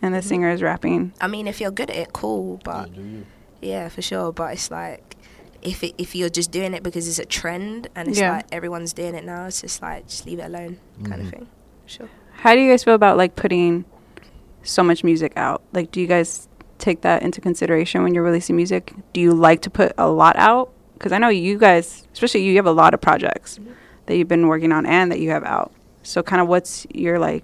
and 0.02 0.14
the 0.14 0.22
singer 0.22 0.50
is 0.50 0.62
rapping. 0.62 1.14
I 1.22 1.28
mean, 1.28 1.48
if 1.48 1.60
you're 1.62 1.72
good 1.72 1.90
at 1.90 1.96
it, 1.98 2.14
cool. 2.14 2.60
But 2.64 2.94
do 2.94 3.02
you? 3.02 3.26
yeah, 3.62 3.90
for 3.90 4.02
sure. 4.02 4.32
But 4.32 4.54
it's 4.54 4.72
like, 4.72 5.16
if 5.62 5.84
it, 5.84 5.94
if 5.98 6.16
you're 6.16 6.30
just 6.30 6.52
doing 6.52 6.74
it 6.74 6.84
because 6.84 7.08
it's 7.08 7.20
a 7.20 7.26
trend 7.26 7.90
and 7.96 8.08
it's 8.08 8.20
Yeah. 8.20 8.32
like 8.38 8.46
everyone's 8.52 8.94
doing 8.94 9.16
it 9.16 9.26
now, 9.26 9.46
it's 9.46 9.62
just 9.62 9.82
like 9.82 10.08
just 10.08 10.26
leave 10.26 10.40
it 10.40 10.44
alone, 10.46 10.78
kind 11.04 11.22
Mhm. 11.22 11.26
of 11.26 11.30
thing. 11.32 11.48
Sure. 11.86 12.10
How 12.34 12.56
do 12.56 12.62
you 12.62 12.72
guys 12.72 12.84
feel 12.84 12.94
about 12.94 13.18
like 13.18 13.36
putting 13.36 13.84
so 14.64 14.84
much 14.84 15.04
music 15.04 15.34
out? 15.36 15.62
Like, 15.74 15.92
do 15.92 16.00
you 16.00 16.08
guys 16.08 16.48
take 16.78 17.02
that 17.02 17.22
into 17.24 17.42
consideration 17.42 18.04
when 18.04 18.14
you're 18.14 18.24
releasing 18.24 18.56
music? 18.56 18.94
Do 19.12 19.20
you 19.20 19.34
like 19.34 19.62
to 19.64 19.70
put 19.70 19.92
a 19.98 20.08
lot 20.10 20.36
out? 20.38 20.72
Because 20.94 21.12
I 21.12 21.18
know 21.18 21.28
you 21.30 21.58
guys, 21.58 22.08
especially 22.14 22.44
you, 22.44 22.52
you 22.52 22.56
have 22.58 22.66
a 22.66 22.72
lot 22.72 22.94
of 22.94 23.02
projects 23.02 23.60
that 24.06 24.16
you've 24.18 24.28
been 24.30 24.48
working 24.48 24.72
on 24.72 24.86
and 24.86 25.12
that 25.12 25.20
you 25.20 25.30
have 25.32 25.44
out. 25.44 25.74
So, 26.04 26.24
kind 26.24 26.42
of, 26.42 26.48
what's 26.48 26.88
your 26.94 27.20
like? 27.20 27.44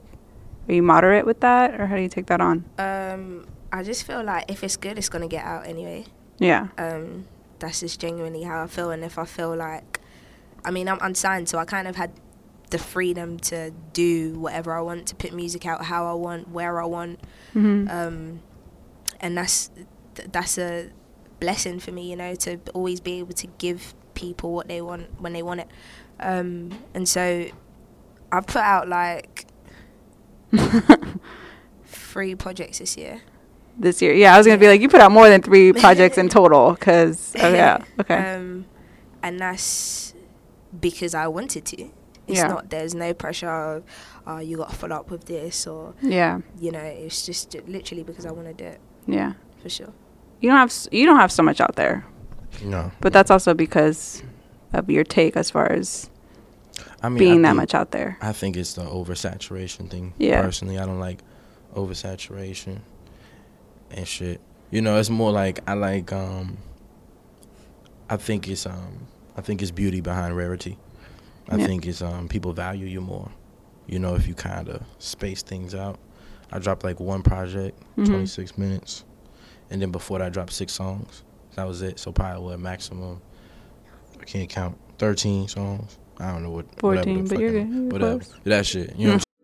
Are 0.68 0.74
you 0.74 0.82
moderate 0.84 1.26
with 1.26 1.42
that, 1.42 1.80
or 1.80 1.88
how 1.88 1.96
do 1.96 2.02
you 2.02 2.10
take 2.10 2.26
that 2.28 2.42
on? 2.42 2.66
Um, 2.78 3.46
I 3.72 3.84
just 3.84 4.04
feel 4.06 4.24
like 4.24 4.50
if 4.50 4.64
it's 4.64 4.78
good, 4.78 4.98
it's 4.98 5.10
gonna 5.10 5.28
get 5.28 5.46
out 5.46 5.68
anyway. 5.68 6.06
Yeah, 6.40 6.68
um, 6.78 7.26
that's 7.60 7.80
just 7.82 8.00
genuinely 8.00 8.44
how 8.44 8.64
I 8.64 8.68
feel. 8.68 8.92
And 8.92 9.04
if 9.04 9.18
I 9.18 9.26
feel 9.26 9.56
like, 9.56 10.02
I 10.64 10.72
mean, 10.72 10.88
I'm 10.90 11.00
unsigned, 11.02 11.48
so 11.50 11.58
I 11.58 11.66
kind 11.66 11.88
of 11.88 11.96
had 11.96 12.12
the 12.72 12.78
freedom 12.80 13.38
to 13.40 13.72
do 13.94 14.40
whatever 14.40 14.74
I 14.74 14.82
want, 14.82 15.08
to 15.08 15.16
put 15.16 15.34
music 15.34 15.66
out 15.66 15.86
how 15.86 16.08
I 16.08 16.14
want, 16.14 16.50
where 16.50 16.82
I 16.82 16.86
want, 16.86 17.20
hmm 17.54 17.88
um, 17.90 18.42
and 19.22 19.38
that's 19.38 19.70
th- 20.16 20.30
that's 20.32 20.58
a 20.58 20.90
blessing 21.40 21.80
for 21.80 21.92
me, 21.92 22.10
you 22.10 22.16
know, 22.16 22.34
to 22.36 22.60
always 22.74 23.00
be 23.00 23.20
able 23.20 23.34
to 23.34 23.48
give 23.60 23.94
people 24.16 24.54
what 24.54 24.68
they 24.68 24.82
want 24.82 25.22
when 25.22 25.34
they 25.34 25.44
want 25.44 25.60
it. 25.60 25.68
Um, 26.20 26.72
and 26.94 27.08
so 27.08 27.46
I've 28.32 28.48
put 28.48 28.62
out 28.62 28.88
like 28.88 29.46
three 31.86 32.36
projects 32.36 32.80
this 32.80 32.98
year. 32.98 33.22
this 33.78 34.02
year. 34.02 34.14
Yeah, 34.14 34.34
I 34.36 34.38
was 34.38 34.48
gonna 34.48 34.60
be 34.60 34.68
like, 34.68 34.82
you 34.82 34.90
put 34.90 35.02
out 35.02 35.12
more 35.12 35.30
than 35.30 35.42
three 35.42 35.74
projects 35.84 36.18
in 36.18 36.30
total. 36.30 36.74
Because 36.74 37.34
oh 37.40 37.54
yeah, 37.54 37.84
okay, 38.00 38.36
Um, 38.36 38.66
and 39.24 39.40
that's 39.40 40.14
because 40.80 41.14
I 41.16 41.28
wanted 41.28 41.66
to. 41.66 41.82
It's 42.28 42.40
Yeah. 42.40 42.48
not. 42.48 42.70
There's 42.70 42.96
no 42.96 43.14
pressure 43.14 43.50
of, 43.50 43.84
oh, 44.26 44.40
you 44.40 44.58
got 44.58 44.70
to 44.72 44.76
follow 44.76 44.96
up 44.96 45.12
with 45.12 45.26
this, 45.26 45.68
or 45.68 45.94
yeah, 46.02 46.40
you 46.60 46.72
know, 46.72 46.80
it's 46.80 47.26
just 47.26 47.56
literally 47.68 48.04
because 48.04 48.26
I 48.26 48.32
want 48.32 48.48
to 48.48 48.54
do 48.54 48.66
it 48.66 48.80
yeah. 49.08 49.34
for 49.62 49.70
sure. 49.70 49.94
You 50.42 50.50
don't 50.50 50.58
have 50.58 50.70
s- 50.70 50.90
you 50.92 51.06
don't 51.06 51.18
have 51.20 51.32
so 51.32 51.44
much 51.44 51.62
out 51.62 51.76
there, 51.76 52.06
No, 52.64 52.92
but 53.02 53.14
that's 53.14 53.30
also 53.32 53.54
because 53.54 54.24
of 54.74 54.90
your 54.90 55.04
take 55.04 55.38
as 55.38 55.50
far 55.52 55.72
as 55.72 56.10
I 57.06 57.10
mean, 57.10 57.18
I 57.18 57.20
being 57.20 57.42
that 57.44 57.50
think- 57.50 57.58
much 57.58 57.74
out 57.76 57.92
there. 57.92 58.18
I 58.22 58.32
think 58.34 58.58
it's 58.58 58.74
the 58.74 58.84
oversaturation 58.84 59.90
thing. 59.90 60.14
Yeah. 60.18 60.42
Personally, 60.42 60.78
I 60.80 60.86
don't 60.86 61.00
like 61.00 61.20
oversaturation 61.76 62.80
and 63.92 64.08
shit. 64.08 64.42
You 64.72 64.82
know, 64.82 64.98
it's 64.98 65.10
more 65.10 65.32
like 65.32 65.60
I 65.68 65.74
like 65.74 66.12
um 66.12 66.58
I 68.10 68.18
think 68.18 68.48
it's 68.48 68.66
um 68.66 69.08
I 69.38 69.42
think 69.42 69.62
it's 69.62 69.72
beauty 69.72 70.02
behind 70.02 70.36
rarity. 70.36 70.78
I 71.50 71.58
Yeah. 71.58 71.66
think 71.68 71.86
it's 71.86 72.02
um 72.02 72.28
people 72.28 72.54
value 72.54 72.86
you 72.88 73.02
more. 73.02 73.30
You 73.88 74.00
know, 74.00 74.16
if 74.16 74.28
you 74.28 74.34
kind 74.34 74.68
of 74.70 74.82
space 75.00 75.44
things 75.44 75.76
out. 75.76 76.00
I 76.52 76.60
dropped 76.60 76.84
like 76.84 77.00
one 77.00 77.22
project, 77.24 77.80
Mhm. 77.98 78.06
26 78.08 78.58
minutes. 78.58 79.04
And 79.70 79.82
then 79.82 79.92
before 79.92 80.20
that 80.20 80.26
I 80.26 80.30
dropped 80.30 80.54
six 80.54 80.74
songs. 80.74 81.24
That 81.56 81.68
was 81.68 81.82
it. 81.82 82.00
So 82.00 82.12
probably 82.12 82.44
what 82.44 82.60
maximum 82.60 83.22
I 84.20 84.24
can't 84.26 84.50
count 84.50 84.78
13 84.98 85.48
songs. 85.48 85.98
I 86.20 86.32
don't 86.32 86.44
know 86.44 86.52
what 86.52 86.66
whatever 86.82 87.06
14, 87.06 87.24
the 87.26 87.30
but 87.30 87.40
you're 87.40 87.52
good. 87.52 87.70
You're 87.70 87.84
whatever. 87.86 88.20
close. 88.20 88.34
That 88.44 88.66
shit. 88.66 88.96
You 88.96 89.08
know 89.08 89.14
what 89.16 89.24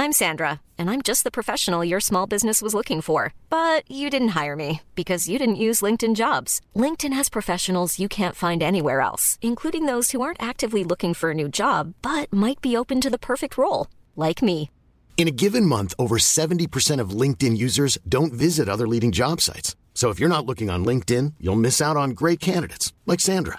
I'm 0.00 0.12
Sandra, 0.12 0.60
and 0.78 0.88
I'm 0.88 1.02
just 1.02 1.24
the 1.24 1.30
professional 1.30 1.84
your 1.84 1.98
small 1.98 2.28
business 2.28 2.62
was 2.62 2.72
looking 2.72 3.00
for. 3.00 3.34
But 3.50 3.82
you 3.90 4.10
didn't 4.10 4.28
hire 4.28 4.54
me 4.54 4.82
because 4.94 5.28
you 5.28 5.40
didn't 5.40 5.56
use 5.56 5.80
LinkedIn 5.80 6.14
jobs. 6.14 6.60
LinkedIn 6.76 7.12
has 7.12 7.28
professionals 7.28 7.98
you 7.98 8.08
can't 8.08 8.36
find 8.36 8.62
anywhere 8.62 9.00
else, 9.00 9.38
including 9.42 9.86
those 9.86 10.12
who 10.12 10.20
aren't 10.20 10.42
actively 10.42 10.84
looking 10.84 11.14
for 11.14 11.32
a 11.32 11.34
new 11.34 11.48
job 11.48 11.94
but 12.00 12.32
might 12.32 12.60
be 12.60 12.76
open 12.76 13.00
to 13.00 13.10
the 13.10 13.18
perfect 13.18 13.58
role, 13.58 13.88
like 14.14 14.40
me. 14.40 14.70
In 15.16 15.26
a 15.26 15.32
given 15.32 15.66
month, 15.66 15.94
over 15.98 16.16
70% 16.16 17.00
of 17.00 17.10
LinkedIn 17.10 17.58
users 17.58 17.98
don't 18.08 18.32
visit 18.32 18.68
other 18.68 18.86
leading 18.86 19.10
job 19.10 19.40
sites. 19.40 19.74
So 19.94 20.10
if 20.10 20.20
you're 20.20 20.28
not 20.28 20.46
looking 20.46 20.70
on 20.70 20.84
LinkedIn, 20.84 21.34
you'll 21.40 21.56
miss 21.56 21.82
out 21.82 21.96
on 21.96 22.10
great 22.10 22.38
candidates 22.38 22.92
like 23.04 23.18
Sandra. 23.18 23.58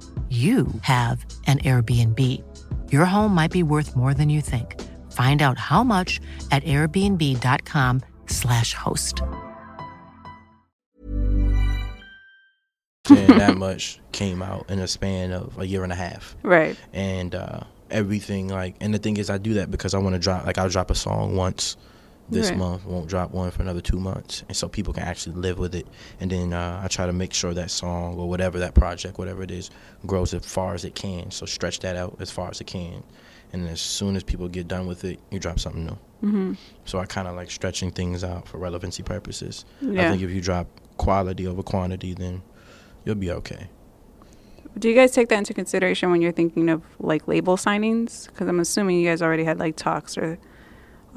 you 0.31 0.67
have 0.83 1.25
an 1.45 1.59
Airbnb. 1.59 2.17
Your 2.89 3.03
home 3.03 3.35
might 3.35 3.51
be 3.51 3.63
worth 3.63 3.97
more 3.97 4.13
than 4.13 4.29
you 4.29 4.39
think. 4.39 4.79
Find 5.11 5.41
out 5.41 5.57
how 5.57 5.83
much 5.83 6.21
at 6.51 6.63
airbnb.com/slash 6.63 8.73
host. 8.73 9.21
saying 13.07 13.37
that 13.37 13.57
much 13.57 13.99
came 14.11 14.41
out 14.41 14.69
in 14.69 14.79
a 14.79 14.87
span 14.87 15.31
of 15.31 15.57
a 15.59 15.67
year 15.67 15.83
and 15.83 15.91
a 15.91 15.95
half. 15.95 16.35
Right. 16.43 16.77
And 16.93 17.35
uh, 17.35 17.61
everything 17.89 18.47
like 18.47 18.75
and 18.79 18.93
the 18.93 18.99
thing 18.99 19.17
is 19.17 19.29
I 19.29 19.37
do 19.37 19.55
that 19.55 19.69
because 19.69 19.93
I 19.93 19.97
want 19.97 20.15
to 20.15 20.19
drop 20.19 20.45
like 20.45 20.57
I'll 20.57 20.69
drop 20.69 20.91
a 20.91 20.95
song 20.95 21.35
once 21.35 21.75
this 22.31 22.49
Right. 22.49 22.57
month, 22.57 22.85
won't 22.85 23.07
drop 23.07 23.31
one 23.31 23.51
for 23.51 23.61
another 23.61 23.81
two 23.81 23.99
months, 23.99 24.43
and 24.47 24.55
so 24.55 24.67
people 24.67 24.93
can 24.93 25.03
actually 25.03 25.35
live 25.35 25.59
with 25.59 25.75
it. 25.75 25.85
And 26.19 26.31
then 26.31 26.53
uh, 26.53 26.81
I 26.83 26.87
try 26.87 27.05
to 27.05 27.13
make 27.13 27.33
sure 27.33 27.53
that 27.53 27.69
song 27.69 28.17
or 28.17 28.27
whatever 28.29 28.57
that 28.59 28.73
project, 28.73 29.17
whatever 29.17 29.43
it 29.43 29.51
is, 29.51 29.69
grows 30.05 30.33
as 30.33 30.45
far 30.45 30.73
as 30.73 30.85
it 30.85 30.95
can. 30.95 31.29
So 31.31 31.45
stretch 31.45 31.79
that 31.81 31.95
out 31.95 32.17
as 32.19 32.31
far 32.31 32.49
as 32.49 32.61
it 32.61 32.67
can, 32.67 33.03
and 33.53 33.67
as 33.67 33.81
soon 33.81 34.15
as 34.15 34.23
people 34.23 34.47
get 34.47 34.67
done 34.67 34.87
with 34.87 35.03
it, 35.03 35.19
you 35.29 35.39
drop 35.39 35.59
something 35.59 35.85
new. 35.85 35.97
Mm-hmm. 36.23 36.53
So 36.85 36.99
I 36.99 37.05
kind 37.05 37.27
of 37.27 37.35
like 37.35 37.51
stretching 37.51 37.91
things 37.91 38.23
out 38.23 38.47
for 38.47 38.57
relevancy 38.57 39.03
purposes. 39.03 39.65
I 39.81 40.09
think 40.09 40.21
if 40.21 40.31
you 40.31 40.41
drop 40.41 40.67
quality 40.97 41.47
over 41.47 41.63
quantity, 41.63 42.13
then 42.13 42.43
you'll 43.05 43.15
be 43.15 43.31
okay. 43.31 43.67
Do 44.77 44.87
you 44.87 44.95
guys 44.95 45.11
take 45.11 45.27
that 45.29 45.37
into 45.37 45.53
consideration 45.53 46.11
when 46.11 46.21
you're 46.21 46.31
thinking 46.31 46.69
of 46.69 46.81
like 46.99 47.27
label 47.27 47.57
signings? 47.57 48.27
Because 48.27 48.47
I'm 48.47 48.59
assuming 48.59 48.99
you 49.01 49.07
guys 49.09 49.21
already 49.21 49.43
had 49.43 49.59
like 49.59 49.75
talks 49.75 50.17
or 50.17 50.37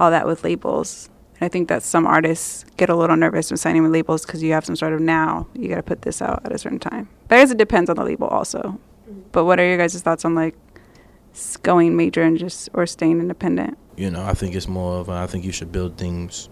all 0.00 0.10
that 0.10 0.26
with 0.26 0.44
labels. 0.44 1.08
And 1.40 1.46
I 1.46 1.48
think 1.48 1.68
that 1.68 1.82
some 1.82 2.06
artists 2.06 2.64
get 2.76 2.88
a 2.90 2.94
little 2.96 3.16
nervous 3.16 3.50
when 3.50 3.56
signing 3.58 3.82
with 3.82 3.92
labels 3.92 4.24
because 4.24 4.42
you 4.42 4.52
have 4.52 4.64
some 4.64 4.76
sort 4.76 4.92
of 4.92 5.00
now 5.00 5.46
you 5.54 5.68
got 5.68 5.76
to 5.76 5.82
put 5.82 6.02
this 6.02 6.22
out 6.22 6.42
at 6.44 6.52
a 6.52 6.58
certain 6.58 6.78
time. 6.78 7.08
But 7.28 7.36
I 7.36 7.42
guess 7.42 7.50
it 7.50 7.58
depends 7.58 7.90
on 7.90 7.96
the 7.96 8.04
label 8.04 8.28
also. 8.28 8.78
But 9.32 9.44
what 9.44 9.58
are 9.58 9.66
your 9.66 9.76
guys' 9.78 10.00
thoughts 10.00 10.24
on 10.24 10.34
like 10.34 10.54
going 11.62 11.96
major 11.96 12.22
and 12.22 12.38
just 12.38 12.68
or 12.74 12.86
staying 12.86 13.18
independent? 13.20 13.76
You 13.96 14.10
know, 14.10 14.24
I 14.24 14.34
think 14.34 14.54
it's 14.54 14.68
more 14.68 14.98
of 15.00 15.08
I 15.08 15.26
think 15.26 15.44
you 15.44 15.52
should 15.52 15.72
build 15.72 15.96
things 15.98 16.48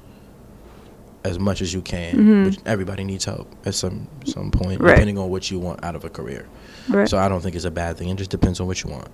as 1.24 1.38
much 1.38 1.62
as 1.62 1.72
you 1.72 1.80
can. 1.82 2.14
Mhm. 2.16 2.44
But 2.56 2.68
everybody 2.68 3.04
needs 3.04 3.24
help 3.24 3.48
at 3.64 3.74
some 3.74 4.08
some 4.24 4.50
point, 4.50 4.80
Right. 4.80 4.90
depending 4.90 5.18
on 5.18 5.30
what 5.30 5.50
you 5.50 5.60
want 5.60 5.84
out 5.84 5.94
of 5.94 6.04
a 6.04 6.10
career. 6.10 6.46
Right. 6.88 7.08
So 7.08 7.16
I 7.18 7.28
don't 7.28 7.40
think 7.40 7.54
it's 7.54 7.64
a 7.64 7.70
bad 7.70 7.96
thing. 7.96 8.08
It 8.08 8.16
just 8.18 8.30
depends 8.30 8.58
on 8.60 8.66
what 8.66 8.82
you 8.82 8.90
want. 8.90 9.08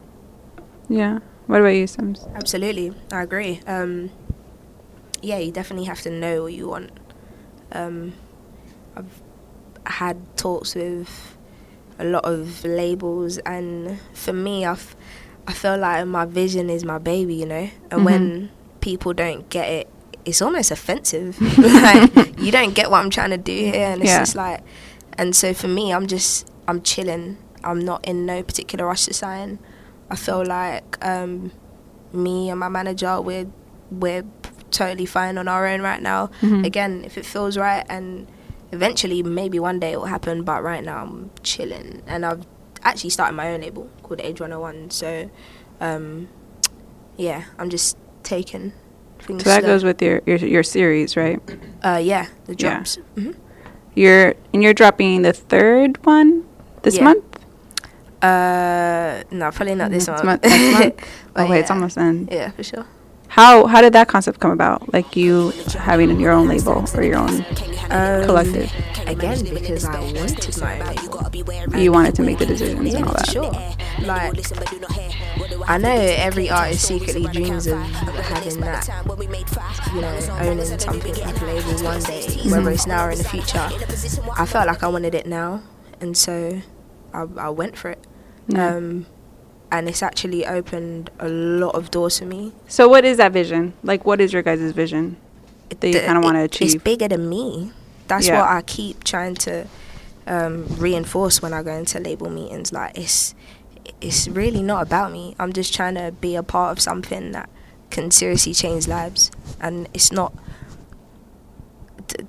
yeah. 0.89 1.19
What 1.49 1.61
about 1.61 1.71
you, 1.71 1.85
Simz? 1.87 2.33
Absolutely, 2.37 2.93
I 3.13 3.23
agree. 3.23 3.61
Um, 3.67 4.11
yeah, 5.23 5.39
you 5.39 5.51
definitely 5.53 5.87
have 5.87 6.01
to 6.03 6.11
know 6.11 6.45
what 6.45 6.53
you 6.53 6.69
want. 6.69 6.91
Um, 7.73 8.15
I've 8.97 9.21
had 9.87 10.19
talks 10.37 10.75
with 10.75 11.37
a 11.99 12.05
lot 12.05 12.25
of 12.25 12.65
labels, 12.65 13.39
and 13.39 13.99
for 14.15 14.33
me, 14.33 14.65
I, 14.65 14.73
f- 14.73 14.97
I 15.47 15.53
feel 15.53 15.79
like 15.79 16.07
my 16.07 16.27
vision 16.27 16.71
is 16.71 16.85
my 16.85 16.99
baby, 16.99 17.35
you 17.37 17.47
know. 17.47 17.71
And 17.91 18.01
Mhm. 18.01 18.05
when 18.05 18.51
people 18.81 19.13
don't 19.13 19.49
get 19.51 19.69
it, 19.69 19.89
it's 20.25 20.43
almost 20.43 20.71
offensive. 20.71 21.41
like 21.59 22.39
you 22.39 22.53
don't 22.53 22.75
get 22.75 22.91
what 22.91 22.99
I'm 23.03 23.11
trying 23.11 23.31
to 23.31 23.39
do 23.39 23.53
here, 23.55 23.87
and 23.93 24.03
it's 24.03 24.11
Yeah. 24.11 24.21
just 24.21 24.37
like, 24.37 24.61
and 25.19 25.35
so 25.35 25.55
for 25.55 25.69
me, 25.69 25.93
I'm 25.93 26.07
just 26.07 26.49
I'm 26.69 26.83
chilling. 26.83 27.39
I'm 27.65 27.81
not 27.85 28.05
in 28.07 28.27
no 28.27 28.43
particular 28.43 28.87
rush 28.87 29.07
to 29.07 29.15
sign. 29.15 29.59
I 30.11 30.17
feel 30.17 30.45
like 30.45 30.97
um, 31.05 31.51
me 32.13 32.51
and 32.51 32.59
my 32.61 32.69
manager 32.69 33.21
we're 33.21 33.47
we're 33.91 34.25
totally 34.71 35.07
fine 35.07 35.39
on 35.39 35.49
our 35.49 35.67
own 35.67 35.81
right 35.83 36.03
now. 36.03 36.31
Mhm. 36.41 36.65
Again, 36.65 37.03
if 37.05 37.17
it 37.19 37.25
feels 37.27 37.57
right, 37.57 37.85
and 37.89 38.27
eventually 38.73 39.23
maybe 39.23 39.59
one 39.59 39.79
day 39.81 39.93
it 39.93 39.99
will 39.99 40.07
happen. 40.07 40.43
But 40.43 40.63
right 40.63 40.85
now 40.85 41.03
I'm 41.03 41.31
chilling, 41.43 42.03
and 42.07 42.25
I've 42.27 42.47
actually 42.83 43.11
started 43.11 43.35
my 43.35 43.53
own 43.53 43.61
label 43.61 43.89
called 44.03 44.21
AGE 44.21 44.41
101. 44.41 44.91
So 44.91 45.31
um, 45.81 46.29
yeah, 47.17 47.45
I'm 47.59 47.71
just 47.71 47.97
taking 48.23 48.73
things. 49.21 49.43
So 49.45 49.51
that 49.51 49.61
slow. 49.63 49.73
goes 49.75 49.85
with 49.85 50.01
your 50.03 50.23
your, 50.27 50.37
your 50.39 50.63
series, 50.63 51.17
right? 51.17 51.41
uh, 51.85 52.01
yeah 52.03 52.27
the 52.47 52.55
Yeah. 52.55 52.75
drops. 52.77 52.97
hmm 53.15 53.33
You're 53.95 54.35
and 54.53 54.63
you're 54.63 54.75
dropping 54.75 55.23
the 55.23 55.33
third 55.33 55.99
one 56.07 56.45
this 56.83 56.97
Yeah. 56.97 57.05
month. 57.05 57.28
Uh, 58.23 59.23
no, 59.31 59.51
probably 59.53 59.75
not 59.75 59.91
this 59.91 60.07
Next 60.09 60.25
month. 60.25 60.43
month- 60.43 60.45
next 60.45 60.79
month? 60.81 61.09
Oh 61.37 61.49
wait, 61.49 61.61
it's 61.61 61.71
almost 61.71 61.97
in. 61.97 62.29
Yeah, 62.31 62.51
for 62.51 62.63
sure. 62.65 62.85
How 63.29 63.67
how 63.67 63.81
did 63.83 63.93
that 63.93 64.09
concept 64.09 64.41
come 64.41 64.51
about? 64.51 64.93
Like 64.93 65.15
you 65.15 65.51
having 65.79 66.19
your 66.19 66.33
own 66.33 66.49
label 66.49 66.85
or 66.95 67.03
your 67.03 67.19
own 67.19 67.45
Um, 67.91 68.25
collective? 68.25 68.73
Again, 69.07 69.45
because 69.45 69.85
I 69.85 70.01
wanted 70.01 70.61
my 70.61 70.83
label. 70.93 71.79
You 71.79 71.93
wanted 71.93 72.15
to 72.17 72.23
make 72.23 72.39
the 72.39 72.47
decisions 72.47 72.95
and 72.95 73.05
all 73.07 73.13
that. 73.15 73.29
sure. 73.31 73.53
Like, 74.05 74.35
I 75.69 75.79
know 75.79 75.91
every 75.91 76.51
artist 76.51 76.85
secretly 76.87 77.25
dreams 77.33 77.67
of 77.67 77.79
having 77.79 78.61
that, 78.61 78.89
you 79.95 80.01
know, 80.01 80.19
owning 80.41 80.65
something 80.65 81.15
like 81.15 81.41
a 81.41 81.45
label 81.45 81.85
one 81.85 82.01
day, 82.03 82.27
whether 82.51 82.71
it's 82.71 82.87
now 82.87 83.07
or 83.07 83.11
in 83.11 83.19
the 83.19 83.25
future. 83.25 83.69
I 84.37 84.45
felt 84.47 84.67
like 84.67 84.83
I 84.83 84.89
wanted 84.89 85.15
it 85.15 85.27
now, 85.27 85.63
and 86.01 86.17
so 86.17 86.61
I, 87.15 87.27
I 87.39 87.49
went 87.51 87.77
for 87.77 87.91
it. 87.91 87.99
Yeah. 88.49 88.75
Um, 88.77 89.07
and 89.71 89.89
it's 89.89 90.03
actually 90.03 90.47
opened 90.47 91.11
a 91.19 91.29
lot 91.29 91.75
of 91.75 91.91
doors 91.91 92.19
for 92.19 92.25
me. 92.25 92.53
So 92.69 92.89
what 92.89 93.05
is 93.05 93.19
that 93.19 93.33
vision? 93.33 93.75
Like 93.83 94.05
what 94.07 94.21
is 94.21 94.33
your 94.33 94.43
guys' 94.43 94.73
vision 94.73 95.17
that 95.69 95.87
you 95.87 96.01
kind 96.01 96.17
of 96.17 96.25
want 96.25 96.37
to 96.37 96.43
achieve? 96.43 96.75
It's 96.75 96.83
bigger 96.83 97.09
than 97.09 97.29
me. 97.29 97.73
That's 98.07 98.27
Yeah. 98.29 98.41
what 98.41 98.49
I 98.51 98.63
keep 98.63 99.05
trying 99.05 99.35
to 99.37 99.67
um, 100.27 100.67
reinforce 100.79 101.43
when 101.43 101.53
I 101.53 101.63
go 101.63 101.73
into 101.73 102.01
label 102.01 102.31
meetings. 102.31 102.73
Like 102.73 102.97
it's 102.99 103.35
it's 104.01 104.29
really 104.29 104.63
not 104.63 104.83
about 104.83 105.13
me. 105.13 105.35
I'm 105.39 105.53
just 105.53 105.75
trying 105.75 105.95
to 105.97 106.13
be 106.21 106.35
a 106.37 106.43
part 106.43 106.73
of 106.73 106.81
something 106.81 107.33
that 107.33 107.49
can 107.91 108.11
seriously 108.11 108.53
change 108.55 108.87
lives, 108.89 109.31
and 109.61 109.89
it's 109.95 110.13
not. 110.13 110.33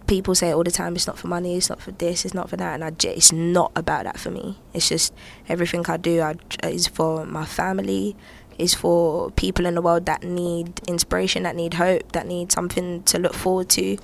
People 0.07 0.35
say 0.35 0.51
all 0.51 0.63
the 0.63 0.71
time. 0.71 0.95
It's 0.95 1.07
not 1.07 1.17
for 1.17 1.27
money. 1.27 1.57
It's 1.57 1.69
not 1.69 1.81
for 1.81 1.91
this. 1.91 2.25
It's 2.25 2.33
not 2.33 2.49
for 2.49 2.57
that. 2.57 2.75
And 2.75 2.83
I, 2.83 2.91
j- 2.91 3.13
it's 3.13 3.31
not 3.31 3.71
about 3.75 4.03
that 4.03 4.19
for 4.19 4.31
me. 4.31 4.57
It's 4.73 4.89
just 4.89 5.13
everything 5.47 5.85
I 5.87 5.97
do 5.97 6.21
I, 6.21 6.35
is 6.63 6.87
for 6.87 7.25
my 7.25 7.45
family, 7.45 8.15
is 8.57 8.73
for 8.73 9.31
people 9.31 9.65
in 9.65 9.75
the 9.75 9.81
world 9.81 10.05
that 10.05 10.23
need 10.23 10.81
inspiration, 10.87 11.43
that 11.43 11.55
need 11.55 11.75
hope, 11.75 12.11
that 12.11 12.27
need 12.27 12.51
something 12.51 13.03
to 13.03 13.19
look 13.19 13.33
forward 13.33 13.69
to. 13.69 13.97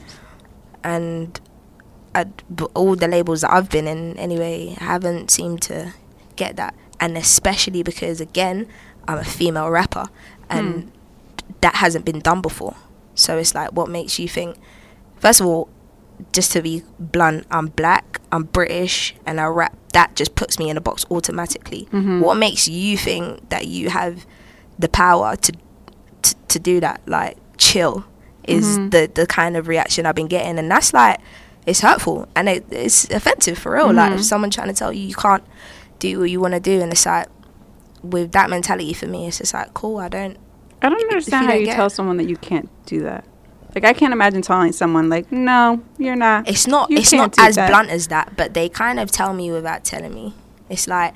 And 0.84 1.40
I, 2.14 2.28
all 2.74 2.96
the 2.96 3.08
labels 3.08 3.42
that 3.42 3.52
I've 3.52 3.70
been 3.70 3.88
in, 3.88 4.18
anyway, 4.18 4.76
haven't 4.80 5.30
seemed 5.32 5.62
to 5.64 5.94
get 6.36 6.56
that. 6.56 6.74
And 7.00 7.18
especially 7.18 7.84
because, 7.84 8.22
again, 8.22 8.68
I'm 9.08 9.18
a 9.18 9.24
female 9.26 9.70
rapper 9.70 10.06
and 10.50 10.84
hmm. 10.84 10.90
that 11.62 11.76
hasn't 11.76 12.06
been 12.06 12.20
done 12.20 12.42
before. 12.42 12.76
So 13.16 13.38
it's 13.38 13.54
like, 13.56 13.72
what 13.72 13.90
makes 13.90 14.20
you 14.20 14.28
think? 14.28 14.58
First 15.18 15.42
of 15.42 15.48
all, 15.48 15.70
just 16.32 16.52
to 16.54 16.62
be 16.62 16.84
blunt, 17.00 17.46
I'm 17.52 17.68
black, 17.68 18.22
I'm 18.32 18.44
British, 18.44 19.16
and 19.26 19.40
I 19.40 19.46
rap. 19.46 19.78
That 19.94 20.16
just 20.16 20.36
puts 20.36 20.60
me 20.60 20.70
in 20.70 20.78
a 20.78 20.82
box 20.82 21.06
automatically. 21.10 21.88
Mm-hmm. 21.92 22.20
What 22.20 22.36
makes 22.36 22.68
you 22.68 22.98
think 22.98 23.50
that 23.50 23.68
you 23.68 23.90
have 23.90 24.26
the 24.78 24.90
power 24.90 25.36
to 25.36 25.54
to, 26.22 26.36
to 26.50 26.60
do 26.60 26.80
that? 26.80 27.02
Like, 27.06 27.38
chill 27.58 28.06
is 28.44 28.78
mm-hmm. 28.78 28.90
the 28.90 29.12
the 29.14 29.28
kind 29.28 29.58
of 29.58 29.68
reaction 29.68 30.06
I've 30.06 30.16
been 30.16 30.28
getting, 30.28 30.60
and 30.60 30.70
that's 30.70 30.94
like, 30.94 31.20
it's 31.66 31.82
hurtful 31.82 32.28
and 32.36 32.48
it, 32.48 32.66
it's 32.72 33.10
offensive 33.10 33.58
for 33.58 33.74
real. 33.74 33.92
Like, 33.92 34.12
if 34.12 34.18
mm-hmm. 34.18 34.24
someone 34.24 34.52
trying 34.52 34.68
to 34.68 34.74
tell 34.74 34.94
you 34.94 35.08
you 35.08 35.16
can't 35.16 35.44
do 36.00 36.20
what 36.20 36.30
you 36.30 36.40
want 36.40 36.54
to 36.54 36.60
do, 36.60 36.82
and 36.82 36.92
it's 36.92 37.06
like, 37.06 37.28
with 38.04 38.32
that 38.34 38.50
mentality 38.50 38.94
for 38.94 39.08
me, 39.08 39.28
it's 39.28 39.40
just 39.40 39.54
like, 39.54 39.74
cool, 39.74 39.98
I 39.98 40.10
don't. 40.10 40.38
I 40.82 40.90
don't 40.90 41.02
understand 41.02 41.46
you 41.46 41.48
how 41.48 41.54
don't 41.54 41.66
you 41.66 41.74
tell 41.74 41.86
it. 41.88 41.92
someone 41.92 42.18
that 42.18 42.30
you 42.30 42.38
can't 42.38 42.70
do 42.86 43.02
that. 43.04 43.26
Like 43.76 43.84
I 43.84 43.92
can't 43.94 44.14
imagine 44.14 44.42
telling 44.42 44.72
someone 44.72 45.10
like, 45.10 45.32
"No, 45.32 45.84
you're 45.98 46.16
not." 46.16 46.48
It's 46.48 46.66
not. 46.66 46.90
You 46.90 46.98
it's 47.00 47.12
not 47.12 47.38
as 47.38 47.56
that." 47.56 47.70
blunt 47.70 47.90
as 47.90 48.08
that, 48.08 48.36
but 48.38 48.54
they 48.54 48.70
kind 48.70 49.00
of 49.00 49.12
tell 49.12 49.34
me 49.34 49.52
without 49.52 49.84
telling 49.84 50.14
me. 50.14 50.34
It's 50.70 50.88
like, 50.88 51.14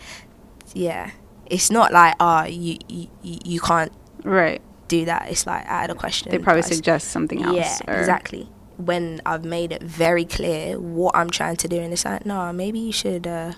yeah, 0.74 1.12
it's 1.46 1.72
not 1.72 1.94
like, 1.94 2.16
oh, 2.20 2.44
you 2.44 2.78
you 2.90 3.08
you 3.22 3.60
can't 3.62 3.92
Right. 4.24 4.62
do 4.90 5.06
that. 5.06 5.30
It's 5.32 5.48
like 5.48 5.66
out 5.68 5.90
of 5.90 5.96
the 5.96 6.00
question. 6.00 6.32
They 6.32 6.38
probably 6.38 6.62
suggest 6.64 7.10
something 7.12 7.42
else. 7.42 7.56
Yeah, 7.56 8.00
exactly. 8.00 8.50
When 8.78 9.22
I've 9.26 9.46
made 9.46 9.72
it 9.72 9.82
very 9.82 10.26
clear 10.26 10.78
what 10.80 11.16
I'm 11.16 11.30
trying 11.30 11.56
to 11.58 11.68
do, 11.70 11.80
and 11.80 11.92
it's 11.94 12.06
like, 12.06 12.26
no, 12.26 12.52
maybe 12.54 12.80
you 12.80 12.92
should, 12.92 13.26
uh, 13.26 13.54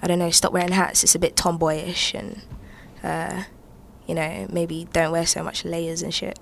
I 0.00 0.06
don't 0.06 0.18
know, 0.18 0.30
stop 0.30 0.52
wearing 0.52 0.72
hats. 0.72 1.02
It's 1.04 1.14
a 1.14 1.18
bit 1.18 1.34
tomboyish, 1.36 2.14
and 2.14 2.40
uh, 3.02 3.44
you 4.06 4.14
know, 4.14 4.46
maybe 4.50 4.86
don't 4.92 5.10
wear 5.12 5.26
so 5.26 5.42
much 5.42 5.64
layers 5.64 6.02
and 6.02 6.14
shit. 6.14 6.38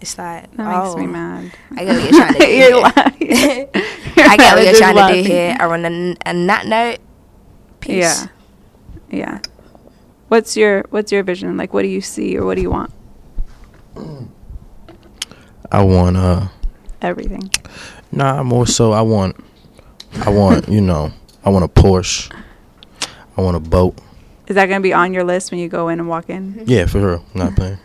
It's 0.00 0.16
like, 0.16 0.50
That 0.56 0.74
oh, 0.74 0.96
makes 0.96 0.96
me 1.00 1.06
mad. 1.06 1.52
I 1.76 1.84
get 1.84 1.94
what 1.94 2.02
you're 2.02 2.20
trying 2.20 2.32
to 2.34 2.38
do. 2.38 2.46
You're 2.46 2.66
here. 2.68 2.76
lying. 2.76 3.68
I 4.30 4.36
get 4.36 4.54
what 4.54 4.62
you're 4.64 4.72
Just 4.72 4.80
trying 4.80 4.96
to 5.14 5.22
do 5.22 5.28
here. 5.28 5.56
And 5.58 5.62
on 5.72 5.84
an- 5.84 6.16
on 6.24 6.46
that 6.46 6.66
note, 6.66 6.98
peace. 7.80 7.96
Yeah. 7.96 8.26
Yeah. 9.10 9.40
What's 10.28 10.56
your 10.56 10.84
What's 10.90 11.12
your 11.12 11.22
vision? 11.22 11.56
Like, 11.56 11.74
what 11.74 11.82
do 11.82 11.88
you 11.88 12.00
see, 12.00 12.36
or 12.38 12.44
what 12.46 12.54
do 12.56 12.62
you 12.62 12.70
want? 12.70 12.92
I 15.72 15.82
want 15.82 16.16
uh 16.16 16.48
Everything. 17.02 17.50
nah 18.12 18.42
more 18.42 18.66
so 18.66 18.92
I 18.92 19.00
want 19.02 19.36
I 20.14 20.30
want, 20.30 20.68
you 20.68 20.80
know, 20.80 21.12
I 21.44 21.50
want 21.50 21.64
a 21.64 21.68
Porsche. 21.68 22.34
I 23.36 23.40
want 23.42 23.56
a 23.56 23.60
boat. 23.60 23.96
Is 24.48 24.56
that 24.56 24.66
gonna 24.66 24.80
be 24.80 24.92
on 24.92 25.12
your 25.14 25.24
list 25.24 25.50
when 25.50 25.60
you 25.60 25.68
go 25.68 25.88
in 25.88 26.00
and 26.00 26.08
walk 26.08 26.28
in? 26.28 26.64
Yeah, 26.66 26.86
for 26.86 26.98
sure. 27.00 27.22
Not 27.34 27.54
playing. 27.54 27.78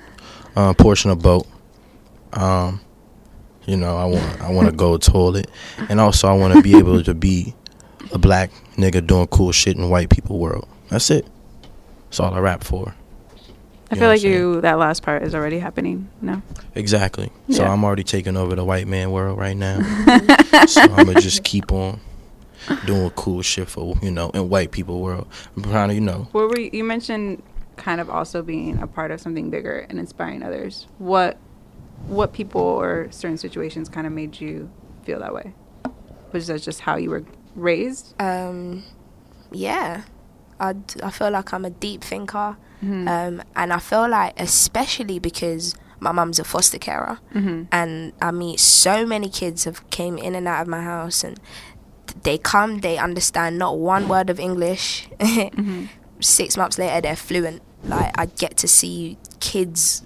Uh, 0.55 0.73
Porsche 0.73 1.05
and 1.05 1.13
a 1.13 1.15
boat. 1.15 1.45
Um, 2.35 2.81
you 3.65 3.77
know, 3.77 3.97
I 3.97 4.05
want 4.05 4.41
I 4.41 4.51
want 4.51 4.67
a 4.67 4.71
gold 4.71 5.01
toilet, 5.01 5.49
and 5.89 5.99
also 5.99 6.27
I 6.27 6.33
want 6.33 6.53
to 6.53 6.61
be 6.61 6.77
able 6.77 7.01
to 7.03 7.13
be 7.13 7.55
a 8.11 8.17
black 8.17 8.51
nigga 8.75 9.05
doing 9.05 9.27
cool 9.27 9.51
shit 9.51 9.77
in 9.77 9.89
white 9.89 10.09
people 10.09 10.37
world. 10.37 10.67
That's 10.89 11.09
it. 11.09 11.25
That's 12.05 12.19
all 12.19 12.33
I 12.33 12.39
rap 12.39 12.63
for. 12.63 12.93
I 13.91 13.95
You 13.95 13.99
feel 13.99 14.09
like 14.09 14.23
you 14.23 14.61
that 14.61 14.77
last 14.79 15.03
part 15.03 15.23
is 15.23 15.33
already 15.35 15.59
happening. 15.59 16.09
No. 16.21 16.41
Exactly. 16.75 17.31
So 17.51 17.63
Yeah. 17.63 17.71
I'm 17.71 17.83
already 17.83 18.03
taking 18.03 18.35
over 18.35 18.55
the 18.55 18.63
white 18.63 18.87
man 18.87 19.11
world 19.11 19.37
right 19.37 19.55
now. 19.55 19.77
so 20.67 20.81
I'm 20.81 21.05
gonna 21.05 21.21
just 21.21 21.43
keep 21.43 21.71
on 21.71 21.99
doing 22.85 23.11
cool 23.11 23.41
shit 23.43 23.67
for 23.67 23.95
you 24.01 24.09
know 24.11 24.29
in 24.31 24.49
white 24.49 24.71
people 24.71 25.01
world. 25.01 25.27
I'm 25.55 25.63
trying 25.63 25.89
to 25.89 25.95
you 25.95 26.01
know 26.01 26.27
What 26.31 26.49
were 26.49 26.59
you, 26.59 26.69
you 26.73 26.83
mentioned? 26.83 27.41
Kind 27.77 27.99
of 27.99 28.09
also 28.09 28.41
being 28.41 28.81
a 28.81 28.87
part 28.87 29.11
of 29.11 29.19
something 29.19 29.49
bigger 29.49 29.85
and 29.89 29.99
inspiring 29.99 30.41
others. 30.43 30.87
What, 30.97 31.37
what 32.07 32.33
people 32.33 32.61
or 32.61 33.07
certain 33.11 33.37
situations 33.37 33.89
kind 33.89 34.05
of 34.07 34.13
made 34.13 34.39
you 34.39 34.69
feel 35.03 35.19
that 35.19 35.33
way? 35.33 35.53
Was 36.31 36.47
that 36.47 36.61
just 36.61 36.81
how 36.81 36.95
you 36.97 37.09
were 37.09 37.23
raised? 37.55 38.13
Um, 38.21 38.83
yeah, 39.51 40.03
I 40.59 40.73
feel 41.11 41.31
like 41.31 41.53
I'm 41.53 41.65
a 41.65 41.69
deep 41.69 42.03
thinker, 42.03 42.57
Mm-hmm. 42.83 43.07
um, 43.07 43.41
and 43.55 43.71
I 43.71 43.79
feel 43.79 44.07
like 44.09 44.33
especially 44.39 45.17
because 45.17 45.75
my 46.01 46.11
mum's 46.11 46.39
a 46.39 46.43
foster 46.43 46.77
carer, 46.77 47.19
Mm-hmm. 47.33 47.63
and 47.71 48.11
I 48.21 48.31
meet 48.31 48.59
so 48.59 49.05
many 49.05 49.29
kids 49.29 49.63
have 49.63 49.89
came 49.89 50.17
in 50.17 50.35
and 50.35 50.47
out 50.47 50.61
of 50.63 50.67
my 50.67 50.81
house, 50.83 51.23
and 51.23 51.39
they 52.23 52.37
come, 52.37 52.79
they 52.81 52.97
understand 52.97 53.57
not 53.57 53.79
one 53.79 54.07
word 54.09 54.29
of 54.29 54.39
English. 54.39 55.07
Mm-hmm. 55.19 55.85
Six 56.21 56.55
months 56.57 56.77
later, 56.77 57.01
they're 57.01 57.15
fluent. 57.15 57.61
Like 57.83 58.11
I 58.17 58.25
get 58.27 58.57
to 58.57 58.67
see 58.67 59.17
kids 59.39 60.04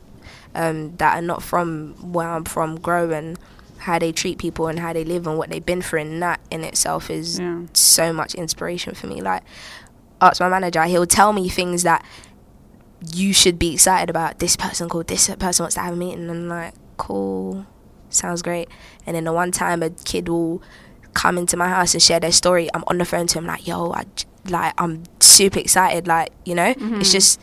um, 0.55 0.95
that 0.97 1.17
are 1.17 1.21
not 1.21 1.41
from 1.43 1.95
where 2.13 2.29
I'm 2.29 2.45
from 2.45 2.79
grow 2.79 3.11
and 3.11 3.37
how 3.77 3.97
they 3.99 4.11
treat 4.11 4.37
people 4.37 4.67
and 4.67 4.79
how 4.79 4.91
they 4.91 5.03
live 5.05 5.25
and 5.25 5.37
what 5.37 5.49
they've 5.49 5.65
been 5.65 5.81
through, 5.81 6.01
and 6.01 6.21
that 6.21 6.39
in 6.51 6.63
itself 6.63 7.09
is 7.09 7.39
Yeah. 7.39 7.61
so 7.73 8.11
much 8.11 8.35
inspiration 8.35 8.93
for 8.95 9.07
me. 9.07 9.21
Like, 9.21 9.43
ask 10.21 10.41
my 10.41 10.49
manager, 10.49 10.83
he'll 10.83 11.05
tell 11.05 11.31
me 11.33 11.47
things 11.49 11.83
that 11.83 12.03
you 13.13 13.31
should 13.33 13.57
be 13.57 13.73
excited 13.73 14.09
about. 14.09 14.39
This 14.39 14.55
person 14.57 14.89
called, 14.89 15.07
this 15.07 15.27
person 15.35 15.63
wants 15.63 15.75
to 15.75 15.81
have 15.81 15.93
a 15.93 15.97
meeting, 15.97 16.21
and 16.29 16.31
I'm 16.31 16.47
like, 16.49 16.73
cool, 16.97 17.65
sounds 18.09 18.41
great. 18.41 18.67
And 19.05 19.15
then 19.15 19.23
the 19.23 19.31
one 19.33 19.51
time 19.51 19.81
a 19.81 19.89
kid 19.91 20.27
will 20.27 20.61
come 21.13 21.37
into 21.37 21.55
my 21.55 21.69
house 21.69 21.93
and 21.93 22.03
share 22.03 22.19
their 22.19 22.31
story, 22.33 22.69
I'm 22.73 22.83
on 22.87 22.97
the 22.97 23.05
phone 23.05 23.27
to 23.27 23.37
him 23.37 23.45
like, 23.45 23.65
yo, 23.65 23.91
I 23.93 24.03
like 24.49 24.73
I'm 24.77 25.03
super 25.19 25.59
excited. 25.59 26.07
Like, 26.07 26.31
you 26.43 26.55
know, 26.55 26.73
it's 26.77 27.11
just. 27.11 27.39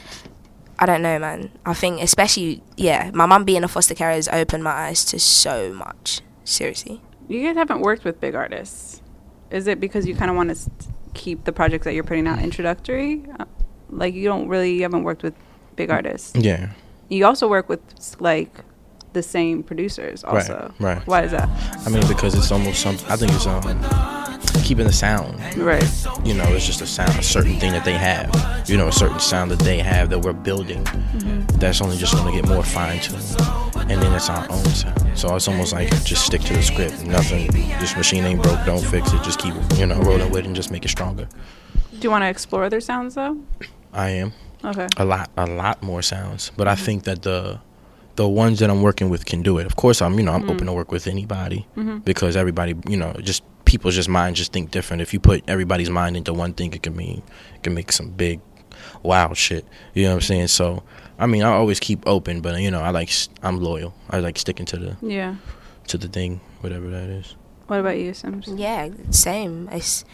I 0.79 0.87
don't 0.87 1.03
know, 1.03 1.19
man. 1.19 1.51
I 1.65 1.73
think, 1.75 2.03
especially, 2.03 2.63
yeah, 2.77 3.11
my 3.15 3.27
mum 3.27 3.45
being 3.45 3.65
a 3.65 3.69
foster 3.69 3.95
carer 3.95 4.13
has 4.13 4.29
opened 4.29 4.63
my 4.65 4.71
eyes 4.73 5.05
to 5.07 5.19
so 5.19 5.73
much. 5.73 6.21
Seriously. 6.45 7.01
You 7.29 7.43
guys 7.43 7.57
haven't 7.57 7.81
worked 7.81 8.05
with 8.05 8.21
big 8.21 8.35
artists. 8.35 9.03
Is 9.51 9.67
it 9.67 9.81
because 9.81 10.07
you 10.07 10.15
kind 10.15 10.31
of 10.31 10.37
want 10.37 10.51
to 10.51 10.55
st- 10.55 10.87
keep 11.15 11.45
the 11.45 11.53
projects 11.53 11.85
that 11.85 11.95
you're 11.95 12.05
putting 12.05 12.27
out 12.27 12.41
introductory? 12.43 13.25
Uh, 13.39 13.45
like 13.91 14.15
you 14.15 14.25
don't 14.29 14.49
really 14.49 14.75
you 14.75 14.83
haven't 14.83 15.03
worked 15.05 15.23
with 15.23 15.35
big 15.77 15.91
artists. 15.91 16.33
yeah 16.35 16.73
You 17.09 17.25
also 17.27 17.49
work 17.49 17.69
with 17.69 17.81
like 18.21 18.51
the 19.13 19.23
same 19.23 19.63
producers 19.63 20.25
also. 20.25 20.75
right. 20.81 21.07
Why 21.07 21.23
is 21.23 21.31
that? 21.31 21.49
I 21.87 21.91
mean 21.91 22.07
because 22.09 22.35
it's 22.35 22.51
almost 22.53 22.81
something 22.83 23.09
I 23.09 23.17
think 23.17 23.33
it's 23.33 23.47
um 23.47 23.63
keeping 24.67 24.87
the 24.87 24.93
sound. 24.93 25.39
Right. 25.57 25.85
You 26.25 26.35
know, 26.35 26.45
it's 26.49 26.67
just 26.67 26.81
a 26.81 26.87
sound, 26.87 27.19
a 27.19 27.23
certain 27.23 27.59
thing 27.61 27.73
that 27.73 27.85
they 27.85 27.93
have. 27.93 28.69
You 28.69 28.77
know, 28.77 28.89
a 28.89 28.93
certain 28.93 29.21
sound 29.21 29.51
that 29.53 29.61
they 29.61 29.79
have 29.79 30.11
that 30.11 30.19
we're 30.19 30.33
building. 30.33 30.83
Mm-hmm. 30.85 31.59
That's 31.59 31.81
only 31.81 31.97
just 31.97 32.15
going 32.15 32.27
to 32.27 32.41
get 32.41 32.49
more 32.49 32.65
fine 32.65 33.01
tuned, 33.01 33.23
and 33.91 34.03
then 34.03 34.13
it's 34.13 34.29
our 34.29 34.51
own 34.51 34.65
sound. 34.65 35.19
So 35.19 35.35
it's 35.37 35.47
almost 35.47 35.73
like 35.73 35.89
just 36.05 36.27
stick 36.27 36.43
to 36.43 36.53
the 36.53 36.63
script. 36.63 37.05
Nothing. 37.07 37.51
This 37.81 37.97
machine 37.97 38.25
ain't 38.25 38.43
broke. 38.43 38.65
Don't 38.67 38.85
fix 38.85 39.13
it. 39.13 39.23
Just 39.23 39.39
keep 39.39 39.55
you 39.77 39.87
know 39.87 40.01
rolling 40.01 40.31
with 40.31 40.41
it 40.41 40.47
and 40.47 40.57
just 40.57 40.73
make 40.73 40.85
it 40.85 40.89
stronger. 40.89 41.29
Do 41.93 41.99
you 42.03 42.11
want 42.11 42.23
to 42.23 42.29
explore 42.29 42.65
other 42.65 42.81
sounds 42.81 43.15
though? 43.15 43.39
I 43.93 44.11
am 44.11 44.33
Okay. 44.65 44.89
a 44.97 45.05
lot, 45.05 45.31
a 45.37 45.47
lot 45.47 45.83
more 45.83 46.03
sounds, 46.03 46.51
but 46.57 46.67
I 46.67 46.75
mm-hmm. 46.75 46.85
think 46.85 47.05
that 47.05 47.23
the 47.23 47.61
the 48.17 48.27
ones 48.27 48.59
that 48.61 48.71
I'm 48.71 48.81
working 48.81 49.11
with 49.11 49.27
can 49.27 49.43
do 49.43 49.59
it. 49.59 49.67
Of 49.67 49.77
course, 49.77 50.03
I'm 50.03 50.19
you 50.19 50.25
know 50.25 50.33
I'm 50.33 50.43
mm-hmm. 50.43 50.51
open 50.51 50.67
to 50.67 50.73
work 50.73 50.91
with 50.91 51.07
anybody 51.07 51.67
because 52.05 52.35
everybody 52.35 52.75
you 52.89 52.97
know 52.97 53.13
just 53.23 53.43
people's 53.67 53.95
just 53.95 54.09
minds 54.09 54.39
just 54.39 54.53
think 54.53 54.71
different. 54.71 55.03
If 55.03 55.13
you 55.13 55.21
put 55.21 55.45
everybody's 55.47 55.91
mind 55.91 56.17
into 56.17 56.33
one 56.33 56.55
thing, 56.55 56.73
it 56.73 56.83
can 56.83 56.97
mean 56.97 57.23
it 57.55 57.63
can 57.63 57.75
make 57.75 57.93
some 57.93 58.11
big 58.11 58.41
wild 59.03 59.37
shit. 59.37 59.67
You 59.93 60.05
know 60.05 60.11
what 60.11 60.15
I'm 60.15 60.21
saying? 60.23 60.49
So 60.49 60.83
I 61.19 61.27
mean 61.27 61.43
I 61.43 61.51
always 61.51 61.81
keep 61.81 62.07
open, 62.07 62.41
but 62.41 62.59
you 62.63 62.71
know 62.71 62.81
I 62.81 62.91
like 62.91 63.11
I'm 63.43 63.61
loyal. 63.61 63.93
I 64.09 64.21
like 64.21 64.39
sticking 64.39 64.67
to 64.67 64.79
the 64.79 64.97
Yeah. 65.03 65.37
to 65.89 65.99
the 65.99 66.09
thing, 66.09 66.41
whatever 66.61 66.89
that 66.89 67.11
is. 67.11 67.35
What 67.67 67.81
about 67.81 67.99
you, 67.99 68.13
Simz? 68.13 68.47
Yeah, 68.57 68.91
same. 69.11 69.69
It's 69.73 70.05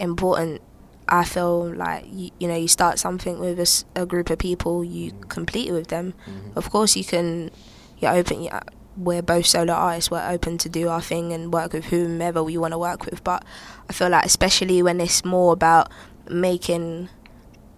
important. 0.00 0.62
I 1.08 1.24
feel 1.24 1.72
like 1.72 2.04
you, 2.10 2.30
you 2.40 2.48
know 2.48 2.56
you 2.56 2.68
start 2.68 2.98
something 2.98 3.38
with 3.38 3.84
a 3.94 4.06
group 4.06 4.30
of 4.30 4.38
people, 4.38 4.82
you 4.82 5.12
mm-hmm. 5.12 5.22
complete 5.28 5.68
it 5.68 5.72
with 5.72 5.88
them. 5.88 6.14
Mm-hmm. 6.26 6.58
Of 6.58 6.70
course, 6.70 6.96
you 6.96 7.04
can. 7.04 7.50
You're 7.98 8.12
open. 8.12 8.48
Yeah, 8.96 9.02
we're 9.04 9.22
both 9.22 9.46
solo 9.46 9.72
artists. 9.72 10.10
We're 10.10 10.28
open 10.28 10.58
to 10.58 10.68
do 10.68 10.88
our 10.88 11.00
thing 11.00 11.32
and 11.32 11.52
work 11.52 11.72
with 11.72 11.86
whomever 11.86 12.42
we 12.42 12.56
want 12.58 12.72
to 12.72 12.78
work 12.78 13.04
with. 13.06 13.22
But 13.24 13.44
I 13.88 13.92
feel 13.92 14.08
like, 14.08 14.24
especially 14.24 14.82
when 14.82 15.00
it's 15.00 15.24
more 15.24 15.52
about 15.52 15.90
making 16.28 17.08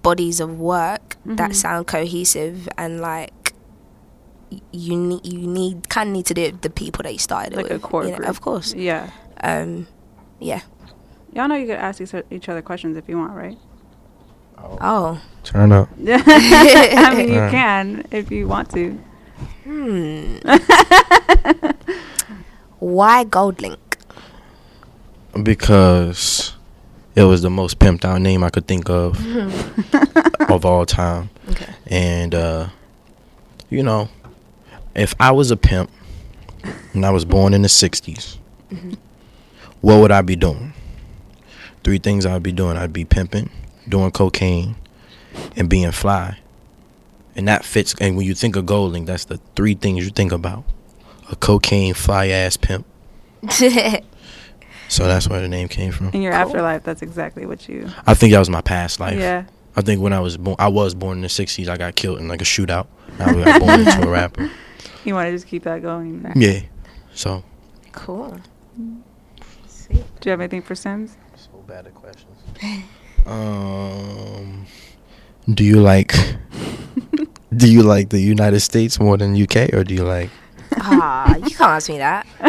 bodies 0.02 0.40
of 0.40 0.58
work 0.58 1.16
that 1.26 1.54
sound 1.54 1.86
cohesive 1.86 2.68
and 2.78 3.00
like 3.00 3.52
you 4.72 4.96
need 4.96 5.26
you 5.26 5.46
need 5.46 5.88
kind 5.90 6.08
of 6.08 6.12
need 6.14 6.24
to 6.26 6.32
do 6.32 6.40
it 6.42 6.52
with 6.52 6.62
the 6.62 6.70
people 6.70 7.02
that 7.02 7.12
you 7.12 7.18
started 7.18 7.52
it 7.52 7.56
Like 7.56 7.70
a 7.70 7.74
with. 7.74 7.82
core 7.82 8.04
you 8.04 8.10
know, 8.12 8.16
group. 8.18 8.28
of 8.30 8.40
course. 8.40 8.72
Yeah. 8.72 9.10
Um, 9.42 9.86
yeah. 10.40 10.62
Y'all 11.34 11.48
know 11.48 11.56
you 11.56 11.66
could 11.66 11.76
ask 11.76 12.00
each 12.00 12.14
each 12.30 12.48
other 12.48 12.62
questions 12.62 12.96
if 12.96 13.08
you 13.08 13.18
want, 13.18 13.34
right? 13.34 13.58
Oh. 14.56 15.20
Turn 15.44 15.72
up. 15.72 15.88
I 16.06 17.14
mean, 17.14 17.28
you 17.28 17.40
Right. 17.40 17.50
can 17.50 18.06
if 18.10 18.30
you 18.30 18.48
want 18.48 18.70
to. 18.70 18.98
Hmm. 19.64 20.36
Why 22.78 23.24
GoldLink? 23.24 23.78
because 25.42 26.54
it 27.14 27.22
was 27.22 27.42
the 27.42 27.50
most 27.50 27.78
pimped 27.78 28.04
out 28.04 28.20
name 28.20 28.42
I 28.42 28.50
could 28.50 28.66
think 28.66 28.88
of 28.90 29.16
of 30.50 30.64
all 30.64 30.86
time. 30.86 31.30
Okay. 31.50 31.72
And 31.86 32.34
uh 32.34 32.68
you 33.70 33.82
know, 33.82 34.08
if 34.94 35.14
I 35.20 35.30
was 35.32 35.50
a 35.50 35.56
pimp 35.56 35.90
and 36.94 37.04
I 37.04 37.10
was 37.10 37.24
born 37.24 37.54
in 37.54 37.62
the 37.62 37.68
60s, 37.68 38.38
what 39.80 40.00
would 40.00 40.10
I 40.10 40.22
be 40.22 40.36
doing? 40.36 40.72
Three 41.84 41.98
things 41.98 42.26
I'd 42.26 42.42
be 42.42 42.52
doing. 42.52 42.76
I'd 42.76 42.92
be 42.92 43.04
pimping, 43.04 43.50
doing 43.88 44.10
cocaine, 44.10 44.76
and 45.56 45.68
being 45.68 45.92
fly. 45.92 46.38
And 47.38 47.46
that 47.46 47.64
fits 47.64 47.94
and 48.00 48.16
when 48.16 48.26
you 48.26 48.34
think 48.34 48.56
of 48.56 48.66
GoldLink, 48.66 49.06
that's 49.06 49.24
the 49.26 49.38
three 49.54 49.74
things 49.74 50.04
you 50.04 50.10
think 50.10 50.32
about. 50.32 50.64
A 51.30 51.36
cocaine 51.36 51.94
fly 51.94 52.26
ass 52.28 52.56
pimp. 52.58 52.84
So 54.88 55.06
that's 55.06 55.28
where 55.28 55.42
the 55.42 55.48
name 55.48 55.68
came 55.68 55.92
from. 55.92 56.08
In 56.14 56.22
your 56.22 56.32
afterlife, 56.32 56.82
that's 56.82 57.02
exactly 57.02 57.44
what 57.44 57.68
you. 57.68 57.90
I 58.06 58.14
think 58.14 58.32
that 58.32 58.38
was 58.38 58.48
my 58.48 58.62
past 58.62 58.98
life. 59.00 59.18
Yeah. 59.18 59.44
I 59.76 59.82
think 59.82 60.00
when 60.00 60.14
I 60.14 60.20
was 60.20 60.38
born, 60.38 60.56
I 60.58 60.68
was 60.68 60.94
born 60.94 61.18
in 61.18 61.22
the 61.22 61.28
'60s. 61.28 61.68
I 61.68 61.76
got 61.76 61.94
killed 61.94 62.18
in 62.20 62.26
like 62.26 62.40
a 62.40 62.44
shootout. 62.44 62.86
I 63.18 63.34
got 63.34 63.60
born 63.60 63.80
into 63.80 64.08
a 64.08 64.10
rapper. 64.10 64.50
You 65.04 65.14
want 65.14 65.26
to 65.26 65.32
just 65.32 65.46
keep 65.46 65.64
that 65.64 65.82
going. 65.82 66.32
Yeah. 66.36 66.60
So. 67.12 67.44
cool. 67.92 68.40
Do 69.88 69.94
you 70.24 70.30
have 70.30 70.40
anything 70.40 70.62
for 70.62 70.72
Simz? 70.72 71.16
So 71.36 71.50
bad 71.66 71.86
at 71.86 71.94
questions. 71.94 72.38
Um. 73.26 74.64
Do 75.52 75.64
you 75.64 75.80
like? 75.80 76.14
Do 77.58 77.70
you 77.70 77.82
like 77.82 78.10
the 78.10 78.20
United 78.20 78.60
States 78.60 79.00
more 79.00 79.16
than 79.16 79.34
UK, 79.40 79.74
or 79.74 79.84
do 79.84 79.94
you 79.94 80.04
like? 80.04 80.30
Ah, 80.80 81.34
you 81.36 81.50
can't 81.50 81.76
ask 81.76 81.88
me 81.88 81.98
that. 81.98 82.26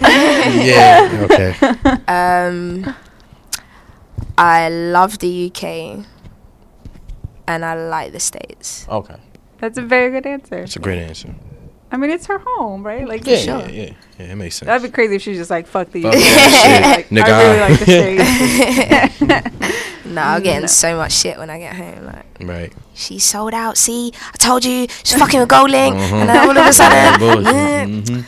yeah. 0.00 1.26
Okay. 1.30 1.54
Um, 2.08 2.94
I 4.36 4.68
love 4.68 5.18
the 5.20 5.46
UK, 5.46 6.04
and 7.46 7.64
I 7.64 7.74
like 7.74 8.12
the 8.12 8.20
States. 8.20 8.86
Okay. 8.88 9.16
That's 9.58 9.78
a 9.78 9.82
very 9.82 10.10
good 10.10 10.26
answer. 10.26 10.60
That's 10.60 10.76
a 10.76 10.80
great 10.80 10.98
answer. 10.98 11.34
I 11.92 11.96
mean, 11.96 12.10
it's 12.10 12.26
her 12.26 12.38
home, 12.38 12.84
right? 12.86 13.06
Like, 13.06 13.26
Yeah, 13.26 13.36
sure. 13.36 13.60
yeah, 13.62 13.68
yeah, 13.68 13.90
yeah. 14.18 14.26
It 14.32 14.36
makes 14.36 14.56
sense. 14.56 14.66
that'd 14.66 14.82
be 14.82 14.94
crazy 14.94 15.16
if 15.16 15.22
she's 15.22 15.36
just 15.38 15.50
like, 15.50 15.66
"Fuck 15.66 15.90
the 15.90 16.02
Fuck 16.02 16.14
UK." 16.14 16.20
like, 16.96 17.08
nigga. 17.08 17.32
I 17.32 17.42
really 17.42 17.60
like 17.60 17.78
the 17.80 17.84
states. 19.50 20.04
No, 20.06 20.22
I'm 20.22 20.42
getting 20.42 20.62
No. 20.62 20.66
so 20.66 20.96
much 20.96 21.12
shit 21.12 21.38
when 21.38 21.50
I 21.50 21.58
get 21.58 21.74
home. 21.76 22.04
Like, 22.06 22.26
right. 22.40 22.72
She 22.94 23.18
sold 23.18 23.54
out. 23.54 23.76
See, 23.76 24.12
I 24.32 24.36
told 24.38 24.64
you, 24.64 24.86
she's 25.04 25.14
fucking 25.18 25.38
with 25.40 25.48
GoldLink, 25.48 25.92
Mhm. 25.94 26.12
and 26.12 26.28
then 26.28 26.36
all 26.48 26.50
of 26.56 26.66
a 26.66 26.72
sudden, 26.72 27.18
Bullshit. 27.20 28.04
Mhm. 28.04 28.24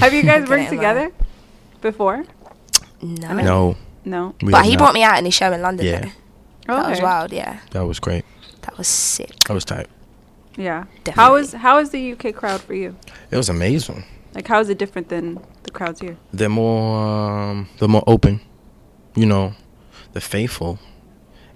have 0.00 0.12
you 0.14 0.22
guys 0.22 0.48
worked 0.48 0.62
it 0.62 0.70
in 0.72 0.76
together 0.76 1.12
before? 1.82 2.24
no. 3.02 3.32
No. 3.34 3.76
No. 4.04 4.34
we 4.42 4.50
But 4.52 4.64
he 4.64 4.72
not. 4.72 4.78
brought 4.78 4.94
me 4.94 5.02
out 5.02 5.18
in 5.18 5.24
his 5.24 5.34
show 5.34 5.52
in 5.52 5.60
London. 5.62 5.86
Yeah. 5.86 6.00
though. 6.66 6.76
That 6.76 6.90
was 6.90 7.00
wild. 7.00 7.32
Yeah, 7.32 7.58
That 7.70 7.84
was 7.86 8.00
great. 8.00 8.24
that 8.62 8.76
was 8.78 8.88
sick. 8.88 9.30
That 9.46 9.54
was 9.54 9.64
tight. 9.64 9.88
Yeah. 10.56 10.84
How 10.84 11.36
Definitely. 11.36 11.40
is 11.42 11.52
how 11.52 11.78
is 11.78 11.90
the 11.90 12.12
UK 12.12 12.34
crowd 12.34 12.60
for 12.60 12.74
you? 12.74 12.96
It 13.30 13.36
was 13.36 13.48
amazing. 13.48 14.04
Like, 14.34 14.46
how 14.48 14.60
is 14.60 14.68
it 14.68 14.78
different 14.78 15.08
than 15.08 15.38
the 15.62 15.70
crowds 15.70 16.00
here? 16.00 16.16
they're 16.32 16.48
more 16.48 16.98
um, 17.06 17.68
they're 17.78 17.88
more 17.88 18.04
open, 18.06 18.40
you 19.14 19.26
know, 19.26 19.54
they're 20.12 20.20
faithful, 20.20 20.78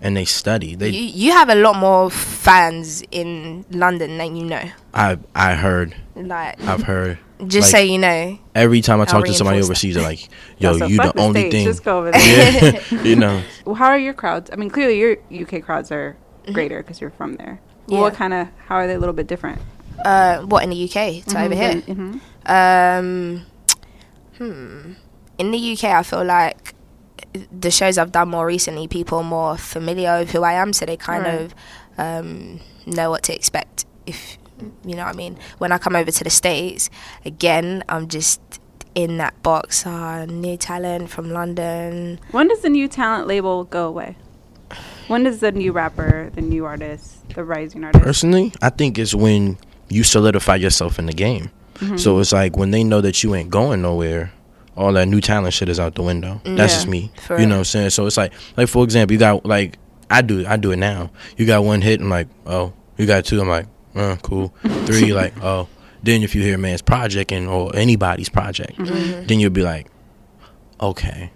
and 0.00 0.16
they 0.16 0.24
study. 0.24 0.74
They 0.74 0.88
You 0.90 1.02
you 1.02 1.32
have 1.32 1.48
a 1.50 1.54
lot 1.54 1.76
more 1.76 2.10
fans 2.10 3.02
in 3.10 3.64
London 3.70 4.18
than 4.18 4.36
you 4.36 4.44
know. 4.46 4.64
I 4.94 5.18
I 5.34 5.54
heard 5.54 5.94
Like 6.16 6.60
I've 6.62 6.82
heard 6.82 7.18
just 7.46 7.72
like, 7.72 7.80
so 7.80 7.84
you 7.92 7.98
know. 7.98 8.38
every 8.54 8.80
time 8.82 9.00
I 9.00 9.04
talk 9.06 9.24
to 9.26 9.32
somebody 9.34 9.60
overseas, 9.62 9.94
they're 9.94 10.04
like, 10.04 10.28
"Yo, 10.58 10.76
So 10.76 10.86
you 10.86 10.96
fuck 10.98 11.14
the 11.14 11.20
only 11.22 11.40
States, 11.40 11.54
thing." 11.54 11.64
Just 11.66 11.84
go 11.84 11.98
over 11.98 12.10
there. 12.12 12.80
yeah, 12.92 13.02
you 13.02 13.16
know. 13.16 13.42
Well, 13.64 13.76
how 13.76 13.86
are 13.86 13.98
your 13.98 14.12
crowds? 14.14 14.50
I 14.52 14.56
mean, 14.56 14.68
clearly 14.70 14.98
your 14.98 15.16
UK 15.32 15.62
crowds 15.62 15.90
are 15.90 16.16
greater 16.52 16.82
because 16.82 17.00
you're 17.00 17.10
from 17.16 17.36
there. 17.36 17.60
Well, 17.90 18.02
What 18.02 18.14
kind 18.14 18.32
of? 18.34 18.48
How 18.66 18.76
are 18.76 18.86
they 18.86 18.94
a 18.94 18.98
little 18.98 19.12
bit 19.14 19.26
different? 19.26 19.60
Uh, 20.04 20.40
what 20.42 20.62
in 20.64 20.70
the 20.70 20.84
UK 20.84 21.24
to 21.26 21.42
over 21.42 21.54
here? 21.54 21.74
hmm 21.82 22.18
Um, 22.46 23.46
hmm. 24.38 24.92
In 25.38 25.50
the 25.50 25.72
UK, 25.72 25.84
I 25.84 26.02
feel 26.02 26.24
like 26.24 26.74
the 27.52 27.70
shows 27.70 27.96
I've 27.98 28.12
done 28.12 28.28
more 28.30 28.46
recently, 28.46 28.88
people 28.88 29.18
are 29.18 29.24
more 29.24 29.56
familiar 29.56 30.18
with 30.18 30.32
who 30.32 30.42
I 30.42 30.54
am, 30.54 30.72
so 30.72 30.84
they 30.86 30.96
kind 30.96 31.24
Right. 31.24 31.34
of 31.34 31.54
um, 31.98 32.60
know 32.86 33.10
what 33.10 33.22
to 33.24 33.34
expect. 33.34 33.84
If 34.06 34.38
you 34.84 34.94
know 34.96 35.04
what 35.04 35.14
I 35.14 35.16
mean. 35.16 35.38
When 35.58 35.72
I 35.72 35.78
come 35.78 35.96
over 35.96 36.10
to 36.10 36.24
the 36.24 36.30
states, 36.30 36.90
again, 37.24 37.82
I'm 37.88 38.08
just 38.08 38.40
in 38.94 39.16
that 39.18 39.40
box. 39.42 39.86
Uh, 39.86 40.26
new 40.26 40.56
talent 40.56 41.08
from 41.10 41.30
London. 41.30 42.20
When 42.32 42.48
does 42.48 42.60
the 42.60 42.68
new 42.68 42.88
talent 42.88 43.26
label 43.26 43.64
go 43.64 43.86
away? 43.86 44.16
When 45.10 45.24
does 45.24 45.40
the 45.40 45.50
new 45.50 45.72
rapper, 45.72 46.30
the 46.34 46.40
new 46.40 46.64
artist, 46.64 47.28
the 47.34 47.42
rising 47.42 47.82
artist? 47.84 48.04
Personally, 48.04 48.52
I 48.62 48.70
think 48.70 48.96
it's 48.98 49.12
when 49.14 49.58
you 49.88 50.04
solidify 50.04 50.56
yourself 50.56 50.98
in 51.00 51.06
the 51.06 51.12
game. 51.12 51.50
Mm-hmm. 51.74 51.96
So 51.96 52.18
it's 52.20 52.32
like 52.32 52.56
when 52.56 52.70
they 52.70 52.84
know 52.84 53.00
that 53.00 53.22
you 53.24 53.34
ain't 53.34 53.50
going 53.50 53.82
nowhere, 53.82 54.32
all 54.76 54.92
that 54.92 55.08
new 55.08 55.20
talent 55.20 55.52
shit 55.52 55.68
is 55.68 55.80
out 55.80 55.96
the 55.96 56.02
window. 56.04 56.40
That's 56.44 56.58
Yeah, 56.58 56.66
just 56.78 56.86
me. 56.86 57.10
you 57.30 57.46
know 57.46 57.56
what 57.56 57.58
I'm 57.58 57.64
saying? 57.64 57.90
So 57.90 58.06
it's 58.06 58.16
like 58.16 58.32
like 58.56 58.68
for 58.68 58.84
example, 58.84 59.12
you 59.14 59.18
got 59.18 59.44
like 59.44 59.78
I 60.08 60.22
do 60.22 60.46
I 60.46 60.56
do 60.56 60.70
it 60.70 60.76
now. 60.76 61.10
You 61.36 61.44
got 61.44 61.64
one 61.64 61.80
hit, 61.82 62.00
I'm 62.00 62.08
like, 62.08 62.28
oh, 62.46 62.72
you 62.96 63.06
got 63.06 63.24
two, 63.24 63.40
I'm 63.40 63.48
like, 63.48 63.66
uh, 63.96 64.16
cool. 64.22 64.48
Three, 64.86 65.12
like, 65.12 65.34
oh. 65.42 65.68
Then 66.02 66.22
if 66.22 66.34
you 66.34 66.42
hear 66.42 66.54
a 66.54 66.58
man's 66.58 66.82
project 66.82 67.32
and 67.32 67.48
or 67.48 67.74
anybody's 67.74 68.28
project, 68.28 68.78
Mm-hmm. 68.78 69.26
then 69.26 69.40
you'll 69.40 69.50
be 69.50 69.62
like, 69.62 69.88
okay. 70.80 71.30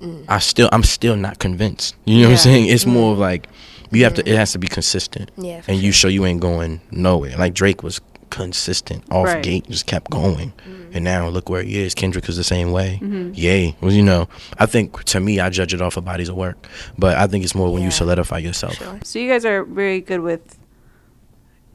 Mm. 0.00 0.24
I 0.28 0.38
still 0.38 0.68
I'm 0.72 0.82
still 0.82 1.16
not 1.16 1.38
convinced. 1.38 1.96
You 2.04 2.22
know 2.22 2.28
what 2.28 2.32
I'm 2.32 2.38
saying? 2.38 2.66
It's 2.68 2.86
more 2.86 3.12
of 3.12 3.18
like 3.18 3.48
you 3.90 4.04
have 4.04 4.14
to 4.14 4.28
it 4.28 4.36
has 4.36 4.52
to 4.52 4.58
be 4.58 4.68
consistent. 4.68 5.30
Yeah, 5.36 5.62
And 5.68 5.78
you 5.78 5.92
show 5.92 6.08
you 6.08 6.26
ain't 6.26 6.40
going 6.40 6.80
nowhere. 6.90 7.36
Like 7.36 7.54
Drake 7.54 7.82
was 7.82 8.00
consistent 8.30 9.04
off 9.10 9.26
Right. 9.26 9.42
gate, 9.42 9.66
just 9.70 9.86
kept 9.86 10.10
going. 10.10 10.52
And 10.92 11.04
now 11.04 11.28
look 11.28 11.48
where 11.48 11.62
he 11.62 11.78
is. 11.80 11.94
Kendrick 11.94 12.28
is 12.28 12.36
the 12.36 12.44
same 12.44 12.72
way. 12.72 12.98
Mm-hmm. 13.02 13.32
Yay. 13.34 13.76
Well, 13.80 13.92
you 13.92 14.02
know, 14.02 14.28
I 14.58 14.66
think 14.66 15.02
to 15.04 15.20
me 15.20 15.40
I 15.40 15.48
judge 15.50 15.72
it 15.74 15.80
off 15.82 15.96
of 15.96 16.04
bodies 16.04 16.28
of 16.28 16.36
work. 16.36 16.66
But 16.98 17.16
I 17.16 17.26
think 17.26 17.44
it's 17.44 17.54
more 17.54 17.72
when 17.72 17.82
you 17.82 17.90
solidify 17.90 18.38
yourself. 18.38 18.74
Sure. 18.74 18.98
So 19.04 19.18
you 19.18 19.30
guys 19.30 19.44
are 19.44 19.64
very 19.64 20.00
good 20.00 20.20
with 20.20 20.58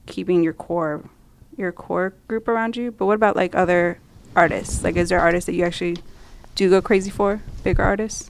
keeping 0.07 0.43
your 0.43 0.53
core, 0.53 1.07
your 1.57 1.71
core 1.71 2.13
group 2.27 2.47
around 2.47 2.75
you. 2.75 2.91
But 2.91 3.05
what 3.05 3.15
about 3.15 3.35
like 3.35 3.55
other 3.55 3.99
artists? 4.35 4.83
Like, 4.83 4.95
is 4.95 5.09
there 5.09 5.19
artists 5.19 5.45
that 5.45 5.53
you 5.53 5.63
actually 5.65 5.97
do 6.55 6.63
you 6.63 6.69
go 6.69 6.81
crazy 6.81 7.09
for? 7.11 7.41
Bigger 7.63 7.83
artists? 7.83 8.29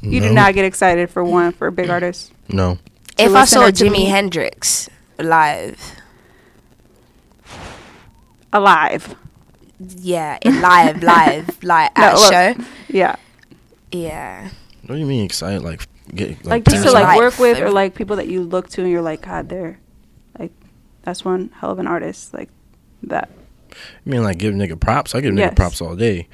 You 0.00 0.20
do 0.20 0.32
not 0.32 0.54
get 0.54 0.64
excited 0.64 1.10
for 1.10 1.22
one 1.22 1.52
for 1.52 1.66
a 1.68 1.72
big 1.72 1.88
artist. 1.88 2.32
No. 2.48 2.74
To 3.16 3.24
If 3.24 3.34
I 3.34 3.44
saw 3.44 3.70
Jimi 3.70 3.92
meet? 3.92 4.08
Hendrix 4.08 4.88
live, 5.18 5.78
Alive. 8.52 9.14
yeah, 9.78 10.38
in 10.42 10.60
live, 10.60 11.02
live, 11.02 11.48
like 11.64 11.96
No, 11.96 12.04
at 12.04 12.14
look. 12.14 12.32
show, 12.32 12.64
Yeah. 12.88 13.16
yeah. 13.90 14.48
What 14.86 14.96
do 14.96 15.00
you 15.00 15.06
mean 15.06 15.24
excited? 15.24 15.62
Like 15.62 15.86
get 16.14 16.44
Like 16.44 16.64
just 16.64 16.84
to 16.84 16.90
like 16.92 17.04
Life. 17.04 17.16
work 17.18 17.38
with 17.38 17.60
or 17.60 17.70
like 17.70 17.94
people 17.94 18.16
that 18.16 18.28
you 18.28 18.42
look 18.42 18.68
to 18.70 18.82
and 18.82 18.90
you're 18.90 19.00
like, 19.02 19.22
God, 19.22 19.48
they're 19.48 19.78
like 20.38 20.52
that's 21.02 21.24
one 21.24 21.50
hell 21.60 21.70
of 21.70 21.78
an 21.78 21.86
artist. 21.86 22.34
Like 22.34 22.50
that. 23.04 23.30
I 23.72 23.76
mean 24.10 24.22
like 24.22 24.38
give 24.38 24.52
nigga 24.54 24.78
props. 24.78 25.14
I 25.14 25.20
give 25.20 25.34
Yes. 25.34 25.52
nigga 25.52 25.56
props 25.56 25.80
all 25.80 25.94
day. 25.96 26.28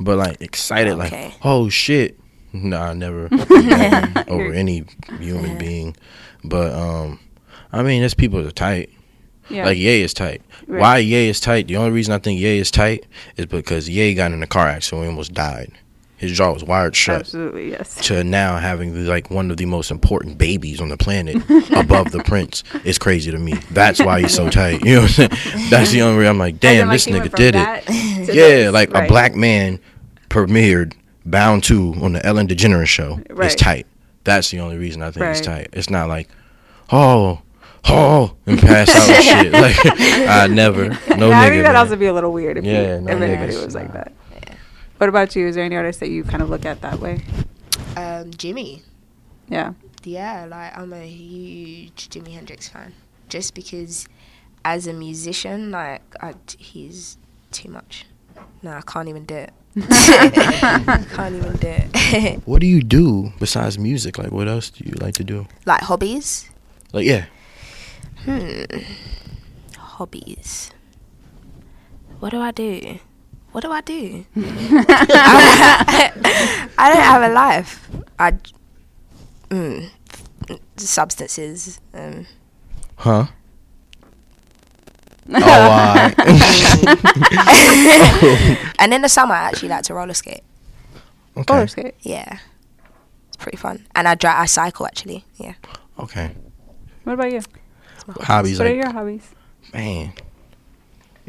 But 0.00 0.18
like 0.18 0.40
excited 0.40 0.94
Okay. 0.98 1.26
like 1.26 1.34
oh 1.44 1.68
shit. 1.68 2.18
No, 2.52 2.78
Nah, 2.78 2.92
never 2.94 3.28
over 4.28 4.52
any 4.52 4.84
human 5.18 5.58
being. 5.58 5.96
But 6.44 6.72
um 6.72 7.20
I 7.72 7.82
mean 7.82 8.00
there's 8.00 8.14
people 8.14 8.42
that 8.42 8.48
are 8.48 8.52
tight. 8.52 8.90
Yeah. 9.48 9.66
Like 9.66 9.78
Ye 9.78 10.02
is 10.02 10.14
tight. 10.14 10.42
Right. 10.66 10.80
Why 10.80 10.98
Ye 10.98 11.28
is 11.28 11.40
tight? 11.40 11.66
The 11.68 11.76
only 11.76 11.90
reason 11.90 12.14
I 12.14 12.18
think 12.18 12.40
Ye 12.40 12.58
is 12.58 12.70
tight 12.70 13.06
is 13.36 13.46
because 13.46 13.88
Ye 13.88 14.14
got 14.14 14.32
in 14.32 14.42
a 14.42 14.46
car 14.46 14.68
accident 14.68 15.02
and 15.02 15.10
almost 15.10 15.34
died. 15.34 15.72
His 16.16 16.32
jaw 16.32 16.52
was 16.52 16.62
wired 16.62 16.94
shut. 16.94 17.20
Absolutely, 17.20 17.70
yes. 17.70 17.94
To 18.08 18.22
now 18.22 18.58
having 18.58 18.92
the, 18.92 19.08
like 19.08 19.30
one 19.30 19.50
of 19.50 19.56
the 19.56 19.64
most 19.64 19.90
important 19.90 20.36
babies 20.36 20.78
on 20.78 20.90
the 20.90 20.98
planet 20.98 21.36
above 21.74 22.10
the 22.12 22.22
prince 22.22 22.62
is 22.84 22.98
crazy 22.98 23.30
to 23.30 23.38
me. 23.38 23.54
That's 23.70 24.00
why 24.00 24.20
he's 24.20 24.34
so 24.34 24.50
tight. 24.50 24.80
You 24.84 24.96
know 24.96 25.00
what 25.02 25.18
I'm 25.18 25.30
saying? 25.30 25.70
That's 25.70 25.92
the 25.92 26.02
only 26.02 26.18
reason 26.18 26.30
I'm 26.32 26.38
like, 26.38 26.60
damn, 26.60 26.82
in, 26.82 26.88
like, 26.88 26.94
this 26.96 27.06
nigga 27.06 27.34
did 27.34 27.54
that 27.54 27.84
it. 27.88 27.90
To 28.32 28.36
Yeah, 28.36 28.48
this, 28.48 28.72
like 28.72 28.90
a 28.94 29.06
black 29.06 29.34
man 29.34 29.78
premiered 30.28 30.94
Bound 31.26 31.62
2 31.64 31.96
on 32.00 32.12
the 32.14 32.24
Ellen 32.24 32.46
DeGeneres 32.48 32.86
show. 32.86 33.20
Right. 33.30 33.46
It's 33.52 33.60
tight. 33.60 33.86
That's 34.24 34.50
the 34.50 34.60
only 34.60 34.78
reason 34.78 35.02
I 35.02 35.10
think 35.10 35.26
it's 35.26 35.40
tight. 35.40 35.68
It's 35.72 35.90
not 35.90 36.08
like, 36.08 36.28
oh, 36.92 37.40
oh, 37.88 38.34
and 38.46 38.58
pass 38.58 38.94
out 38.94 39.08
and 39.08 39.24
shit. 39.24 39.52
Like, 39.52 39.76
I 40.28 40.46
never. 40.46 40.88
No 40.88 40.90
Yeah, 40.90 40.96
nigga. 40.98 41.32
I 41.32 41.48
think 41.50 41.62
that'd 41.62 41.62
man. 41.62 41.76
also 41.76 41.96
be 41.96 42.06
a 42.06 42.12
little 42.12 42.32
weird 42.32 42.58
if, 42.58 42.64
you, 42.64 42.72
Yeah, 42.72 42.98
no 43.00 43.12
if 43.12 43.20
anybody 43.20 43.52
niggas, 43.52 43.64
was 43.64 43.74
like 43.74 43.88
nah. 43.88 44.04
that. 44.04 44.12
What 44.98 45.08
about 45.08 45.34
you? 45.34 45.46
Is 45.46 45.54
there 45.54 45.64
any 45.64 45.76
artist 45.76 46.00
that 46.00 46.10
you 46.10 46.24
kind 46.24 46.42
of 46.42 46.50
look 46.50 46.66
at 46.66 46.82
that 46.82 47.00
way? 47.00 47.22
Um, 47.96 48.30
Jimi. 48.32 48.82
Yeah. 49.48 49.72
Yeah, 50.04 50.46
like 50.48 50.76
I'm 50.76 50.92
a 50.92 51.06
huge 51.06 52.08
Jimi 52.10 52.32
Hendrix 52.34 52.68
fan. 52.68 52.92
Just 53.28 53.54
because, 53.54 54.06
as 54.64 54.86
a 54.86 54.92
musician, 54.92 55.70
like 55.70 56.02
I, 56.22 56.34
he's 56.58 57.16
too 57.50 57.70
much. 57.70 58.04
No, 58.62 58.72
I 58.72 58.80
can't 58.82 59.08
even 59.08 59.24
do 59.24 59.34
it. 59.36 59.52
can't 59.80 61.34
even 61.36 61.56
do 61.56 61.68
it. 61.68 62.42
What 62.46 62.60
do 62.60 62.66
you 62.66 62.82
do 62.82 63.32
besides 63.38 63.78
music? 63.78 64.18
Like, 64.18 64.32
what 64.32 64.48
else 64.48 64.70
do 64.70 64.84
you 64.84 64.92
like 65.00 65.14
to 65.14 65.24
do? 65.24 65.46
like 65.64 65.82
hobbies. 65.82 66.50
Like, 66.92 67.06
yeah. 67.06 67.26
Hmm. 68.24 68.64
Hobbies. 69.78 70.70
What 72.18 72.30
do 72.30 72.40
I 72.40 72.50
do? 72.50 72.98
What 73.52 73.62
do 73.62 73.70
I 73.70 73.80
do? 73.80 74.24
I 74.36 76.12
don't 76.92 77.02
have 77.02 77.22
a 77.22 77.32
life. 77.32 77.88
I. 78.18 78.32
Mm, 79.48 79.90
substances. 80.76 81.80
Um, 81.94 82.26
Huh? 82.96 83.26
Oh, 85.28 85.34
alright. 85.36 86.18
and 88.78 88.94
in 88.94 89.02
the 89.02 89.08
summer, 89.08 89.34
I 89.34 89.48
actually 89.48 89.68
like 89.68 89.84
to 89.84 89.94
roller 89.94 90.14
skate. 90.14 90.42
okay. 91.36 91.54
Roller 91.54 91.66
skate. 91.66 91.94
Yeah, 92.00 92.38
it's 93.28 93.36
pretty 93.36 93.58
fun. 93.58 93.86
And 93.94 94.08
I 94.08 94.14
drive. 94.14 94.38
I 94.38 94.46
cycle 94.46 94.86
actually. 94.86 95.24
Yeah. 95.36 95.54
Okay. 95.98 96.30
What 97.04 97.12
about 97.14 97.32
you? 97.32 97.40
Hobbies. 98.20 98.58
what 98.58 98.68
are 98.68 98.74
your 98.74 98.90
hobbies? 98.90 99.28
man. 99.72 100.12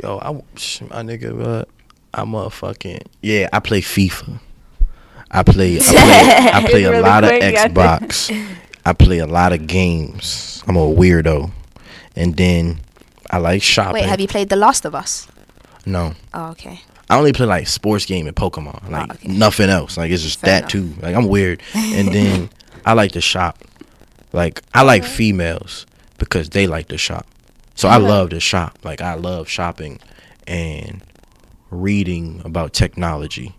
Yo, 0.02 0.18
I, 0.20 0.42
sh- 0.58 0.82
my 0.82 1.04
nigga, 1.04 1.46
uh, 1.46 1.66
I'm 2.14 2.34
a 2.34 2.50
fucking 2.50 3.00
yeah. 3.22 3.50
I 3.54 3.60
play 3.60 3.82
FIFA. 3.82 4.40
I 5.30 5.44
play. 5.44 5.78
I 5.78 5.82
play, 5.82 6.50
I 6.54 6.66
play 6.70 6.84
a 6.84 6.92
really 6.92 7.04
lot 7.04 7.24
of. 7.24 7.30
Xbox. 7.30 8.32
I 8.86 8.94
play 8.94 9.20
a 9.20 9.28
lot 9.28 9.54
of 9.54 9.68
games. 9.68 10.64
I'm 10.68 10.76
a 10.76 10.80
weirdo, 10.80 11.52
and 12.16 12.36
then 12.36 12.80
I 13.32 13.38
like 13.38 13.64
shopping. 13.64 13.94
Wait, 13.94 14.06
have 14.06 14.20
you 14.20 14.28
played 14.28 14.50
The 14.50 14.56
Last 14.58 14.86
of 14.86 14.94
Us? 14.94 15.28
No, 15.86 16.14
Oh, 16.34 16.50
okay. 16.52 16.82
I 17.10 17.18
only 17.18 17.34
play 17.34 17.46
like 17.46 17.68
sports 17.68 18.06
game 18.06 18.28
and 18.28 18.36
Pokemon. 18.36 18.90
Like 18.90 19.10
Oh, 19.10 19.14
okay. 19.16 19.28
nothing 19.30 19.70
else. 19.70 19.98
Like 19.98 20.12
it's 20.12 20.22
just 20.24 20.40
Fair 20.42 20.62
that 20.62 20.74
enough. 20.74 20.96
too. 20.96 21.02
Like 21.02 21.16
I'm 21.16 21.28
weird. 21.28 21.62
And 21.74 22.10
then 22.14 22.50
I 22.86 22.94
like 22.94 23.14
to 23.14 23.22
shop. 23.22 23.58
Like 24.34 24.62
I 24.74 24.84
like 24.84 25.04
females 25.04 25.86
because 26.18 26.50
they 26.50 26.68
like 26.68 26.88
to 26.90 26.98
shop. 26.98 27.26
So 27.76 27.90
I 27.90 27.98
love 27.98 28.30
to 28.30 28.40
shop. 28.40 28.78
Like 28.84 29.02
I 29.02 29.16
love 29.16 29.50
shopping 29.50 30.00
and 30.48 31.02
reading 31.70 32.42
about 32.46 32.74
technology. 32.74 33.56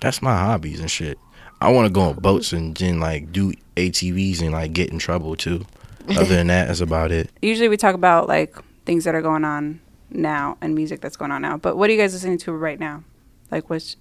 That's 0.00 0.22
my 0.22 0.34
hobbies 0.36 0.80
and 0.80 0.90
shit. 0.90 1.18
I 1.60 1.70
want 1.70 1.86
to 1.86 1.92
go 1.92 2.02
on 2.02 2.14
boats 2.16 2.52
and 2.52 2.76
then 2.76 2.98
like 3.00 3.30
do 3.32 3.52
ATVs 3.76 4.40
and 4.40 4.52
like 4.52 4.72
get 4.72 4.90
in 4.90 4.98
trouble 4.98 5.36
too. 5.36 5.64
Other 6.08 6.24
than 6.24 6.46
that, 6.48 6.66
that's 6.68 6.80
about 6.80 7.12
it. 7.12 7.30
Usually 7.40 7.68
we 7.68 7.76
talk 7.76 7.94
about 7.94 8.28
like 8.28 8.56
things 8.84 9.04
that 9.04 9.14
are 9.14 9.22
going 9.22 9.44
on 9.44 9.80
now 10.10 10.56
and 10.60 10.74
music 10.74 11.00
that's 11.00 11.16
going 11.16 11.30
on 11.30 11.42
now. 11.42 11.56
But 11.56 11.76
what 11.76 11.88
are 11.88 11.92
you 11.92 11.98
guys 11.98 12.12
listening 12.12 12.38
to 12.38 12.52
right 12.52 12.78
now? 12.78 13.04
Like 13.50 13.70
which 13.70 13.96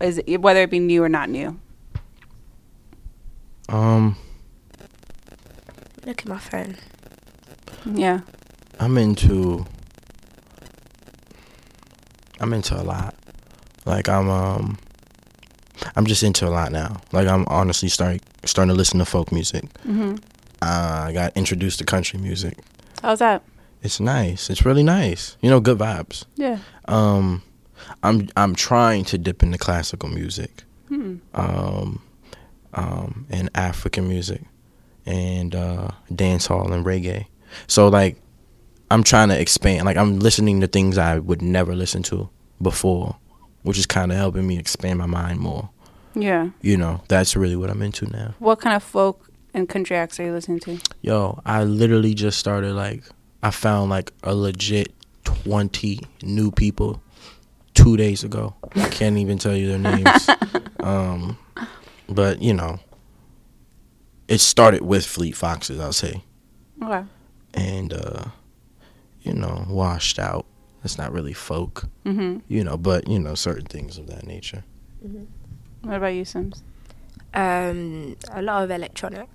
is 0.00 0.20
it, 0.26 0.38
whether 0.38 0.60
it 0.62 0.70
be 0.70 0.78
new 0.80 1.02
or 1.04 1.08
not 1.08 1.28
new? 1.30 1.58
Um, 3.68 4.16
Look 6.04 6.20
at 6.20 6.26
my 6.26 6.38
phone. 6.38 6.76
Yeah. 7.86 8.20
I'm 8.80 8.98
into 8.98 9.64
I'm 12.40 12.52
into 12.52 12.74
a 12.80 12.82
lot. 12.82 13.14
Like 13.86 14.08
I'm 14.08 14.28
um 14.28 14.78
I'm 15.94 16.06
just 16.06 16.22
into 16.22 16.46
a 16.46 16.50
lot 16.50 16.72
now. 16.72 17.00
Like 17.12 17.28
I'm 17.28 17.44
honestly 17.48 17.88
starting 17.88 18.20
starting 18.44 18.70
to 18.70 18.76
listen 18.76 18.98
to 18.98 19.04
folk 19.04 19.30
music. 19.30 19.64
Mhm. 19.86 20.20
Uh, 20.62 21.06
I 21.08 21.12
got 21.12 21.36
introduced 21.36 21.78
to 21.80 21.84
country 21.84 22.18
music. 22.20 22.56
How's 23.02 23.18
that? 23.18 23.42
It's 23.82 23.98
nice. 23.98 24.48
It's 24.48 24.64
really 24.64 24.84
nice. 24.84 25.36
You 25.40 25.50
know, 25.50 25.58
good 25.60 25.78
vibes. 25.78 26.24
Yeah. 26.36 26.58
Um, 26.86 27.42
I'm 28.04 28.28
I'm 28.36 28.54
trying 28.54 29.04
to 29.06 29.18
dip 29.18 29.42
into 29.42 29.58
classical 29.58 30.08
music, 30.08 30.62
Hmm. 30.88 31.16
um, 31.34 32.00
um, 32.74 33.26
and 33.28 33.50
African 33.56 34.08
music, 34.08 34.42
and 35.04 35.52
uh, 35.54 35.88
dance 36.14 36.46
hall 36.46 36.72
and 36.72 36.86
reggae. 36.86 37.26
So 37.66 37.88
like, 37.88 38.18
I'm 38.90 39.02
trying 39.02 39.30
to 39.30 39.40
expand. 39.40 39.84
Like 39.84 39.96
I'm 39.96 40.20
listening 40.20 40.60
to 40.60 40.68
things 40.68 40.96
I 40.96 41.18
would 41.18 41.42
never 41.42 41.74
listen 41.74 42.04
to 42.04 42.28
before, 42.60 43.16
which 43.62 43.78
is 43.78 43.86
kind 43.86 44.12
of 44.12 44.18
helping 44.18 44.46
me 44.46 44.58
expand 44.58 45.00
my 45.00 45.06
mind 45.06 45.40
more. 45.40 45.70
Yeah. 46.14 46.50
You 46.60 46.76
know, 46.76 47.02
that's 47.08 47.34
really 47.34 47.56
what 47.56 47.68
I'm 47.68 47.82
into 47.82 48.06
now. 48.06 48.34
What 48.38 48.60
kind 48.60 48.76
of 48.76 48.82
folk 48.84 49.28
and 49.54 49.68
country 49.68 49.96
acts 49.96 50.18
are 50.20 50.24
you 50.24 50.32
listening 50.32 50.60
to? 50.60 50.78
Yo, 51.02 51.40
I 51.44 51.64
literally 51.64 52.14
just 52.14 52.38
started 52.38 52.74
like 52.74 53.04
I 53.42 53.50
found 53.50 53.90
like 53.90 54.12
a 54.22 54.34
legit 54.34 54.92
20 55.24 56.00
new 56.22 56.50
people 56.50 57.02
2 57.74 57.96
days 57.96 58.22
ago. 58.24 58.54
I 58.76 58.88
can't 58.88 59.16
even 59.18 59.38
tell 59.38 59.56
you 59.56 59.68
their 59.68 59.78
names. 59.78 60.28
um 60.80 61.38
but, 62.08 62.42
you 62.42 62.52
know, 62.52 62.78
it 64.28 64.38
started 64.38 64.82
with 64.82 65.06
Fleet 65.06 65.36
Foxes, 65.36 65.80
I'll 65.80 65.92
say. 65.92 66.22
Okay. 66.82 67.04
And 67.54 67.92
uh 67.92 68.24
you 69.22 69.32
know, 69.34 69.64
washed 69.68 70.18
out. 70.18 70.46
It's 70.84 70.98
not 70.98 71.12
really 71.12 71.32
folk. 71.32 71.84
Mhm. 72.04 72.42
You 72.48 72.64
know, 72.64 72.76
but 72.76 73.06
you 73.08 73.18
know 73.20 73.34
certain 73.36 73.66
things 73.66 73.98
of 73.98 74.08
that 74.08 74.26
nature. 74.26 74.64
What 75.82 75.96
about 75.96 76.08
you, 76.14 76.24
Simz? 76.24 76.60
Um, 77.34 78.16
a 78.30 78.42
lot 78.42 78.64
of 78.64 78.70
electronic. 78.70 79.28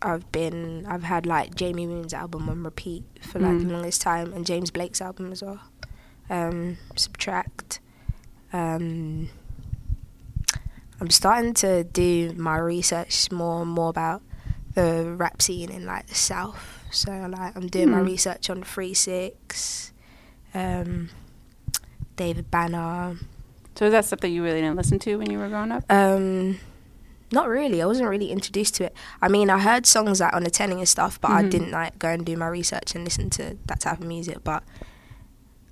I've 0.00 0.30
been, 0.32 0.86
I've 0.88 1.02
had 1.04 1.26
like 1.26 1.54
Jamie 1.54 1.86
Woon's 1.86 2.14
album 2.14 2.48
on 2.48 2.62
repeat 2.62 3.04
for 3.20 3.38
like 3.40 3.56
Mm. 3.56 3.66
the 3.66 3.72
longest 3.72 4.00
time, 4.02 4.32
and 4.32 4.46
James 4.46 4.70
Blake's 4.70 5.00
album 5.00 5.32
as 5.32 5.42
well. 5.42 5.60
Um, 6.30 6.76
SBTRKT. 6.94 7.78
Um, 8.52 9.28
I'm 11.00 11.10
starting 11.10 11.54
to 11.54 11.84
do 11.84 12.32
my 12.36 12.56
research 12.58 13.30
more 13.30 13.62
and 13.62 13.70
more 13.70 13.90
about 13.90 14.22
the 14.74 15.14
rap 15.16 15.40
scene 15.42 15.70
in 15.70 15.86
like 15.86 16.06
the 16.06 16.14
south. 16.14 16.84
So 16.90 17.10
like 17.12 17.56
I'm 17.56 17.66
doing 17.68 17.90
my 17.90 17.98
Hmm. 18.00 18.06
research 18.06 18.48
on 18.50 18.62
Three 18.62 18.94
Six, 18.94 19.92
um, 20.54 21.10
David 22.16 22.50
Banner. 22.50 23.16
So 23.76 23.84
is 23.86 23.92
that 23.92 24.04
stuff 24.06 24.20
that 24.20 24.30
you 24.30 24.42
really 24.42 24.60
didn't 24.60 24.76
listen 24.76 24.98
to 25.00 25.16
when 25.16 25.30
you 25.30 25.38
were 25.38 25.48
growing 25.48 25.70
up? 25.70 25.84
Um, 25.90 26.58
not 27.32 27.48
really. 27.48 27.82
I 27.82 27.86
wasn't 27.86 28.08
really 28.08 28.30
introduced 28.30 28.74
to 28.76 28.84
it. 28.84 28.94
I 29.22 29.28
mean, 29.28 29.50
I 29.50 29.58
heard 29.58 29.84
songs 29.86 30.20
like 30.20 30.34
on 30.34 30.44
the 30.44 30.50
telly 30.50 30.72
and 30.78 30.88
stuff, 30.88 31.20
but 31.20 31.30
I 31.30 31.42
Mhm. 31.42 31.50
didn't 31.50 31.70
like 31.72 31.98
go 31.98 32.08
and 32.08 32.24
do 32.24 32.36
my 32.36 32.46
research 32.48 32.94
and 32.94 33.04
listen 33.04 33.28
to 33.30 33.56
that 33.66 33.80
type 33.80 34.00
of 34.00 34.06
music. 34.06 34.42
But 34.44 34.62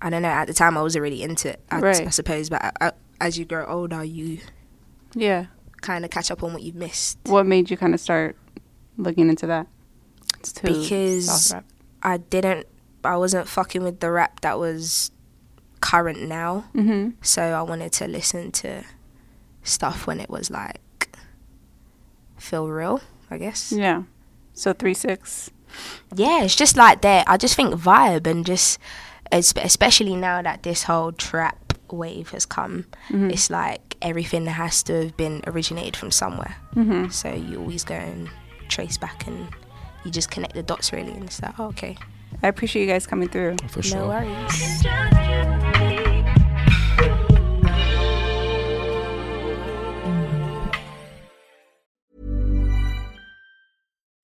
I 0.02 0.10
don't 0.10 0.22
know. 0.22 0.28
At 0.28 0.46
the 0.46 0.54
time, 0.54 0.76
I 0.76 0.82
wasn't 0.82 1.02
really 1.02 1.22
into 1.22 1.48
it. 1.50 1.60
I, 1.70 1.80
Right. 1.80 2.06
I 2.06 2.10
suppose. 2.10 2.50
But 2.50 2.72
I, 2.80 2.92
as 3.20 3.38
you 3.38 3.44
grow 3.46 3.64
older, 3.66 4.04
you 4.04 4.40
Yeah. 5.14 5.46
kind 5.80 6.04
of 6.04 6.10
catch 6.10 6.30
up 6.30 6.42
on 6.42 6.52
what 6.52 6.62
you've 6.62 6.74
missed. 6.74 7.18
What 7.24 7.46
made 7.46 7.70
you 7.70 7.76
kind 7.76 7.94
of 7.94 8.00
start 8.00 8.36
looking 8.98 9.28
into 9.30 9.46
that? 9.46 9.66
Because. 10.62 11.54
I 12.02 12.18
didn't. 12.18 12.66
I 13.02 13.16
wasn't 13.16 13.48
fucking 13.48 13.82
with 13.82 14.00
the 14.00 14.10
rap 14.10 14.40
that 14.40 14.58
was 14.58 15.10
current 15.80 16.22
now. 16.22 16.64
Mhm. 16.74 17.14
So 17.22 17.42
I 17.42 17.62
wanted 17.62 17.92
to 17.94 18.06
listen 18.08 18.52
to 18.52 18.84
stuff 19.62 20.06
when 20.06 20.20
it 20.20 20.28
was 20.30 20.50
like 20.50 20.78
feel 22.46 22.68
real. 22.68 23.00
I 23.30 23.38
guess. 23.38 23.72
Yeah. 23.72 24.02
So 24.54 24.72
three 24.72 24.94
six. 24.94 25.50
yeah, 26.14 26.42
it's 26.44 26.56
just 26.56 26.76
like 26.76 27.02
that. 27.02 27.28
I 27.28 27.36
just 27.36 27.54
think 27.56 27.74
vibe 27.74 28.26
and 28.26 28.46
just, 28.46 28.78
especially 29.32 30.14
now 30.16 30.40
that 30.42 30.62
this 30.62 30.84
whole 30.84 31.12
trap 31.12 31.74
wave 31.90 32.30
has 32.30 32.46
come, 32.46 32.84
Mhm. 33.10 33.32
it's 33.32 33.50
like 33.50 33.96
everything 34.00 34.46
has 34.46 34.82
to 34.84 34.92
have 35.04 35.16
been 35.16 35.42
originated 35.46 35.96
from 35.96 36.10
somewhere. 36.10 36.56
Mhm. 36.74 37.12
So 37.12 37.28
you 37.34 37.58
always 37.60 37.84
go 37.84 37.94
and 37.96 38.28
trace 38.68 38.96
back 38.96 39.26
and 39.26 39.48
you 40.04 40.10
just 40.10 40.30
connect 40.30 40.54
the 40.54 40.62
dots 40.62 40.92
really, 40.92 41.12
and 41.12 41.24
it's 41.24 41.42
like, 41.42 41.58
oh, 41.58 41.66
okay, 41.66 41.96
I 42.42 42.48
appreciate 42.48 42.82
you 42.86 42.88
guys 42.92 43.06
coming 43.06 43.28
through. 43.28 43.56
For 43.68 43.82
no 43.94 44.08
worries. 44.08 45.65